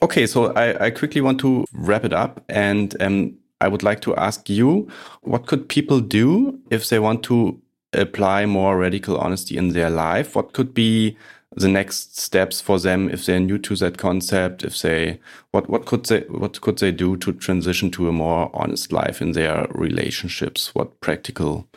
Okay, 0.01 0.27
so 0.27 0.53
I, 0.53 0.85
I 0.85 0.89
quickly 0.91 1.21
want 1.21 1.39
to 1.41 1.65
wrap 1.73 2.05
it 2.05 2.13
up, 2.13 2.43
and 2.49 2.95
um, 3.01 3.37
I 3.59 3.67
would 3.67 3.83
like 3.83 4.01
to 4.01 4.15
ask 4.15 4.49
you, 4.49 4.87
what 5.21 5.47
could 5.47 5.67
people 5.69 5.99
do 5.99 6.59
if 6.69 6.89
they 6.89 6.99
want 6.99 7.23
to 7.23 7.59
apply 7.93 8.45
more 8.45 8.77
radical 8.77 9.17
honesty 9.17 9.57
in 9.57 9.69
their 9.69 9.89
life? 9.89 10.35
What 10.35 10.53
could 10.53 10.73
be 10.73 11.17
the 11.55 11.67
next 11.67 12.19
steps 12.19 12.61
for 12.61 12.79
them 12.79 13.09
if 13.09 13.25
they're 13.25 13.39
new 13.39 13.57
to 13.57 13.75
that 13.77 13.97
concept? 13.97 14.63
If 14.63 14.79
they 14.81 15.19
what 15.51 15.69
what 15.69 15.85
could 15.85 16.05
they 16.05 16.21
what 16.29 16.61
could 16.61 16.77
they 16.77 16.91
do 16.91 17.17
to 17.17 17.33
transition 17.33 17.89
to 17.91 18.07
a 18.07 18.11
more 18.11 18.51
honest 18.53 18.91
life 18.91 19.21
in 19.21 19.31
their 19.31 19.67
relationships? 19.71 20.75
What 20.75 20.99
practical 21.01 21.67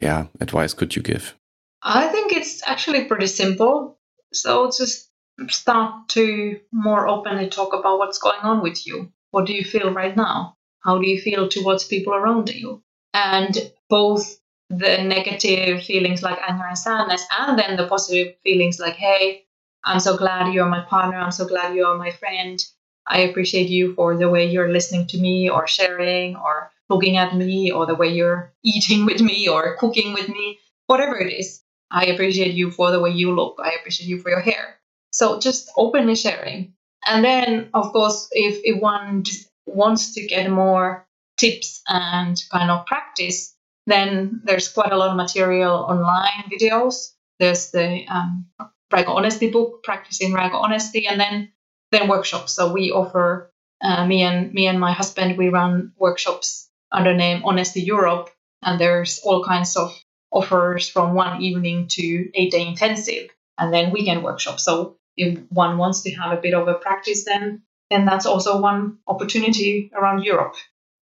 yeah 0.00 0.26
advice 0.40 0.74
could 0.74 0.96
you 0.96 1.02
give? 1.02 1.36
I 1.82 2.08
think 2.08 2.32
it's 2.32 2.66
actually 2.66 3.04
pretty 3.04 3.26
simple. 3.26 3.98
So 4.32 4.70
just 4.70 5.08
start 5.48 6.08
to 6.10 6.60
more 6.72 7.08
openly 7.08 7.48
talk 7.48 7.72
about 7.72 7.98
what's 7.98 8.18
going 8.18 8.40
on 8.42 8.62
with 8.62 8.86
you. 8.86 9.10
What 9.30 9.46
do 9.46 9.54
you 9.54 9.64
feel 9.64 9.92
right 9.92 10.16
now? 10.16 10.56
How 10.80 10.98
do 10.98 11.08
you 11.08 11.20
feel 11.20 11.48
towards 11.48 11.84
people 11.84 12.14
around 12.14 12.50
you? 12.50 12.82
And 13.14 13.56
both 13.88 14.38
the 14.68 15.02
negative 15.02 15.82
feelings 15.82 16.22
like 16.22 16.38
anger 16.46 16.66
and 16.66 16.78
sadness, 16.78 17.26
and 17.38 17.58
then 17.58 17.76
the 17.76 17.86
positive 17.86 18.36
feelings 18.44 18.78
like, 18.78 18.94
hey, 18.94 19.44
I'm 19.84 20.00
so 20.00 20.16
glad 20.16 20.52
you're 20.52 20.66
my 20.68 20.82
partner. 20.82 21.18
I'm 21.18 21.32
so 21.32 21.46
glad 21.46 21.74
you're 21.74 21.96
my 21.96 22.10
friend. 22.10 22.64
I 23.06 23.20
appreciate 23.20 23.68
you 23.68 23.94
for 23.94 24.16
the 24.16 24.28
way 24.28 24.48
you're 24.48 24.70
listening 24.70 25.06
to 25.08 25.18
me 25.18 25.48
or 25.48 25.66
sharing 25.66 26.36
or 26.36 26.70
looking 26.88 27.16
at 27.16 27.34
me 27.34 27.72
or 27.72 27.86
the 27.86 27.94
way 27.94 28.08
you're 28.12 28.52
eating 28.62 29.06
with 29.06 29.20
me 29.20 29.48
or 29.48 29.76
cooking 29.76 30.12
with 30.12 30.28
me, 30.28 30.60
whatever 30.86 31.18
it 31.18 31.32
is. 31.32 31.62
I 31.90 32.06
appreciate 32.06 32.54
you 32.54 32.70
for 32.70 32.90
the 32.90 33.00
way 33.00 33.10
you 33.10 33.34
look. 33.34 33.58
I 33.62 33.72
appreciate 33.72 34.08
you 34.08 34.20
for 34.20 34.30
your 34.30 34.40
hair. 34.40 34.78
So 35.12 35.40
just 35.40 35.70
openly 35.76 36.14
sharing. 36.14 36.74
And 37.06 37.24
then, 37.24 37.70
of 37.74 37.92
course, 37.92 38.28
if, 38.32 38.60
if 38.64 38.80
one 38.80 39.24
just 39.24 39.48
wants 39.66 40.14
to 40.14 40.26
get 40.26 40.50
more 40.50 41.06
tips 41.36 41.82
and 41.88 42.40
kind 42.50 42.70
of 42.70 42.86
practice, 42.86 43.54
then 43.86 44.42
there's 44.44 44.68
quite 44.68 44.92
a 44.92 44.96
lot 44.96 45.10
of 45.10 45.16
material 45.16 45.74
online 45.74 46.44
videos. 46.50 47.12
There's 47.38 47.70
the 47.70 48.06
um, 48.08 48.46
Radical 48.92 49.16
Honesty 49.16 49.50
book, 49.50 49.82
Practicing 49.82 50.32
Radical 50.32 50.60
Honesty, 50.60 51.06
and 51.06 51.18
then 51.18 51.52
then 51.90 52.08
workshops. 52.08 52.52
So 52.52 52.72
we 52.72 52.92
offer 52.92 53.50
uh, 53.82 54.06
me 54.06 54.22
and 54.22 54.52
me 54.52 54.66
and 54.66 54.78
my 54.78 54.92
husband 54.92 55.38
we 55.38 55.48
run 55.48 55.92
workshops 55.98 56.68
under 56.92 57.14
name 57.14 57.42
Honesty 57.44 57.80
Europe, 57.80 58.30
and 58.62 58.78
there's 58.78 59.20
all 59.24 59.42
kinds 59.44 59.76
of 59.76 59.96
offers 60.32 60.88
from 60.88 61.14
one 61.14 61.42
evening 61.42 61.86
to 61.88 62.30
eight 62.34 62.52
day 62.52 62.66
intensive, 62.66 63.30
and 63.58 63.72
then 63.72 63.90
weekend 63.90 64.22
workshops. 64.22 64.64
So 64.64 64.96
if 65.16 65.38
one 65.50 65.78
wants 65.78 66.02
to 66.02 66.10
have 66.12 66.36
a 66.36 66.40
bit 66.40 66.54
of 66.54 66.68
a 66.68 66.74
practice, 66.74 67.24
then 67.24 67.62
then 67.90 68.04
that's 68.04 68.26
also 68.26 68.60
one 68.60 68.98
opportunity 69.06 69.90
around 69.94 70.22
Europe. 70.22 70.54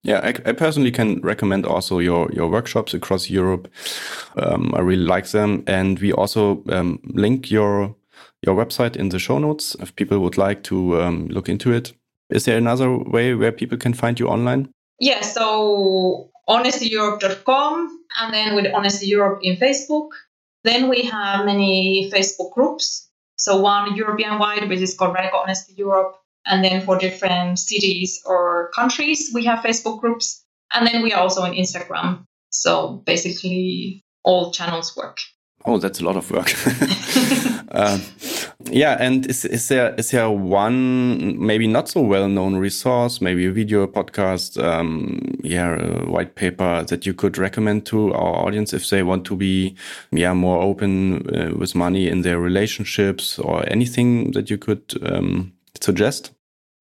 Yeah, 0.05 0.21
I, 0.23 0.29
I, 0.29 0.53
personally 0.53 0.91
can 0.91 1.21
recommend 1.21 1.67
also 1.67 1.99
your 1.99 2.31
your 2.33 2.49
workshops 2.49 2.95
across 2.95 3.29
Europe. 3.29 3.69
Um, 4.37 4.73
I 4.75 4.81
really 4.81 5.05
like 5.05 5.29
them, 5.29 5.65
and 5.67 5.99
we 5.99 6.13
also 6.13 6.63
um, 6.69 7.01
link 7.05 7.51
your 7.51 7.95
your 8.43 8.55
website 8.55 8.97
in 8.97 9.09
the 9.09 9.19
show 9.19 9.39
notes 9.39 9.77
if 9.81 9.95
people 9.97 10.21
would 10.21 10.39
like 10.39 10.63
to 10.65 11.01
um, 11.03 11.29
look 11.29 11.49
into 11.49 11.73
it. 11.73 11.93
Is 12.31 12.45
there 12.45 12.57
another 12.57 12.97
way 12.97 13.35
where 13.35 13.53
people 13.53 13.79
can 13.79 13.93
find 13.93 14.21
you 14.21 14.29
online? 14.29 14.71
Yeah, 15.01 15.23
so 15.23 16.31
honestyeurope.com, 16.49 18.05
and 18.19 18.33
then 18.33 18.55
with 18.55 18.67
Honesty 18.75 19.07
Europe 19.07 19.41
in 19.43 19.57
Facebook. 19.57 20.11
Then 20.65 20.89
we 20.89 21.03
have 21.03 21.47
many 21.47 22.11
Facebook 22.13 22.53
groups. 22.53 23.09
So 23.37 23.61
one 23.61 23.95
European 23.95 24.39
wide, 24.39 24.69
which 24.69 24.81
is 24.81 24.97
called 24.97 25.15
Radical 25.15 25.41
Honesty 25.41 25.75
Europe. 25.77 26.17
And 26.45 26.65
then 26.65 26.85
for 26.85 26.99
different 26.99 27.59
cities 27.59 28.23
or 28.27 28.71
countries, 28.75 29.31
we 29.33 29.45
have 29.45 29.61
Facebook 29.61 30.01
groups. 30.01 30.45
And 30.73 30.87
then 30.87 31.03
we 31.03 31.13
are 31.13 31.21
also 31.21 31.43
on 31.43 31.53
Instagram. 31.53 32.25
So 32.51 33.03
basically, 33.07 34.03
all 34.25 34.51
channels 34.51 34.97
work. 34.97 35.19
Oh, 35.65 35.79
that's 35.79 36.01
a 36.01 36.05
lot 36.05 36.17
of 36.17 36.31
work. 36.31 36.53
uh, 37.71 37.99
yeah, 38.65 38.97
and 38.99 39.25
is, 39.27 39.45
is 39.45 39.69
there 39.69 39.95
is 39.95 40.11
there 40.11 40.29
one 40.31 41.39
maybe 41.39 41.69
not 41.69 41.89
so 41.89 42.01
well 42.01 42.29
known 42.29 42.57
resource, 42.57 43.21
maybe 43.21 43.47
a 43.47 43.53
video, 43.53 43.83
a 43.83 43.89
podcast, 43.89 44.63
um, 44.63 45.39
yeah, 45.45 45.77
a 45.77 46.11
white 46.11 46.35
paper 46.35 46.83
that 46.85 47.07
you 47.07 47.15
could 47.15 47.39
recommend 47.39 47.87
to 47.87 48.13
our 48.13 48.47
audience 48.47 48.73
if 48.73 48.91
they 48.91 49.05
want 49.05 49.25
to 49.27 49.37
be 49.37 49.77
yeah 50.11 50.35
more 50.35 50.61
open 50.61 51.29
uh, 51.37 51.55
with 51.57 51.77
money 51.77 52.09
in 52.09 52.23
their 52.23 52.41
relationships 52.41 53.39
or 53.39 53.65
anything 53.69 54.33
that 54.33 54.51
you 54.51 54.59
could 54.59 54.83
um, 55.03 55.53
suggest? 55.81 56.33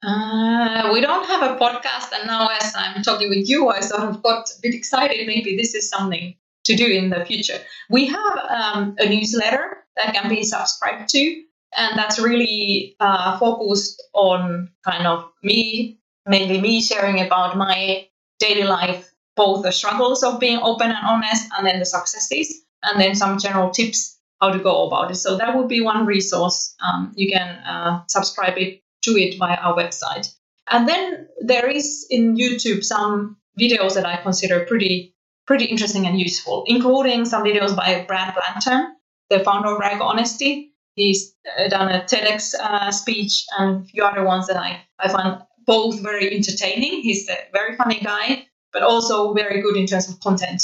Uh, 0.04 0.90
we 0.94 1.02
don't 1.02 1.28
have 1.28 1.44
a 1.44 1.58
podcast, 1.58 2.12
and 2.18 2.26
now 2.26 2.48
as 2.60 2.74
I'm 2.76 3.04
talking 3.04 3.30
with 3.30 3.48
you, 3.48 3.70
I 3.70 3.82
sort 3.82 4.02
of 4.02 4.24
got 4.24 4.50
a 4.50 4.62
bit 4.64 4.74
excited. 4.74 5.28
Maybe 5.28 5.56
this 5.56 5.76
is 5.76 5.90
something 5.90 6.36
to 6.64 6.76
do 6.76 6.88
in 6.88 7.12
the 7.12 7.24
future. 7.24 7.60
We 7.90 8.08
have 8.08 8.38
um, 8.50 8.96
a 8.98 9.08
newsletter 9.08 9.86
that 9.96 10.14
can 10.14 10.30
be 10.30 10.44
subscribed 10.44 11.10
to, 11.10 11.44
and 11.78 11.98
that's 11.98 12.20
really 12.20 12.96
uh, 13.00 13.38
focused 13.38 14.04
on 14.14 14.70
kind 14.84 15.08
of 15.08 15.32
me, 15.44 16.00
mainly 16.26 16.60
me 16.60 16.82
sharing 16.82 17.22
about 17.22 17.56
my 17.56 18.08
daily 18.40 18.64
life, 18.64 19.14
both 19.36 19.64
the 19.64 19.72
struggles 19.72 20.24
of 20.24 20.40
being 20.40 20.60
open 20.60 20.90
and 20.90 21.06
honest, 21.06 21.50
and 21.58 21.66
then 21.66 21.80
the 21.80 21.86
successes, 21.86 22.64
and 22.84 23.00
then 23.00 23.16
some 23.16 23.38
general 23.38 23.70
tips 23.70 24.20
how 24.42 24.52
to 24.52 24.60
go 24.60 24.88
about 24.88 25.12
it. 25.12 25.16
So 25.16 25.38
that 25.38 25.56
would 25.56 25.68
be 25.68 25.82
one 25.82 26.06
resource. 26.06 26.76
Um, 26.82 27.14
you 27.16 27.32
can 27.32 27.48
uh, 27.66 28.04
subscribe 28.08 28.58
it 28.58 28.82
to 29.04 29.12
it 29.12 29.38
via 29.38 29.56
our 29.56 29.76
website. 29.76 30.34
And 30.70 30.88
then 30.88 31.28
there 31.42 31.70
is 31.70 32.06
in 32.10 32.36
YouTube 32.36 32.84
some 32.84 33.38
videos 33.60 33.96
that 33.96 34.06
I 34.06 34.18
consider 34.18 34.66
pretty 34.66 35.16
pretty 35.46 35.66
interesting 35.66 36.06
and 36.06 36.20
useful, 36.20 36.66
including 36.68 37.24
some 37.24 37.44
videos 37.44 37.74
by 37.74 38.04
Brad 38.06 38.36
Blanton, 38.36 38.96
the 39.30 39.40
founder 39.40 39.70
of 39.70 39.80
Radical 39.80 40.08
Honesty. 40.08 40.74
He's 40.98 41.36
uh, 41.58 41.70
done 41.70 41.90
a 41.90 42.02
TEDx 42.02 42.56
uh, 42.56 42.92
speech 42.92 43.46
and 43.58 43.86
a 43.86 43.86
few 43.86 44.04
other 44.04 44.24
ones 44.24 44.48
that 44.48 44.58
I, 44.58 44.82
I 45.00 45.08
find 45.08 45.42
both 45.66 46.02
very 46.02 46.36
entertaining. 46.36 47.02
He's 47.02 47.30
a 47.30 47.38
very 47.54 47.76
funny 47.78 48.00
guy, 48.00 48.48
but 48.74 48.82
also 48.82 49.34
very 49.34 49.62
good 49.62 49.78
in 49.78 49.86
terms 49.86 50.10
of 50.10 50.20
content. 50.20 50.64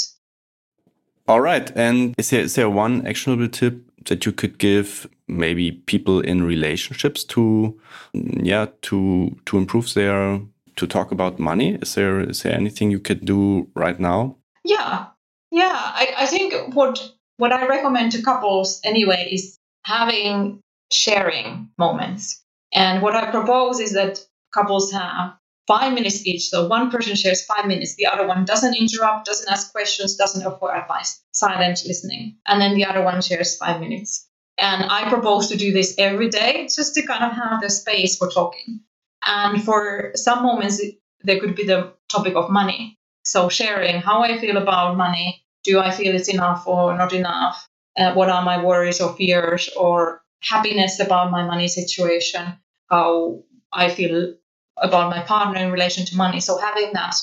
All 1.28 1.40
right. 1.40 1.70
And 1.76 2.14
is 2.18 2.30
there, 2.30 2.40
is 2.40 2.56
there 2.56 2.68
one 2.68 3.06
actionable 3.06 3.48
tip 3.48 3.80
that 4.06 4.26
you 4.26 4.32
could 4.32 4.58
give 4.58 5.08
maybe 5.28 5.70
people 5.72 6.20
in 6.20 6.42
relationships 6.42 7.24
to 7.24 7.78
yeah 8.12 8.66
to 8.82 9.34
to 9.46 9.56
improve 9.56 9.94
their 9.94 10.40
to 10.76 10.86
talk 10.86 11.12
about 11.12 11.38
money 11.38 11.78
is 11.80 11.94
there 11.94 12.20
is 12.20 12.42
there 12.42 12.52
anything 12.52 12.90
you 12.90 13.00
could 13.00 13.24
do 13.24 13.66
right 13.74 13.98
now 13.98 14.36
yeah 14.64 15.06
yeah 15.50 15.72
i, 15.74 16.12
I 16.18 16.26
think 16.26 16.74
what 16.74 17.10
what 17.38 17.52
i 17.52 17.66
recommend 17.66 18.12
to 18.12 18.22
couples 18.22 18.80
anyway 18.84 19.28
is 19.32 19.53
having 19.84 20.60
sharing 20.92 21.68
moments 21.78 22.42
and 22.72 23.02
what 23.02 23.14
i 23.14 23.30
propose 23.30 23.80
is 23.80 23.92
that 23.92 24.18
couples 24.52 24.92
have 24.92 25.34
five 25.66 25.94
minutes 25.94 26.26
each. 26.26 26.48
So 26.48 26.66
one 26.68 26.90
person 26.90 27.16
shares 27.16 27.44
five 27.44 27.66
minutes, 27.66 27.94
the 27.96 28.06
other 28.06 28.26
one 28.26 28.44
doesn't 28.44 28.76
interrupt, 28.76 29.26
doesn't 29.26 29.50
ask 29.50 29.72
questions, 29.72 30.16
doesn't 30.16 30.46
offer 30.46 30.74
advice, 30.74 31.22
silent 31.32 31.80
listening. 31.86 32.36
And 32.46 32.60
then 32.60 32.74
the 32.74 32.84
other 32.84 33.02
one 33.02 33.20
shares 33.22 33.56
five 33.56 33.80
minutes. 33.80 34.28
And 34.58 34.84
I 34.90 35.08
propose 35.08 35.48
to 35.48 35.56
do 35.56 35.72
this 35.72 35.94
every 35.98 36.28
day 36.28 36.68
just 36.74 36.94
to 36.94 37.02
kind 37.06 37.24
of 37.24 37.32
have 37.32 37.60
the 37.60 37.70
space 37.70 38.16
for 38.16 38.30
talking. 38.30 38.80
And 39.26 39.62
for 39.64 40.12
some 40.14 40.42
moments, 40.42 40.82
there 41.22 41.40
could 41.40 41.56
be 41.56 41.64
the 41.64 41.94
topic 42.10 42.34
of 42.36 42.50
money. 42.50 42.98
So 43.24 43.48
sharing 43.48 44.00
how 44.00 44.22
I 44.22 44.38
feel 44.38 44.58
about 44.58 44.96
money. 44.96 45.44
Do 45.64 45.80
I 45.80 45.90
feel 45.90 46.14
it's 46.14 46.28
enough 46.28 46.66
or 46.66 46.96
not 46.96 47.14
enough? 47.14 47.66
Uh, 47.96 48.12
what 48.14 48.28
are 48.28 48.44
my 48.44 48.62
worries 48.62 49.00
or 49.00 49.14
fears 49.16 49.68
or 49.76 50.22
happiness 50.40 51.00
about 51.00 51.30
my 51.30 51.44
money 51.44 51.68
situation? 51.68 52.58
How 52.90 53.42
I 53.72 53.88
feel 53.90 54.34
about 54.76 55.10
my 55.10 55.20
partner 55.20 55.60
in 55.60 55.72
relation 55.72 56.04
to 56.06 56.16
money. 56.16 56.40
So 56.40 56.58
having 56.58 56.92
that 56.94 57.14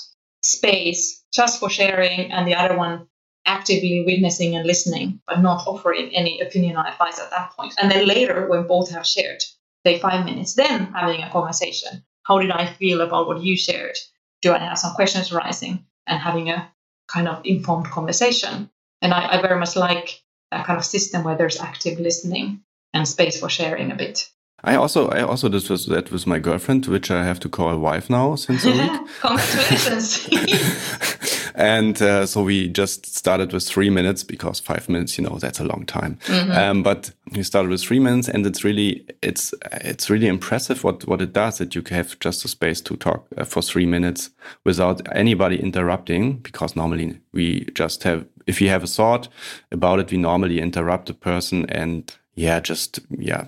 space 0.42 1.24
just 1.34 1.60
for 1.60 1.70
sharing 1.70 2.32
and 2.32 2.48
the 2.48 2.56
other 2.56 2.78
one 2.78 3.08
actively 3.46 4.04
witnessing 4.06 4.56
and 4.56 4.66
listening, 4.66 5.20
but 5.28 5.42
not 5.42 5.68
offering 5.68 6.16
any 6.16 6.40
opinion 6.42 6.78
or 6.78 6.86
advice 6.86 7.20
at 7.20 7.30
that 7.32 7.52
point. 7.52 7.74
And 7.82 7.92
then 7.92 8.08
later, 8.08 8.48
when 8.48 8.68
both 8.68 8.92
have 8.92 9.06
shared, 9.06 9.44
say 9.86 10.00
five 10.00 10.26
minutes, 10.26 10.54
then 10.54 10.94
having 10.94 11.22
a 11.22 11.30
conversation. 11.32 12.04
How 12.24 12.40
did 12.40 12.52
I 12.52 12.72
feel 12.74 13.02
about 13.02 13.28
what 13.28 13.42
you 13.42 13.58
shared? 13.58 13.98
Do 14.42 14.54
I 14.54 14.60
have 14.60 14.78
some 14.78 14.94
questions 14.94 15.32
arising? 15.32 15.86
And 16.08 16.20
having 16.20 16.50
a 16.50 16.72
kind 17.08 17.28
of 17.28 17.42
informed 17.46 17.88
conversation. 17.88 18.70
And 19.02 19.14
I, 19.14 19.38
I 19.38 19.42
very 19.42 19.60
much 19.60 19.76
like 19.76 20.22
that 20.52 20.66
kind 20.66 20.78
of 20.78 20.86
system 20.86 21.24
where 21.24 21.36
there's 21.36 21.60
active 21.60 22.00
listening 22.00 22.62
and 22.94 23.08
space 23.08 23.40
for 23.40 23.50
sharing 23.50 23.92
a 23.92 23.96
bit. 23.96 24.30
I 24.64 24.76
also 24.76 25.08
I 25.08 25.22
also 25.22 25.50
was 25.70 25.88
that 25.88 26.12
with 26.12 26.28
my 26.28 26.38
girlfriend, 26.38 26.86
which 26.86 27.10
I 27.10 27.24
have 27.24 27.40
to 27.40 27.50
call 27.50 27.80
wife 27.80 28.10
now 28.10 28.36
since 28.36 28.64
a 28.64 28.72
week. 28.72 28.92
Congratulations. 29.22 30.28
and 31.56 32.02
uh, 32.02 32.26
so 32.26 32.44
we 32.44 32.68
just 32.68 33.16
started 33.16 33.54
with 33.54 33.68
three 33.68 33.90
minutes 33.90 34.24
because 34.24 34.60
five 34.60 34.88
minutes, 34.90 35.18
you 35.18 35.24
know, 35.24 35.38
that's 35.38 35.60
a 35.60 35.64
long 35.64 35.86
time. 35.86 36.18
Mm-hmm. 36.26 36.52
Um, 36.52 36.84
but 36.84 37.12
we 37.36 37.44
started 37.44 37.70
with 37.70 37.82
three 37.82 38.00
minutes, 38.00 38.28
and 38.28 38.46
it's 38.46 38.64
really 38.64 39.06
it's 39.22 39.54
it's 39.72 40.10
really 40.10 40.28
impressive 40.28 40.84
what 40.84 41.08
what 41.08 41.22
it 41.22 41.34
does 41.34 41.58
that 41.58 41.76
you 41.76 41.84
have 41.90 42.20
just 42.20 42.46
a 42.46 42.48
space 42.48 42.82
to 42.82 42.96
talk 42.96 43.28
uh, 43.38 43.44
for 43.44 43.62
three 43.62 43.86
minutes 43.86 44.30
without 44.64 45.02
anybody 45.16 45.60
interrupting. 45.60 46.38
Because 46.38 46.76
normally 46.76 47.20
we 47.34 47.66
just 47.74 48.04
have 48.04 48.26
if 48.48 48.62
you 48.62 48.70
have 48.70 48.84
a 48.84 48.88
thought 48.88 49.28
about 49.72 50.00
it, 50.00 50.12
we 50.12 50.18
normally 50.18 50.60
interrupt 50.60 51.08
the 51.08 51.14
person 51.14 51.66
and 51.70 52.16
yeah, 52.36 52.60
just 52.60 53.00
yeah 53.10 53.48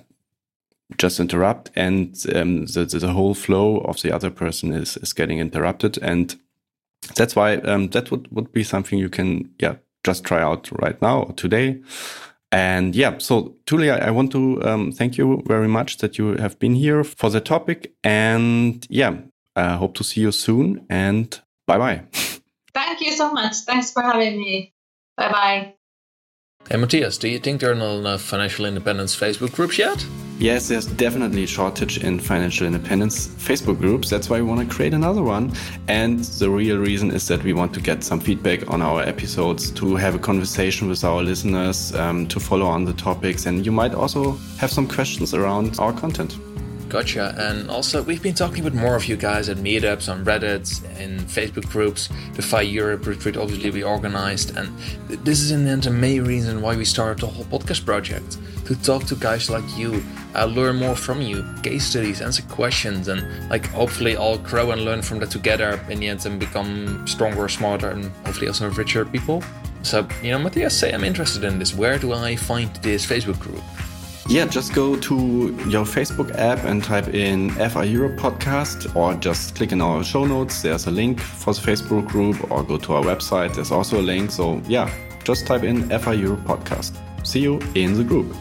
just 0.98 1.18
interrupt 1.18 1.70
and 1.74 2.24
um, 2.34 2.66
the, 2.66 2.84
the 2.84 3.12
whole 3.12 3.34
flow 3.34 3.78
of 3.78 4.02
the 4.02 4.14
other 4.14 4.30
person 4.30 4.72
is, 4.72 4.96
is 4.98 5.12
getting 5.12 5.38
interrupted. 5.38 5.98
And 6.02 6.36
that's 7.14 7.36
why 7.36 7.56
um, 7.56 7.88
that 7.88 8.10
would, 8.10 8.28
would 8.30 8.52
be 8.52 8.64
something 8.64 8.98
you 8.98 9.08
can, 9.08 9.50
yeah, 9.58 9.76
just 10.04 10.24
try 10.24 10.42
out 10.42 10.70
right 10.82 11.00
now 11.00 11.22
or 11.22 11.32
today. 11.32 11.80
And 12.52 12.94
yeah, 12.94 13.18
so 13.18 13.56
Tuli, 13.66 13.90
I, 13.90 14.08
I 14.08 14.10
want 14.10 14.30
to 14.32 14.62
um, 14.64 14.92
thank 14.92 15.18
you 15.18 15.42
very 15.46 15.66
much 15.66 15.98
that 15.98 16.18
you 16.18 16.36
have 16.36 16.58
been 16.60 16.74
here 16.74 17.02
for 17.02 17.28
the 17.28 17.40
topic. 17.40 17.92
And 18.04 18.86
yeah, 18.88 19.16
I 19.56 19.74
hope 19.74 19.94
to 19.96 20.04
see 20.04 20.20
you 20.20 20.30
soon 20.30 20.86
and 20.88 21.40
bye 21.66 21.78
bye. 21.78 22.02
Thank 22.72 23.00
you 23.00 23.12
so 23.12 23.32
much. 23.32 23.56
Thanks 23.66 23.90
for 23.90 24.02
having 24.02 24.38
me. 24.38 24.72
Bye 25.16 25.32
bye. 25.32 25.74
Hey 26.68 26.76
Matthias, 26.76 27.18
do 27.18 27.28
you 27.28 27.38
think 27.38 27.60
there 27.60 27.72
are 27.72 27.74
not 27.74 27.98
enough 27.98 28.22
financial 28.22 28.64
independence 28.64 29.14
Facebook 29.14 29.52
groups 29.52 29.78
yet? 29.78 30.06
Yes, 30.38 30.66
there's 30.66 30.86
definitely 30.86 31.46
shortage 31.46 31.98
in 31.98 32.18
financial 32.18 32.66
independence 32.66 33.28
Facebook 33.28 33.78
groups. 33.78 34.10
That's 34.10 34.28
why 34.28 34.40
we 34.40 34.48
want 34.48 34.68
to 34.68 34.74
create 34.74 34.92
another 34.92 35.22
one. 35.22 35.52
And 35.86 36.18
the 36.24 36.50
real 36.50 36.78
reason 36.78 37.12
is 37.12 37.28
that 37.28 37.44
we 37.44 37.52
want 37.52 37.72
to 37.74 37.80
get 37.80 38.02
some 38.02 38.18
feedback 38.18 38.68
on 38.68 38.82
our 38.82 39.02
episodes, 39.02 39.70
to 39.72 39.94
have 39.94 40.16
a 40.16 40.18
conversation 40.18 40.88
with 40.88 41.04
our 41.04 41.22
listeners, 41.22 41.94
um, 41.94 42.26
to 42.26 42.40
follow 42.40 42.66
on 42.66 42.84
the 42.84 42.94
topics. 42.94 43.46
And 43.46 43.64
you 43.64 43.70
might 43.70 43.94
also 43.94 44.32
have 44.58 44.72
some 44.72 44.88
questions 44.88 45.34
around 45.34 45.78
our 45.78 45.92
content. 45.92 46.36
Gotcha. 46.88 47.34
And 47.38 47.70
also, 47.70 48.02
we've 48.02 48.22
been 48.22 48.34
talking 48.34 48.64
with 48.64 48.74
more 48.74 48.96
of 48.96 49.06
you 49.06 49.16
guys 49.16 49.48
at 49.48 49.58
meetups, 49.58 50.12
on 50.12 50.24
Reddit, 50.24 50.84
in 50.98 51.20
Facebook 51.20 51.68
groups. 51.70 52.08
The 52.34 52.42
FI 52.42 52.62
Europe 52.62 53.06
retreat, 53.06 53.36
obviously, 53.36 53.70
we 53.70 53.84
organized. 53.84 54.56
And 54.56 54.76
this 55.08 55.40
is 55.40 55.52
in 55.52 55.64
the 55.64 55.70
end 55.70 55.84
the 55.84 55.90
main 55.90 56.24
reason 56.24 56.60
why 56.60 56.76
we 56.76 56.84
started 56.84 57.20
the 57.20 57.28
whole 57.28 57.44
podcast 57.44 57.84
project 57.84 58.36
to 58.66 58.74
talk 58.82 59.04
to 59.04 59.14
guys 59.16 59.50
like 59.50 59.64
you, 59.76 60.02
uh, 60.34 60.46
learn 60.46 60.76
more 60.76 60.96
from 60.96 61.20
you, 61.20 61.44
case 61.62 61.84
studies, 61.84 62.20
answer 62.20 62.42
questions, 62.42 63.08
and 63.08 63.22
like 63.50 63.66
hopefully 63.66 64.16
all 64.16 64.38
grow 64.38 64.70
and 64.70 64.84
learn 64.84 65.02
from 65.02 65.18
that 65.20 65.30
together 65.30 65.80
in 65.88 66.00
the 66.00 66.08
end 66.08 66.24
and 66.26 66.40
become 66.40 67.06
stronger, 67.06 67.48
smarter, 67.48 67.90
and 67.90 68.06
hopefully 68.24 68.48
also 68.48 68.70
richer 68.70 69.04
people. 69.04 69.42
So, 69.82 70.06
you 70.22 70.30
know, 70.30 70.38
Matthias, 70.38 70.78
say 70.78 70.92
I'm 70.92 71.04
interested 71.04 71.44
in 71.44 71.58
this. 71.58 71.74
Where 71.74 71.98
do 71.98 72.14
I 72.14 72.36
find 72.36 72.74
this 72.76 73.04
Facebook 73.04 73.38
group? 73.38 73.62
Yeah, 74.26 74.46
just 74.46 74.72
go 74.72 74.96
to 74.96 75.14
your 75.68 75.84
Facebook 75.84 76.34
app 76.38 76.64
and 76.64 76.82
type 76.82 77.08
in 77.08 77.50
FI 77.50 77.84
Europe 77.84 78.16
podcast 78.16 78.96
or 78.96 79.12
just 79.14 79.54
click 79.54 79.70
in 79.72 79.82
our 79.82 80.02
show 80.02 80.24
notes. 80.24 80.62
There's 80.62 80.86
a 80.86 80.90
link 80.90 81.20
for 81.20 81.52
the 81.52 81.60
Facebook 81.60 82.08
group 82.08 82.50
or 82.50 82.62
go 82.62 82.78
to 82.78 82.94
our 82.94 83.02
website. 83.02 83.54
There's 83.54 83.70
also 83.70 84.00
a 84.00 84.02
link. 84.02 84.30
So 84.30 84.62
yeah, 84.66 84.90
just 85.24 85.46
type 85.46 85.62
in 85.62 85.90
FI 85.90 86.14
Europe 86.14 86.40
podcast. 86.44 86.96
See 87.26 87.40
you 87.40 87.60
in 87.74 87.92
the 87.92 88.04
group. 88.04 88.34